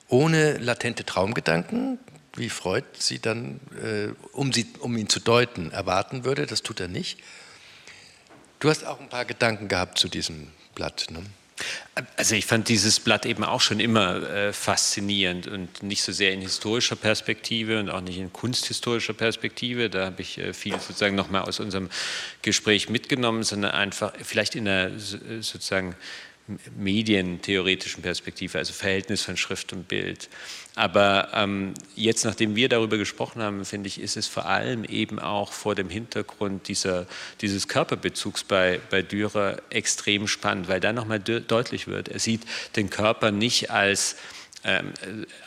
Ohne 0.07 0.57
latente 0.57 1.03
Traumgedanken, 1.03 1.99
wie 2.35 2.49
Freud 2.49 2.85
sie 2.97 3.19
dann, 3.19 3.59
äh, 3.81 4.09
um, 4.33 4.53
sie, 4.53 4.67
um 4.79 4.95
ihn 4.97 5.09
zu 5.09 5.19
deuten, 5.19 5.71
erwarten 5.71 6.25
würde. 6.25 6.45
Das 6.45 6.61
tut 6.61 6.79
er 6.79 6.87
nicht. 6.87 7.19
Du 8.59 8.69
hast 8.69 8.85
auch 8.85 8.99
ein 8.99 9.09
paar 9.09 9.25
Gedanken 9.25 9.67
gehabt 9.67 9.97
zu 9.97 10.07
diesem 10.07 10.47
Blatt. 10.75 11.07
Ne? 11.09 11.23
Also 12.17 12.35
ich 12.35 12.45
fand 12.45 12.67
dieses 12.67 12.99
Blatt 12.99 13.25
eben 13.25 13.43
auch 13.43 13.61
schon 13.61 13.79
immer 13.79 14.29
äh, 14.29 14.53
faszinierend 14.53 15.47
und 15.47 15.83
nicht 15.83 16.03
so 16.03 16.11
sehr 16.11 16.33
in 16.33 16.41
historischer 16.41 16.97
Perspektive 16.97 17.79
und 17.79 17.89
auch 17.89 18.01
nicht 18.01 18.17
in 18.17 18.33
kunsthistorischer 18.33 19.13
Perspektive. 19.13 19.89
Da 19.89 20.05
habe 20.05 20.21
ich 20.21 20.37
äh, 20.37 20.53
viel 20.53 20.73
sozusagen 20.73 21.15
nochmal 21.15 21.43
aus 21.43 21.59
unserem 21.59 21.89
Gespräch 22.41 22.89
mitgenommen, 22.89 23.43
sondern 23.43 23.71
einfach 23.71 24.13
vielleicht 24.21 24.55
in 24.55 24.67
einer 24.67 24.91
sozusagen 24.99 25.95
medientheoretischen 26.75 28.03
Perspektive, 28.03 28.57
also 28.57 28.73
Verhältnis 28.73 29.23
von 29.23 29.35
Schrift 29.35 29.73
und 29.73 29.87
Bild. 29.87 30.29
Aber 30.75 31.29
ähm, 31.33 31.73
jetzt, 31.95 32.25
nachdem 32.25 32.55
wir 32.55 32.69
darüber 32.69 32.97
gesprochen 32.97 33.41
haben, 33.41 33.63
finde 33.65 33.87
ich, 33.87 33.99
ist 33.99 34.17
es 34.17 34.27
vor 34.27 34.45
allem 34.45 34.83
eben 34.83 35.19
auch 35.19 35.53
vor 35.53 35.73
dem 35.73 35.89
Hintergrund 35.89 36.67
dieser, 36.67 37.07
dieses 37.41 37.67
Körperbezugs 37.67 38.43
bei, 38.43 38.79
bei 38.89 39.01
Dürer 39.01 39.57
extrem 39.69 40.27
spannend, 40.27 40.67
weil 40.67 40.79
da 40.79 40.93
nochmal 40.93 41.19
deutlich 41.19 41.87
wird, 41.87 42.09
er 42.09 42.19
sieht 42.19 42.41
den 42.75 42.89
Körper 42.89 43.31
nicht 43.31 43.71
als 43.71 44.17
ähm, 44.65 44.93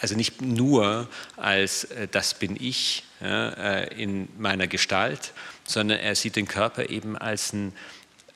also 0.01 0.14
nicht 0.14 0.40
nur 0.40 1.09
als 1.36 1.84
äh, 1.84 2.09
das 2.09 2.34
bin 2.34 2.57
ich 2.59 3.03
ja, 3.20 3.49
äh, 3.51 4.03
in 4.03 4.28
meiner 4.38 4.66
Gestalt, 4.68 5.32
sondern 5.64 5.99
er 5.99 6.14
sieht 6.14 6.36
den 6.36 6.46
Körper 6.46 6.88
eben 6.88 7.18
als, 7.18 7.53
ein, 7.53 7.72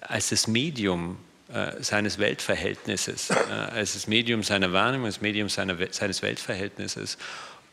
als 0.01 0.31
das 0.31 0.49
Medium 0.49 1.17
äh, 1.53 1.83
seines 1.83 2.19
Weltverhältnisses, 2.19 3.29
äh, 3.29 3.35
als 3.35 3.93
das 3.93 4.07
Medium 4.07 4.43
seiner 4.43 4.73
Wahrnehmung, 4.73 5.07
das 5.07 5.21
Medium 5.21 5.51
seiner, 5.51 5.77
seines 5.91 6.23
Weltverhältnisses. 6.23 7.19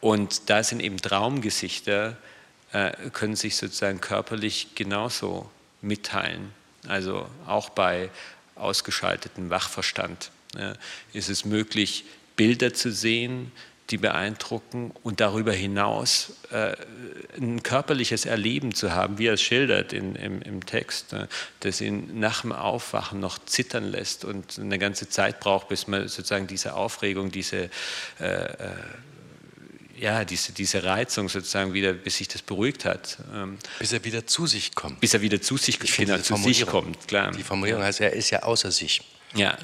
Und 0.02 0.50
da 0.50 0.64
sind 0.64 0.82
eben 0.82 0.98
Traumgesichter, 0.98 2.18
äh, 2.74 2.92
können 3.14 3.38
sich 3.38 3.56
sozusagen 3.56 4.02
körperlich 4.02 4.76
genauso 4.76 5.50
mitteilen. 5.82 6.52
Also 6.90 7.30
auch 7.48 7.70
bei 7.70 8.10
ausgeschaltetem 8.56 9.50
Wachverstand 9.50 10.32
ist 11.14 11.30
es 11.30 11.46
möglich, 11.46 12.04
Bilder 12.36 12.74
zu 12.74 12.92
sehen, 12.92 13.52
die 13.90 13.98
beeindrucken 13.98 14.92
und 15.04 15.20
darüber 15.20 15.52
hinaus 15.52 16.34
äh, 16.52 16.76
ein 17.38 17.64
körperliches 17.64 18.26
Erleben 18.26 18.74
zu 18.74 18.92
haben, 18.92 19.18
wie 19.18 19.28
er 19.28 19.34
es 19.34 19.42
schildert 19.42 19.94
in, 19.94 20.16
im, 20.16 20.42
im, 20.42 20.66
Text, 20.66 21.14
ne, 21.14 21.28
das 21.62 21.82
ihn 21.82 22.20
nach 22.20 22.42
dem 22.42 22.52
Aufwachen 22.52 23.20
noch 23.20 23.40
zittern 23.46 23.86
lässt 23.86 24.26
und 24.26 24.60
eine 24.60 24.78
ganze 24.78 25.10
Zeit 25.10 25.40
braucht, 25.40 25.70
bis 25.70 25.88
man 25.88 26.08
sozusagen 26.08 26.48
diese 26.48 26.76
Aufregung, 26.76 27.32
diese 27.32 27.70
äh, 28.20 28.26
äh, 28.26 28.72
ja, 30.00 30.24
diese, 30.24 30.54
diese 30.54 30.84
Reizung 30.84 31.28
sozusagen 31.28 31.74
wieder, 31.74 31.92
bis 31.94 32.18
sich 32.18 32.28
das 32.30 32.42
beruhigt 32.42 32.86
hat. 32.86 33.18
Ähm, 33.34 33.58
bis 33.80 33.92
er 33.92 34.04
wieder 34.06 34.26
zu 34.26 34.48
sich 34.48 34.74
kommt. 34.74 35.02
Bis 35.02 35.14
er 35.14 35.22
wieder 35.22 35.42
zu 35.42 35.58
sich, 35.58 35.78
genau, 35.78 36.18
zu 36.20 36.38
sich 36.38 36.66
kommt, 36.66 37.08
klar. 37.08 37.32
Die 37.32 37.44
Formulierung 37.44 37.84
heißt, 37.84 38.00
er 38.00 38.14
ist 38.14 38.30
ja 38.30 38.44
außer 38.44 38.72
sich. 38.72 39.02
Ja. 39.34 39.58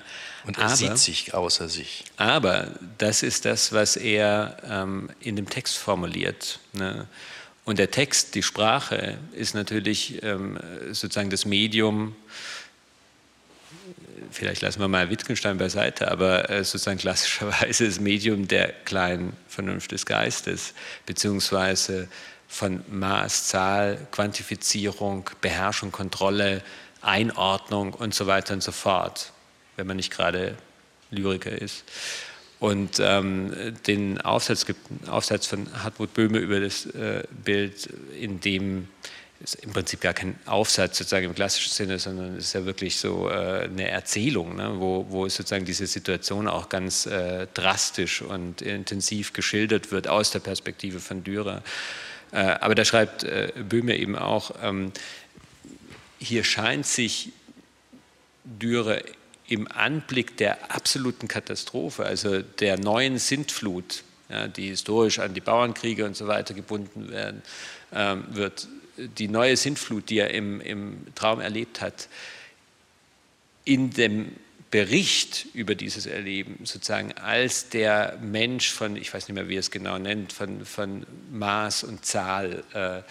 Und 0.46 0.58
er 0.58 0.66
aber, 0.66 0.76
sieht 0.76 0.98
sich 0.98 1.34
außer 1.34 1.70
sich. 1.70 2.06
Aber 2.18 2.68
das 2.98 3.24
ist 3.24 3.46
das, 3.46 3.74
was 3.74 3.96
er 3.96 4.58
ähm, 4.70 5.10
in 5.20 5.36
dem 5.36 5.50
Text 5.50 5.78
formuliert. 5.78 6.60
Ne? 6.74 7.08
Und 7.64 7.80
der 7.80 7.90
Text, 7.90 8.36
die 8.36 8.44
Sprache, 8.44 9.18
ist 9.34 9.56
natürlich 9.56 10.22
ähm, 10.22 10.60
sozusagen 10.92 11.32
das 11.32 11.46
Medium, 11.46 12.16
vielleicht 14.32 14.62
lassen 14.62 14.80
wir 14.80 14.88
mal 14.88 15.10
Wittgenstein 15.10 15.58
beiseite, 15.58 16.12
aber 16.12 16.48
äh, 16.50 16.64
sozusagen 16.64 17.00
klassischerweise 17.00 17.88
das 17.88 18.00
Medium 18.00 18.48
der 18.48 18.72
kleinen 18.72 19.34
Vernunft 19.48 19.92
des 19.94 20.06
Geistes, 20.06 20.76
beziehungsweise 21.08 22.08
von 22.48 22.84
Maß, 22.88 23.48
Zahl, 23.48 24.08
Quantifizierung, 24.12 25.28
Beherrschung, 25.42 25.92
Kontrolle, 25.92 26.62
Einordnung 27.02 27.94
und 27.94 28.14
so 28.14 28.28
weiter 28.28 28.54
und 28.54 28.62
so 28.62 28.72
fort 28.72 29.32
wenn 29.76 29.88
man 29.88 29.98
nicht 29.98 30.12
gerade 30.12 30.58
Lyriker 31.12 31.52
ist. 31.52 31.84
Und 32.60 33.00
ähm, 33.00 33.76
den 33.86 34.22
Aufsatz 34.22 34.66
gibt 34.66 34.80
einen 34.90 35.10
Aufsatz 35.10 35.46
von 35.46 35.68
Hartmut 35.84 36.14
Böhme 36.14 36.40
über 36.40 36.60
das 36.60 36.86
äh, 36.88 37.24
Bild, 37.44 37.90
in 38.20 38.40
dem 38.40 38.88
es 39.44 39.54
im 39.56 39.74
Prinzip 39.74 40.02
gar 40.02 40.14
kein 40.14 40.40
Aufsatz 40.46 40.98
sozusagen 40.98 41.26
im 41.26 41.36
klassischen 41.36 41.72
Sinne, 41.72 42.00
sondern 42.00 42.38
es 42.38 42.46
ist 42.46 42.54
ja 42.54 42.66
wirklich 42.66 42.98
so 42.98 43.30
äh, 43.30 43.64
eine 43.66 43.90
Erzählung, 43.90 44.56
ne, 44.56 44.76
wo, 44.78 45.06
wo 45.10 45.28
sozusagen 45.28 45.66
diese 45.66 45.88
Situation 45.88 46.48
auch 46.48 46.70
ganz 46.70 47.06
äh, 47.06 47.48
drastisch 47.54 48.22
und 48.22 48.62
intensiv 48.62 49.34
geschildert 49.34 49.92
wird 49.92 50.08
aus 50.08 50.32
der 50.32 50.40
Perspektive 50.40 51.00
von 51.00 51.24
Dürer. 51.24 51.62
Äh, 52.32 52.38
aber 52.38 52.76
da 52.76 52.86
schreibt 52.86 53.24
äh, 53.24 53.52
Böhme 53.68 53.98
eben 53.98 54.16
auch, 54.16 54.52
ähm, 54.64 54.92
hier 56.18 56.44
scheint 56.44 56.86
sich 56.88 57.34
Dürer 58.46 59.02
im 59.48 59.72
Anblick 59.72 60.38
der 60.38 60.74
absoluten 60.74 61.28
Katastrophe, 61.28 62.06
also 62.06 62.42
der 62.42 62.78
neuen 62.78 63.20
Sintflut, 63.20 64.04
ja, 64.30 64.48
die 64.48 64.70
historisch 64.70 65.20
an 65.20 65.34
die 65.34 65.42
Bauernkriege 65.42 66.06
und 66.06 66.16
so 66.16 66.28
weiter 66.28 66.54
gebunden 66.54 67.12
werden, 67.12 67.44
ähm, 67.94 68.26
wird, 68.30 68.68
die 68.98 69.28
neue 69.28 69.58
Sintflut, 69.58 70.10
die 70.10 70.20
er 70.20 70.34
im, 70.34 70.62
im 70.62 71.06
Traum 71.16 71.42
erlebt 71.42 71.82
hat, 71.82 72.08
in 73.66 73.92
dem 73.92 74.32
Bericht 74.72 75.48
über 75.54 75.76
dieses 75.76 76.06
Erleben 76.06 76.60
sozusagen 76.66 77.14
als 77.14 77.70
der 77.70 78.18
Mensch 78.22 78.72
von, 78.72 78.96
ich 78.96 79.14
weiß 79.14 79.28
nicht 79.28 79.36
mehr, 79.36 79.48
wie 79.48 79.56
er 79.56 79.60
es 79.60 79.72
genau 79.72 79.98
nennt, 79.98 80.34
von, 80.34 80.66
von 80.66 81.06
Maß 81.32 81.84
und 81.84 82.06
Zahl 82.06 82.64
äh, 82.74 83.02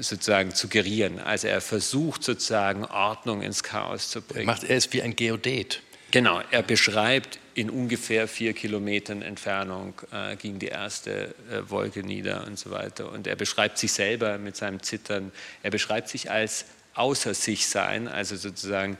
sozusagen 0.00 0.54
zu 0.54 0.68
gerieren. 0.68 1.18
Also 1.20 1.48
er 1.48 1.60
versucht 1.60 2.22
sozusagen 2.22 2.84
Ordnung 2.84 3.42
ins 3.42 3.62
Chaos 3.62 4.10
zu 4.10 4.22
bringen. 4.22 4.46
Macht 4.46 4.64
er 4.64 4.76
es 4.76 4.92
wie 4.92 5.02
ein 5.02 5.16
Geodet. 5.16 5.82
Genau, 6.10 6.40
er 6.50 6.62
beschreibt 6.62 7.38
in 7.54 7.70
ungefähr 7.70 8.28
vier 8.28 8.52
Kilometern 8.52 9.22
Entfernung 9.22 9.94
äh, 10.12 10.36
ging 10.36 10.58
die 10.58 10.68
erste 10.68 11.34
äh, 11.50 11.68
Wolke 11.68 12.00
nieder 12.00 12.46
und 12.46 12.58
so 12.58 12.70
weiter. 12.70 13.10
Und 13.10 13.26
er 13.26 13.34
beschreibt 13.34 13.78
sich 13.78 13.92
selber 13.92 14.38
mit 14.38 14.56
seinem 14.56 14.82
Zittern. 14.82 15.32
Er 15.62 15.70
beschreibt 15.70 16.08
sich 16.08 16.30
als 16.30 16.66
außer 16.94 17.34
sich 17.34 17.66
sein, 17.66 18.08
also 18.08 18.36
sozusagen 18.36 18.98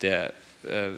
der 0.00 0.32
äh, 0.64 0.90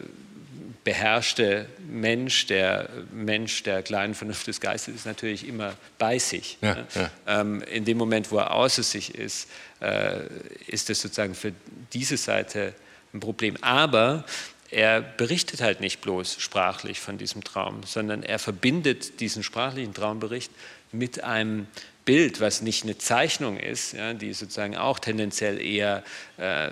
beherrschte 0.91 1.67
Mensch, 1.89 2.47
der 2.47 2.89
Mensch 3.13 3.63
der 3.63 3.81
kleinen 3.85 4.13
Vernunft 4.13 4.49
des 4.49 4.61
Geistes 4.61 4.93
ist 4.97 5.07
natürlich 5.07 5.47
immer 5.47 5.75
bei 5.99 6.19
sich. 6.19 6.59
Ja, 6.63 6.75
ne? 6.75 6.87
ja. 6.97 7.11
Ähm, 7.29 7.63
in 7.63 7.85
dem 7.85 7.97
Moment, 7.97 8.33
wo 8.33 8.39
er 8.39 8.53
außer 8.53 8.83
sich 8.83 9.15
ist, 9.15 9.49
äh, 9.81 10.25
ist 10.67 10.89
das 10.89 11.01
sozusagen 11.01 11.37
für 11.37 11.53
diese 11.93 12.17
Seite 12.17 12.75
ein 13.15 13.21
Problem. 13.21 13.57
Aber 13.61 14.25
er 14.73 15.01
berichtet 15.01 15.61
halt 15.61 15.81
nicht 15.81 16.01
bloß 16.01 16.41
sprachlich 16.41 16.99
von 16.99 17.19
diesem 17.19 17.45
Traum, 17.45 17.85
sondern 17.85 18.25
er 18.25 18.41
verbindet 18.41 19.21
diesen 19.21 19.45
sprachlichen 19.45 19.95
Traumbericht 19.95 20.51
mit 20.91 21.23
einem 21.23 21.69
Bild, 22.05 22.41
was 22.41 22.63
nicht 22.63 22.83
eine 22.83 22.99
Zeichnung 22.99 23.57
ist, 23.57 23.93
ja, 23.93 24.13
die 24.15 24.33
sozusagen 24.33 24.77
auch 24.77 24.99
tendenziell 24.99 25.61
eher 25.63 26.03
äh, 26.39 26.71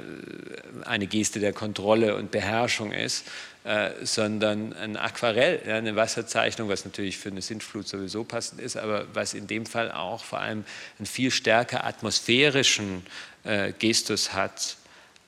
eine 0.84 1.06
Geste 1.06 1.38
der 1.38 1.52
Kontrolle 1.52 2.16
und 2.16 2.32
Beherrschung 2.32 2.90
ist, 2.90 3.24
äh, 3.68 4.06
sondern 4.06 4.72
ein 4.72 4.96
Aquarell, 4.96 5.60
ja, 5.66 5.76
eine 5.76 5.94
Wasserzeichnung, 5.94 6.70
was 6.70 6.86
natürlich 6.86 7.18
für 7.18 7.28
eine 7.28 7.42
Sintflut 7.42 7.86
sowieso 7.86 8.24
passend 8.24 8.62
ist, 8.62 8.78
aber 8.78 9.04
was 9.12 9.34
in 9.34 9.46
dem 9.46 9.66
Fall 9.66 9.92
auch 9.92 10.24
vor 10.24 10.40
allem 10.40 10.64
einen 10.98 11.04
viel 11.04 11.30
stärker 11.30 11.84
atmosphärischen 11.84 13.04
äh, 13.44 13.74
Gestus 13.78 14.32
hat 14.32 14.78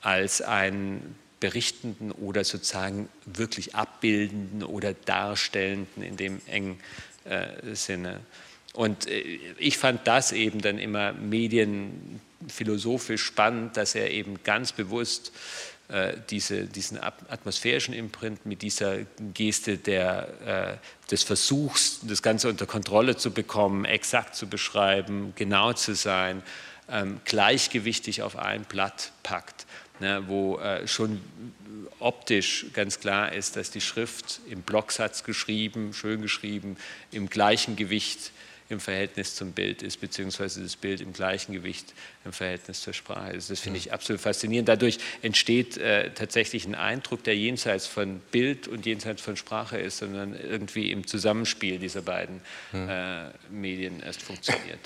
als 0.01 0.41
ein 0.41 1.15
berichtenden 1.39 2.11
oder 2.11 2.43
sozusagen 2.43 3.09
wirklich 3.25 3.75
abbildenden 3.75 4.63
oder 4.63 4.95
darstellenden 4.95 6.01
in 6.01 6.17
dem 6.17 6.41
engen 6.47 6.79
äh, 7.25 7.75
Sinne. 7.75 8.21
Und 8.73 9.05
äh, 9.05 9.21
ich 9.59 9.77
fand 9.77 10.07
das 10.07 10.31
eben 10.31 10.61
dann 10.61 10.79
immer 10.79 11.13
medienphilosophisch 11.13 13.23
spannend, 13.23 13.77
dass 13.77 13.93
er 13.93 14.09
eben 14.09 14.39
ganz 14.43 14.71
bewusst 14.71 15.31
diese, 16.29 16.65
diesen 16.65 16.99
atmosphärischen 17.01 17.93
Imprint 17.93 18.45
mit 18.45 18.61
dieser 18.61 18.99
Geste 19.33 19.77
der, 19.77 20.79
äh, 20.79 21.09
des 21.09 21.23
Versuchs, 21.23 21.99
das 22.03 22.21
Ganze 22.21 22.49
unter 22.49 22.65
Kontrolle 22.65 23.17
zu 23.17 23.31
bekommen, 23.31 23.85
exakt 23.85 24.35
zu 24.35 24.47
beschreiben, 24.47 25.33
genau 25.35 25.73
zu 25.73 25.95
sein, 25.95 26.43
ähm, 26.89 27.19
gleichgewichtig 27.25 28.21
auf 28.21 28.37
ein 28.37 28.63
Blatt 28.63 29.11
packt 29.23 29.65
ne, 30.01 30.23
wo 30.27 30.57
äh, 30.57 30.87
schon 30.87 31.21
optisch 31.99 32.65
ganz 32.73 32.99
klar 32.99 33.31
ist, 33.31 33.55
dass 33.55 33.71
die 33.71 33.79
Schrift 33.79 34.41
im 34.49 34.63
Blocksatz 34.63 35.23
geschrieben, 35.23 35.93
schön 35.93 36.21
geschrieben, 36.21 36.75
im 37.11 37.29
gleichen 37.29 37.75
Gewicht 37.75 38.31
im 38.71 38.79
Verhältnis 38.79 39.35
zum 39.35 39.51
Bild 39.51 39.83
ist, 39.83 40.01
beziehungsweise 40.01 40.61
das 40.61 40.75
Bild 40.75 41.01
im 41.01 41.13
gleichen 41.13 41.53
Gewicht 41.53 41.93
im 42.25 42.33
Verhältnis 42.33 42.81
zur 42.81 42.93
Sprache 42.93 43.31
ist. 43.31 43.49
Das 43.49 43.59
finde 43.59 43.77
ich 43.77 43.93
absolut 43.93 44.21
faszinierend. 44.21 44.67
Dadurch 44.69 44.97
entsteht 45.21 45.77
äh, 45.77 46.11
tatsächlich 46.11 46.65
ein 46.65 46.75
Eindruck, 46.75 47.23
der 47.23 47.35
jenseits 47.35 47.87
von 47.87 48.19
Bild 48.31 48.67
und 48.67 48.85
jenseits 48.85 49.21
von 49.21 49.35
Sprache 49.35 49.77
ist, 49.77 49.97
sondern 49.97 50.33
irgendwie 50.33 50.91
im 50.91 51.05
Zusammenspiel 51.05 51.79
dieser 51.79 52.01
beiden 52.01 52.41
äh, 52.73 53.25
Medien 53.49 54.01
erst 54.01 54.21
funktioniert. 54.21 54.79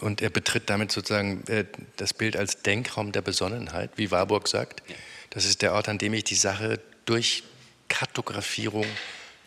Und 0.00 0.22
er 0.22 0.30
betritt 0.30 0.70
damit 0.70 0.90
sozusagen 0.90 1.44
äh, 1.48 1.64
das 1.96 2.14
Bild 2.14 2.36
als 2.36 2.62
Denkraum 2.62 3.12
der 3.12 3.22
Besonnenheit, 3.22 3.90
wie 3.96 4.10
Warburg 4.10 4.48
sagt. 4.48 4.82
Ja. 4.88 4.96
Das 5.30 5.44
ist 5.44 5.62
der 5.62 5.74
Ort, 5.74 5.88
an 5.88 5.98
dem 5.98 6.14
ich 6.14 6.24
die 6.24 6.34
Sache 6.34 6.80
durch 7.04 7.42
Kartografierung, 7.88 8.86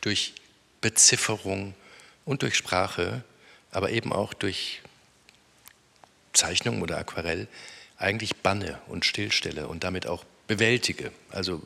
durch 0.02 0.34
Bezifferung 0.82 1.74
und 2.26 2.42
durch 2.42 2.56
Sprache, 2.56 3.24
aber 3.76 3.90
eben 3.92 4.14
auch 4.14 4.34
durch 4.34 4.82
Zeichnung 6.34 6.82
oder 6.82 6.98
Aquarell 6.98 7.48
eigentlich 7.98 8.36
banne 8.38 8.80
und 8.88 9.06
stillstelle 9.06 9.68
und 9.68 9.84
damit 9.84 10.08
auch 10.08 10.24
bewältige. 10.48 11.12
Also 11.30 11.62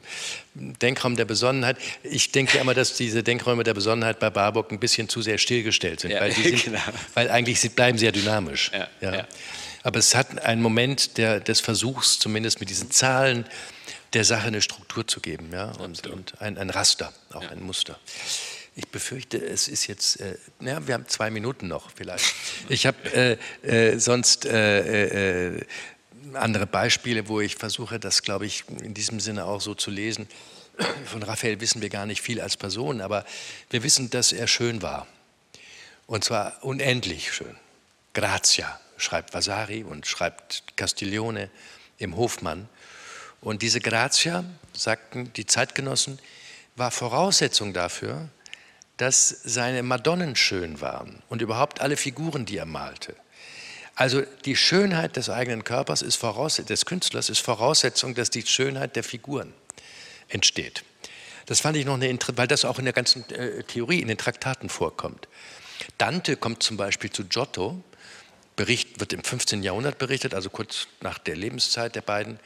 Denkraum 0.53 1.15
der 1.15 1.25
Besonnenheit. 1.25 1.77
Ich 2.03 2.31
denke 2.31 2.57
immer, 2.57 2.73
dass 2.73 2.95
diese 2.95 3.23
Denkräume 3.23 3.63
der 3.63 3.73
Besonnenheit 3.73 4.19
bei 4.19 4.29
Barbock 4.29 4.71
ein 4.71 4.79
bisschen 4.79 5.09
zu 5.09 5.21
sehr 5.21 5.37
stillgestellt 5.37 5.99
sind, 5.99 6.11
Ja, 6.11 6.21
weil, 6.21 6.31
sind 6.31 6.63
genau. 6.65 6.79
weil 7.13 7.29
eigentlich 7.29 7.59
sie 7.59 7.69
bleiben 7.69 7.97
sehr 7.97 8.11
dynamisch. 8.11 8.71
Ja, 8.73 8.87
ja. 9.01 9.27
Aber 9.83 9.99
es 9.99 10.15
hat 10.15 10.41
einen 10.43 10.61
Moment 10.61 11.17
der, 11.17 11.39
des 11.39 11.61
Versuchs, 11.61 12.19
zumindest 12.19 12.59
mit 12.59 12.69
diesen 12.69 12.89
Zahlen, 12.91 13.45
der 14.13 14.23
Sache 14.25 14.47
eine 14.47 14.61
Struktur 14.61 15.05
zu 15.07 15.19
geben 15.19 15.49
ja? 15.53 15.71
und, 15.73 16.07
und 16.07 16.41
ein, 16.41 16.57
ein 16.57 16.69
Raster, 16.69 17.13
auch 17.31 17.49
ein 17.49 17.61
Muster. 17.61 17.99
Ich 18.79 18.87
befürchte, 18.87 19.37
es 19.37 19.67
ist 19.67 19.87
jetzt, 19.87 20.21
äh, 20.21 20.37
ja, 20.61 20.87
wir 20.87 20.93
haben 20.93 21.05
zwei 21.05 21.29
Minuten 21.29 21.67
noch 21.67 21.91
vielleicht. 21.93 22.33
Ich 22.69 22.85
habe 22.85 23.37
äh, 23.61 23.91
äh, 23.91 23.99
sonst 23.99 24.45
äh, 24.45 25.49
äh, 25.57 25.65
andere 26.33 26.65
Beispiele, 26.65 27.27
wo 27.27 27.41
ich 27.41 27.57
versuche, 27.57 27.99
das, 27.99 28.21
glaube 28.21 28.45
ich, 28.45 28.63
in 28.81 28.93
diesem 28.93 29.19
Sinne 29.19 29.43
auch 29.43 29.59
so 29.59 29.75
zu 29.75 29.91
lesen. 29.91 30.29
Von 31.05 31.23
Raphael 31.23 31.59
wissen 31.59 31.81
wir 31.81 31.89
gar 31.89 32.05
nicht 32.05 32.21
viel 32.21 32.39
als 32.39 32.55
Person, 32.55 33.01
aber 33.01 33.25
wir 33.69 33.83
wissen, 33.83 34.09
dass 34.11 34.31
er 34.31 34.47
schön 34.47 34.81
war. 34.81 35.07
Und 36.07 36.23
zwar 36.23 36.63
unendlich 36.63 37.33
schön. 37.33 37.57
Grazia, 38.13 38.79
schreibt 38.95 39.33
Vasari 39.33 39.83
und 39.83 40.07
schreibt 40.07 40.63
Castiglione 40.77 41.49
im 41.97 42.15
Hofmann. 42.15 42.69
Und 43.41 43.61
diese 43.61 43.81
Grazia, 43.81 44.45
sagten 44.71 45.33
die 45.33 45.45
Zeitgenossen, 45.45 46.17
war 46.77 46.91
Voraussetzung 46.91 47.73
dafür, 47.73 48.29
dass 48.99 49.29
seine 49.45 49.81
Madonnen 49.81 50.35
schön 50.35 50.81
waren 50.81 51.23
und 51.29 51.41
überhaupt 51.41 51.79
alle 51.79 51.95
Figuren, 51.95 52.45
die 52.45 52.57
er 52.57 52.65
malte. 52.65 53.15
Also 53.95 54.21
die 54.43 54.57
Schönheit 54.57 55.15
des 55.15 55.29
eigenen 55.29 55.63
Körpers 55.63 56.01
ist 56.01 56.21
des 56.21 56.85
Künstlers 56.85 57.29
ist 57.29 57.39
Voraussetzung, 57.39 58.13
dass 58.13 58.29
die 58.29 58.45
Schönheit 58.45 58.97
der 58.97 59.05
Figuren 59.05 59.53
entsteht. 60.27 60.83
Das 61.45 61.61
fand 61.61 61.77
ich 61.77 61.85
noch 61.85 61.93
eine, 61.93 62.17
weil 62.35 62.47
das 62.47 62.65
auch 62.65 62.77
in 62.77 62.85
der 62.85 62.93
ganzen 62.93 63.27
äh, 63.29 63.63
Theorie, 63.63 64.01
in 64.01 64.09
den 64.09 64.17
Traktaten 64.17 64.67
vorkommt. 64.67 65.29
Dante 65.97 66.35
kommt 66.35 66.61
zum 66.61 66.75
Beispiel 66.75 67.09
zu 67.09 67.23
Giotto, 67.23 67.81
Bericht 68.57 68.99
wird 68.99 69.13
im 69.13 69.23
15. 69.23 69.63
Jahrhundert 69.63 69.97
berichtet, 69.97 70.33
also 70.33 70.49
kurz 70.49 70.87
nach 70.99 71.19
der 71.19 71.37
Lebenszeit 71.37 71.95
der 71.95 72.01
beiden. 72.01 72.37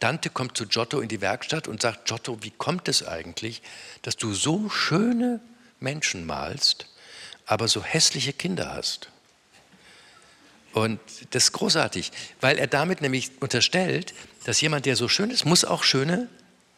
Dante 0.00 0.30
kommt 0.30 0.56
zu 0.56 0.66
Giotto 0.66 0.98
in 0.98 1.08
die 1.08 1.20
Werkstatt 1.20 1.68
und 1.68 1.80
sagt, 1.80 2.06
Giotto, 2.06 2.42
wie 2.42 2.50
kommt 2.50 2.88
es 2.88 3.06
eigentlich, 3.06 3.62
dass 4.02 4.16
du 4.16 4.34
so 4.34 4.68
schöne 4.68 5.40
Menschen 5.82 6.24
malst, 6.26 6.86
aber 7.46 7.68
so 7.68 7.82
hässliche 7.82 8.32
Kinder 8.32 8.72
hast? 8.74 9.08
Und 10.72 11.00
das 11.30 11.44
ist 11.44 11.52
großartig, 11.52 12.10
weil 12.40 12.58
er 12.58 12.66
damit 12.66 13.02
nämlich 13.02 13.30
unterstellt, 13.40 14.14
dass 14.44 14.60
jemand, 14.60 14.86
der 14.86 14.96
so 14.96 15.08
schön 15.08 15.30
ist, 15.30 15.44
muss 15.44 15.64
auch 15.64 15.84
schöne 15.84 16.28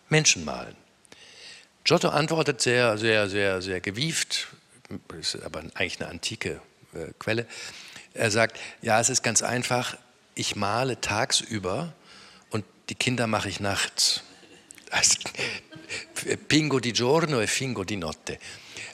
Menschen 0.08 0.44
malen. 0.44 0.74
Giotto 1.84 2.08
antwortet 2.08 2.60
sehr, 2.60 2.98
sehr, 2.98 3.28
sehr, 3.28 3.62
sehr 3.62 3.80
gewieft, 3.80 4.48
ist 5.18 5.40
aber 5.42 5.60
eigentlich 5.60 6.00
eine 6.00 6.10
antike 6.10 6.60
äh, 6.94 7.12
Quelle. 7.18 7.46
Er 8.14 8.30
sagt, 8.30 8.58
ja, 8.82 9.00
es 9.00 9.10
ist 9.10 9.22
ganz 9.22 9.42
einfach, 9.42 9.96
ich 10.34 10.56
male 10.56 11.00
tagsüber 11.00 11.92
und 12.50 12.64
die 12.88 12.94
Kinder 12.94 13.26
mache 13.26 13.48
ich 13.48 13.60
nachts. 13.60 14.22
Also, 14.90 15.18
Pingo 16.48 16.80
di 16.80 16.92
giorno 16.92 17.40
e 17.40 17.46
fingo 17.46 17.84
di 17.84 17.96
notte. 17.96 18.38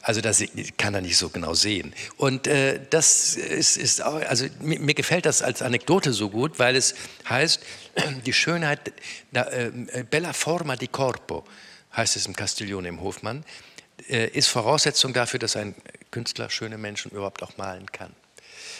Also 0.02 0.20
das 0.20 0.42
kann 0.78 0.94
er 0.94 1.02
nicht 1.02 1.18
so 1.18 1.28
genau 1.28 1.52
sehen. 1.54 1.94
Und 2.16 2.46
äh, 2.46 2.80
das 2.88 3.36
ist, 3.36 3.76
ist 3.76 4.02
auch, 4.02 4.14
also 4.14 4.46
mir, 4.60 4.80
mir, 4.80 4.94
gefällt 4.94 5.26
das 5.26 5.42
als 5.42 5.60
Anekdote 5.60 6.12
so 6.12 6.30
gut, 6.30 6.58
weil 6.58 6.74
es 6.76 6.94
heißt, 7.28 7.60
die 8.26 8.32
Schönheit, 8.32 8.92
äh, 9.32 9.70
bella 10.08 10.32
forma 10.32 10.76
di 10.76 10.88
corpo, 10.88 11.44
heißt 11.94 12.16
es 12.16 12.26
im 12.26 12.34
Castiglione 12.34 12.88
im 12.88 13.02
Hofmann, 13.02 13.44
äh, 14.08 14.28
ist 14.28 14.48
Voraussetzung 14.48 15.12
dafür, 15.12 15.38
dass 15.38 15.56
ein 15.56 15.74
Künstler 16.10 16.48
schöne 16.48 16.78
Menschen 16.78 17.10
überhaupt 17.10 17.42
auch 17.42 17.56
malen 17.58 17.90
kann. 17.92 18.14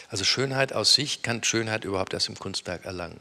Also 0.09 0.25
Schönheit 0.25 0.73
aus 0.73 0.95
sich 0.95 1.23
kann 1.23 1.45
Schönheit 1.45 1.85
überhaupt 1.85 2.14
erst 2.14 2.29
im 2.29 2.39
Kunstwerk 2.39 2.85
erlangen. 2.85 3.21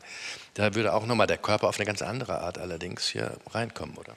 Da 0.55 0.73
würde 0.73 0.93
auch 0.93 1.05
nochmal 1.05 1.27
der 1.27 1.37
Körper 1.37 1.67
auf 1.67 1.77
eine 1.77 1.85
ganz 1.85 2.01
andere 2.01 2.39
Art 2.39 2.57
allerdings 2.57 3.07
hier 3.07 3.37
reinkommen, 3.51 3.95
oder? 3.95 4.15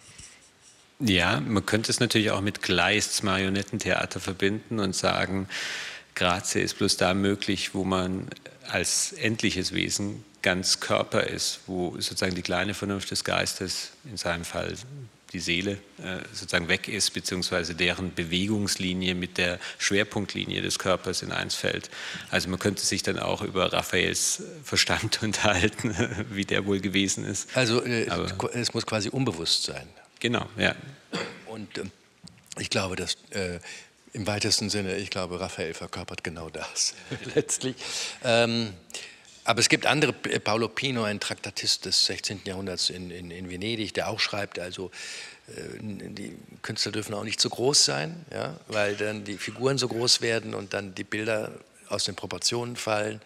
Ja, 1.04 1.40
man 1.40 1.66
könnte 1.66 1.90
es 1.90 1.98
natürlich 1.98 2.30
auch 2.30 2.40
mit 2.40 2.62
Gleists 2.62 3.22
Marionettentheater 3.24 4.20
verbinden 4.20 4.78
und 4.78 4.94
sagen, 4.94 5.48
Grazie 6.14 6.60
ist 6.60 6.78
bloß 6.78 6.96
da 6.96 7.14
möglich, 7.14 7.74
wo 7.74 7.84
man 7.84 8.28
als 8.68 9.12
endliches 9.12 9.72
Wesen 9.72 10.24
ganz 10.42 10.78
Körper 10.80 11.24
ist, 11.24 11.60
wo 11.66 11.92
sozusagen 11.98 12.34
die 12.34 12.42
kleine 12.42 12.74
Vernunft 12.74 13.10
des 13.10 13.24
Geistes, 13.24 13.92
in 14.04 14.16
seinem 14.16 14.44
Fall 14.44 14.74
die 15.32 15.40
Seele 15.40 15.72
äh, 15.98 16.18
sozusagen 16.32 16.68
weg 16.68 16.88
ist, 16.88 17.14
beziehungsweise 17.14 17.74
deren 17.74 18.14
Bewegungslinie 18.14 19.14
mit 19.14 19.38
der 19.38 19.58
Schwerpunktlinie 19.78 20.60
des 20.60 20.78
Körpers 20.78 21.22
in 21.22 21.32
eins 21.32 21.54
fällt. 21.54 21.90
Also 22.30 22.48
man 22.50 22.58
könnte 22.58 22.84
sich 22.84 23.02
dann 23.02 23.18
auch 23.18 23.42
über 23.42 23.72
Raphaels 23.72 24.42
Verstand 24.62 25.20
unterhalten, 25.22 25.96
wie 26.30 26.44
der 26.44 26.66
wohl 26.66 26.80
gewesen 26.80 27.24
ist. 27.24 27.48
Also 27.56 27.82
äh, 27.82 28.06
es 28.52 28.74
muss 28.74 28.86
quasi 28.86 29.08
unbewusst 29.08 29.64
sein. 29.64 29.88
Genau, 30.22 30.46
ja. 30.56 30.76
Und 31.46 31.78
äh, 31.78 31.82
ich 32.60 32.70
glaube, 32.70 32.94
dass 32.94 33.16
äh, 33.30 33.58
im 34.12 34.24
weitesten 34.24 34.70
Sinne, 34.70 34.96
ich 34.98 35.10
glaube, 35.10 35.40
Raphael 35.40 35.74
verkörpert 35.74 36.22
genau 36.22 36.48
das 36.48 36.94
letztlich. 37.34 37.74
Ähm, 38.22 38.72
aber 39.42 39.58
es 39.58 39.68
gibt 39.68 39.84
andere, 39.84 40.12
Paolo 40.12 40.68
Pino, 40.68 41.02
ein 41.02 41.18
Traktatist 41.18 41.86
des 41.86 42.06
16. 42.06 42.42
Jahrhunderts 42.44 42.88
in, 42.88 43.10
in, 43.10 43.32
in 43.32 43.50
Venedig, 43.50 43.94
der 43.94 44.08
auch 44.08 44.20
schreibt, 44.20 44.60
also 44.60 44.92
äh, 45.48 45.52
die 45.80 46.38
Künstler 46.62 46.92
dürfen 46.92 47.14
auch 47.14 47.24
nicht 47.24 47.40
zu 47.40 47.50
groß 47.50 47.84
sein, 47.84 48.24
ja, 48.32 48.60
weil 48.68 48.94
dann 48.94 49.24
die 49.24 49.38
Figuren 49.38 49.76
so 49.76 49.88
groß 49.88 50.20
werden 50.20 50.54
und 50.54 50.72
dann 50.72 50.94
die 50.94 51.02
Bilder 51.02 51.50
aus 51.88 52.04
den 52.04 52.14
Proportionen 52.14 52.76
fallen. 52.76 53.20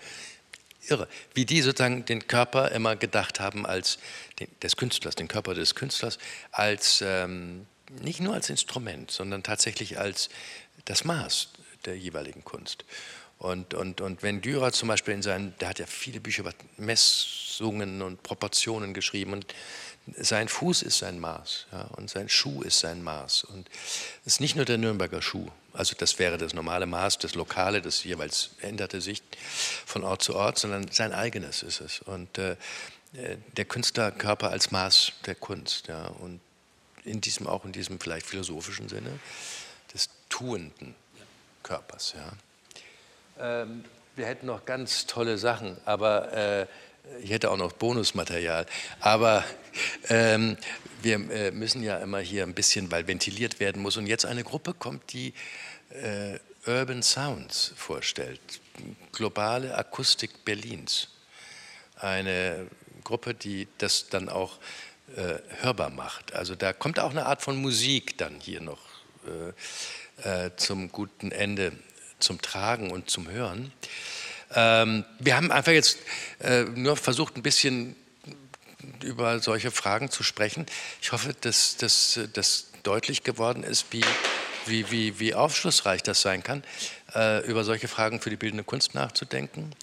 Irre, 0.91 1.09
wie 1.35 1.45
die 1.45 1.63
sozusagen 1.63 2.05
den 2.05 2.27
Körper 2.27 2.71
immer 2.73 2.97
gedacht 2.97 3.41
haben 3.41 3.67
als 3.67 3.99
den, 4.39 4.49
des 4.63 4.77
Künstlers, 4.77 5.15
den 5.15 5.29
Körper 5.29 5.55
des 5.55 5.75
Künstlers, 5.75 6.19
als 6.53 7.03
ähm, 7.05 7.67
nicht 8.03 8.21
nur 8.21 8.35
als 8.35 8.51
Instrument, 8.51 9.11
sondern 9.11 9.43
tatsächlich 9.43 9.99
als 9.99 10.29
das 10.85 11.05
Maß 11.05 11.51
der 11.85 11.97
jeweiligen 11.97 12.45
Kunst. 12.45 12.85
Und, 13.39 13.75
und, 13.75 14.01
und 14.01 14.23
wenn 14.23 14.41
Dürer 14.41 14.73
zum 14.73 14.89
Beispiel 14.89 15.15
in 15.15 15.23
seinen, 15.23 15.55
der 15.59 15.69
hat 15.69 15.79
ja 15.79 15.87
viele 15.87 16.21
Bücher 16.21 16.41
über 16.41 16.55
Messungen 16.79 18.01
und 18.01 18.23
Proportionen 18.23 18.95
geschrieben 18.95 19.35
und 19.35 19.55
sein 20.19 20.49
Fuß 20.49 20.83
ist 20.83 20.99
sein 20.99 21.19
Maß 21.19 21.67
ja, 21.73 21.83
und 21.97 22.11
sein 22.11 22.29
Schuh 22.29 22.63
ist 22.63 22.79
sein 22.79 23.03
Maß. 23.03 23.45
Und 23.45 23.69
es 24.25 24.35
ist 24.35 24.41
nicht 24.41 24.57
nur 24.57 24.65
der 24.65 24.79
Nürnberger 24.79 25.23
Schuh, 25.23 25.49
also 25.73 25.95
das 25.97 26.19
wäre 26.19 26.39
das 26.39 26.55
normale 26.55 26.87
Maß, 26.87 27.19
das 27.19 27.35
Lokale, 27.35 27.83
das 27.83 28.05
jeweils 28.05 28.51
änderte 28.61 29.01
sich 29.01 29.23
von 29.85 30.05
Ort 30.05 30.23
zu 30.23 30.35
Ort, 30.35 30.59
sondern 30.59 30.89
sein 30.91 31.13
eigenes 31.13 31.63
ist 31.63 31.81
es. 31.81 32.01
Und 32.01 32.39
äh, 32.39 32.57
der 33.57 33.65
Künstlerkörper 33.65 34.51
als 34.51 34.71
Maß 34.71 35.13
der 35.27 35.35
Kunst. 35.35 35.89
Ja, 35.89 36.07
und 36.07 36.41
in 37.05 37.21
diesem, 37.21 37.47
auch 37.47 37.65
in 37.65 37.73
diesem 37.73 38.01
vielleicht 38.01 38.27
philosophischen 38.27 38.89
Sinne 38.89 39.19
des 39.93 40.09
tuenden 40.29 40.95
Körpers. 41.63 42.15
Ja. 42.17 43.63
Ähm, 43.63 43.85
wir 44.17 44.27
hätten 44.27 44.47
noch 44.47 44.65
ganz 44.65 45.07
tolle 45.07 45.39
Sachen, 45.39 45.77
aber 45.85 46.33
äh, 46.33 46.67
ich 47.23 47.31
hätte 47.31 47.51
auch 47.51 47.57
noch 47.57 47.73
Bonusmaterial. 47.73 48.67
Aber 49.01 49.45
ähm, 50.09 50.57
wir 51.03 51.31
äh, 51.31 51.51
müssen 51.51 51.83
ja 51.83 51.99
immer 51.99 52.21
hier 52.21 52.43
ein 52.43 52.55
bisschen, 52.55 52.91
weil 52.91 53.07
ventiliert 53.07 53.61
werden 53.61 53.83
muss. 53.83 53.97
Und 53.97 54.07
jetzt 54.07 54.27
eine 54.27 54.45
Gruppe 54.45 54.75
kommt, 54.75 55.13
die 55.13 55.35
äh, 55.91 56.39
Urban 56.67 57.03
Sounds 57.03 57.73
vorstellt. 57.77 58.41
Globale 59.13 59.77
Akustik 59.77 60.45
Berlins. 60.45 61.09
Eine 61.99 62.67
Gruppe, 63.05 63.35
die 63.35 63.69
das 63.79 64.09
dann 64.09 64.29
auch 64.29 64.59
äh, 65.15 65.39
hörbar 65.61 65.91
macht. 65.91 66.35
Also 66.35 66.55
da 66.55 66.73
kommt 66.73 66.99
auch 66.99 67.11
eine 67.11 67.27
Art 67.27 67.43
von 67.43 67.57
Musik 67.57 68.19
dann 68.19 68.41
hier 68.41 68.61
noch 68.61 68.81
äh, 70.23 70.47
äh, 70.47 70.51
zum 70.57 70.91
guten 70.91 71.31
Ende 71.31 71.73
zum 72.19 72.41
Tragen 72.41 72.91
und 72.91 73.11
zum 73.11 73.29
Hören. 73.29 73.73
Ähm, 74.55 75.05
wir 75.19 75.37
haben 75.37 75.51
einfach 75.51 75.73
jetzt 75.73 75.99
äh, 76.41 76.65
nur 76.65 76.97
versucht, 76.97 77.37
ein 77.37 77.43
bisschen 77.43 77.97
über 79.03 79.41
solche 79.41 79.71
Fragen 79.71 80.11
zu 80.11 80.23
sprechen. 80.23 80.67
Ich 81.03 81.13
hoffe, 81.13 81.35
dass 81.41 81.77
das 81.77 82.67
deutlich 82.83 83.23
geworden 83.25 83.63
ist, 83.63 83.87
wie, 83.91 84.05
wie, 84.67 84.91
wie, 84.91 85.19
wie 85.19 85.35
aufschlussreich 85.35 86.03
das 86.03 86.23
sein 86.23 86.43
kann, 86.43 86.63
äh, 87.15 87.45
über 87.47 87.65
solche 87.65 87.89
Fragen 87.89 88.21
für 88.21 88.31
die 88.31 88.37
bildende 88.37 88.65
Kunst 88.65 88.95
nachzudenken. 88.95 89.75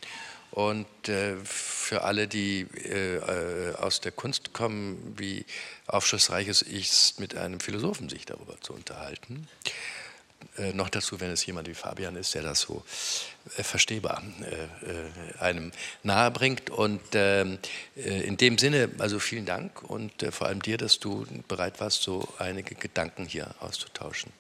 Und 0.52 1.10
äh, 1.10 1.36
für 1.44 2.04
alle, 2.04 2.28
die 2.28 2.62
äh, 2.62 3.74
aus 3.76 4.02
der 4.02 4.12
Kunst 4.12 4.54
kommen, 4.54 5.16
wie 5.18 5.46
aufschlussreich 5.88 6.48
es 6.48 6.62
ist, 6.62 7.20
mit 7.20 7.36
einem 7.36 7.60
Philosophen 7.60 8.08
sich 8.08 8.26
darüber 8.26 8.62
zu 8.62 8.74
unterhalten. 8.74 9.48
Äh, 10.58 10.74
noch 10.74 10.90
dazu, 10.90 11.20
wenn 11.20 11.32
es 11.32 11.46
jemand 11.46 11.68
wie 11.68 11.74
Fabian 11.74 12.16
ist, 12.16 12.36
der 12.36 12.44
das 12.44 12.62
so 12.62 12.84
äh, 13.58 13.64
verstehbar 13.64 14.22
äh, 14.42 14.90
äh 14.90 15.40
einem 15.40 15.72
nahebringt. 16.04 16.70
Und 16.70 17.02
ähm, 17.14 17.60
äh, 17.96 18.22
in 18.22 18.38
dem 18.38 18.58
Sinne, 18.58 18.90
also 19.00 19.20
vielen 19.20 19.46
Dank 19.46 19.84
und 19.84 20.24
äh, 20.24 20.32
vor 20.32 20.48
allem 20.48 20.62
dir, 20.62 20.78
dass 20.78 21.00
du 21.00 21.26
bereit 21.48 21.80
warst, 21.80 22.04
so 22.04 22.28
einige 22.40 22.76
Gedanken 22.76 23.26
hier 23.26 23.54
auszutauschen. 23.60 24.32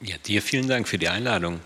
Ja, 0.00 0.16
dir 0.18 0.42
vielen 0.42 0.68
Dank 0.68 0.88
für 0.88 0.98
die 0.98 1.08
Einladung. 1.08 1.60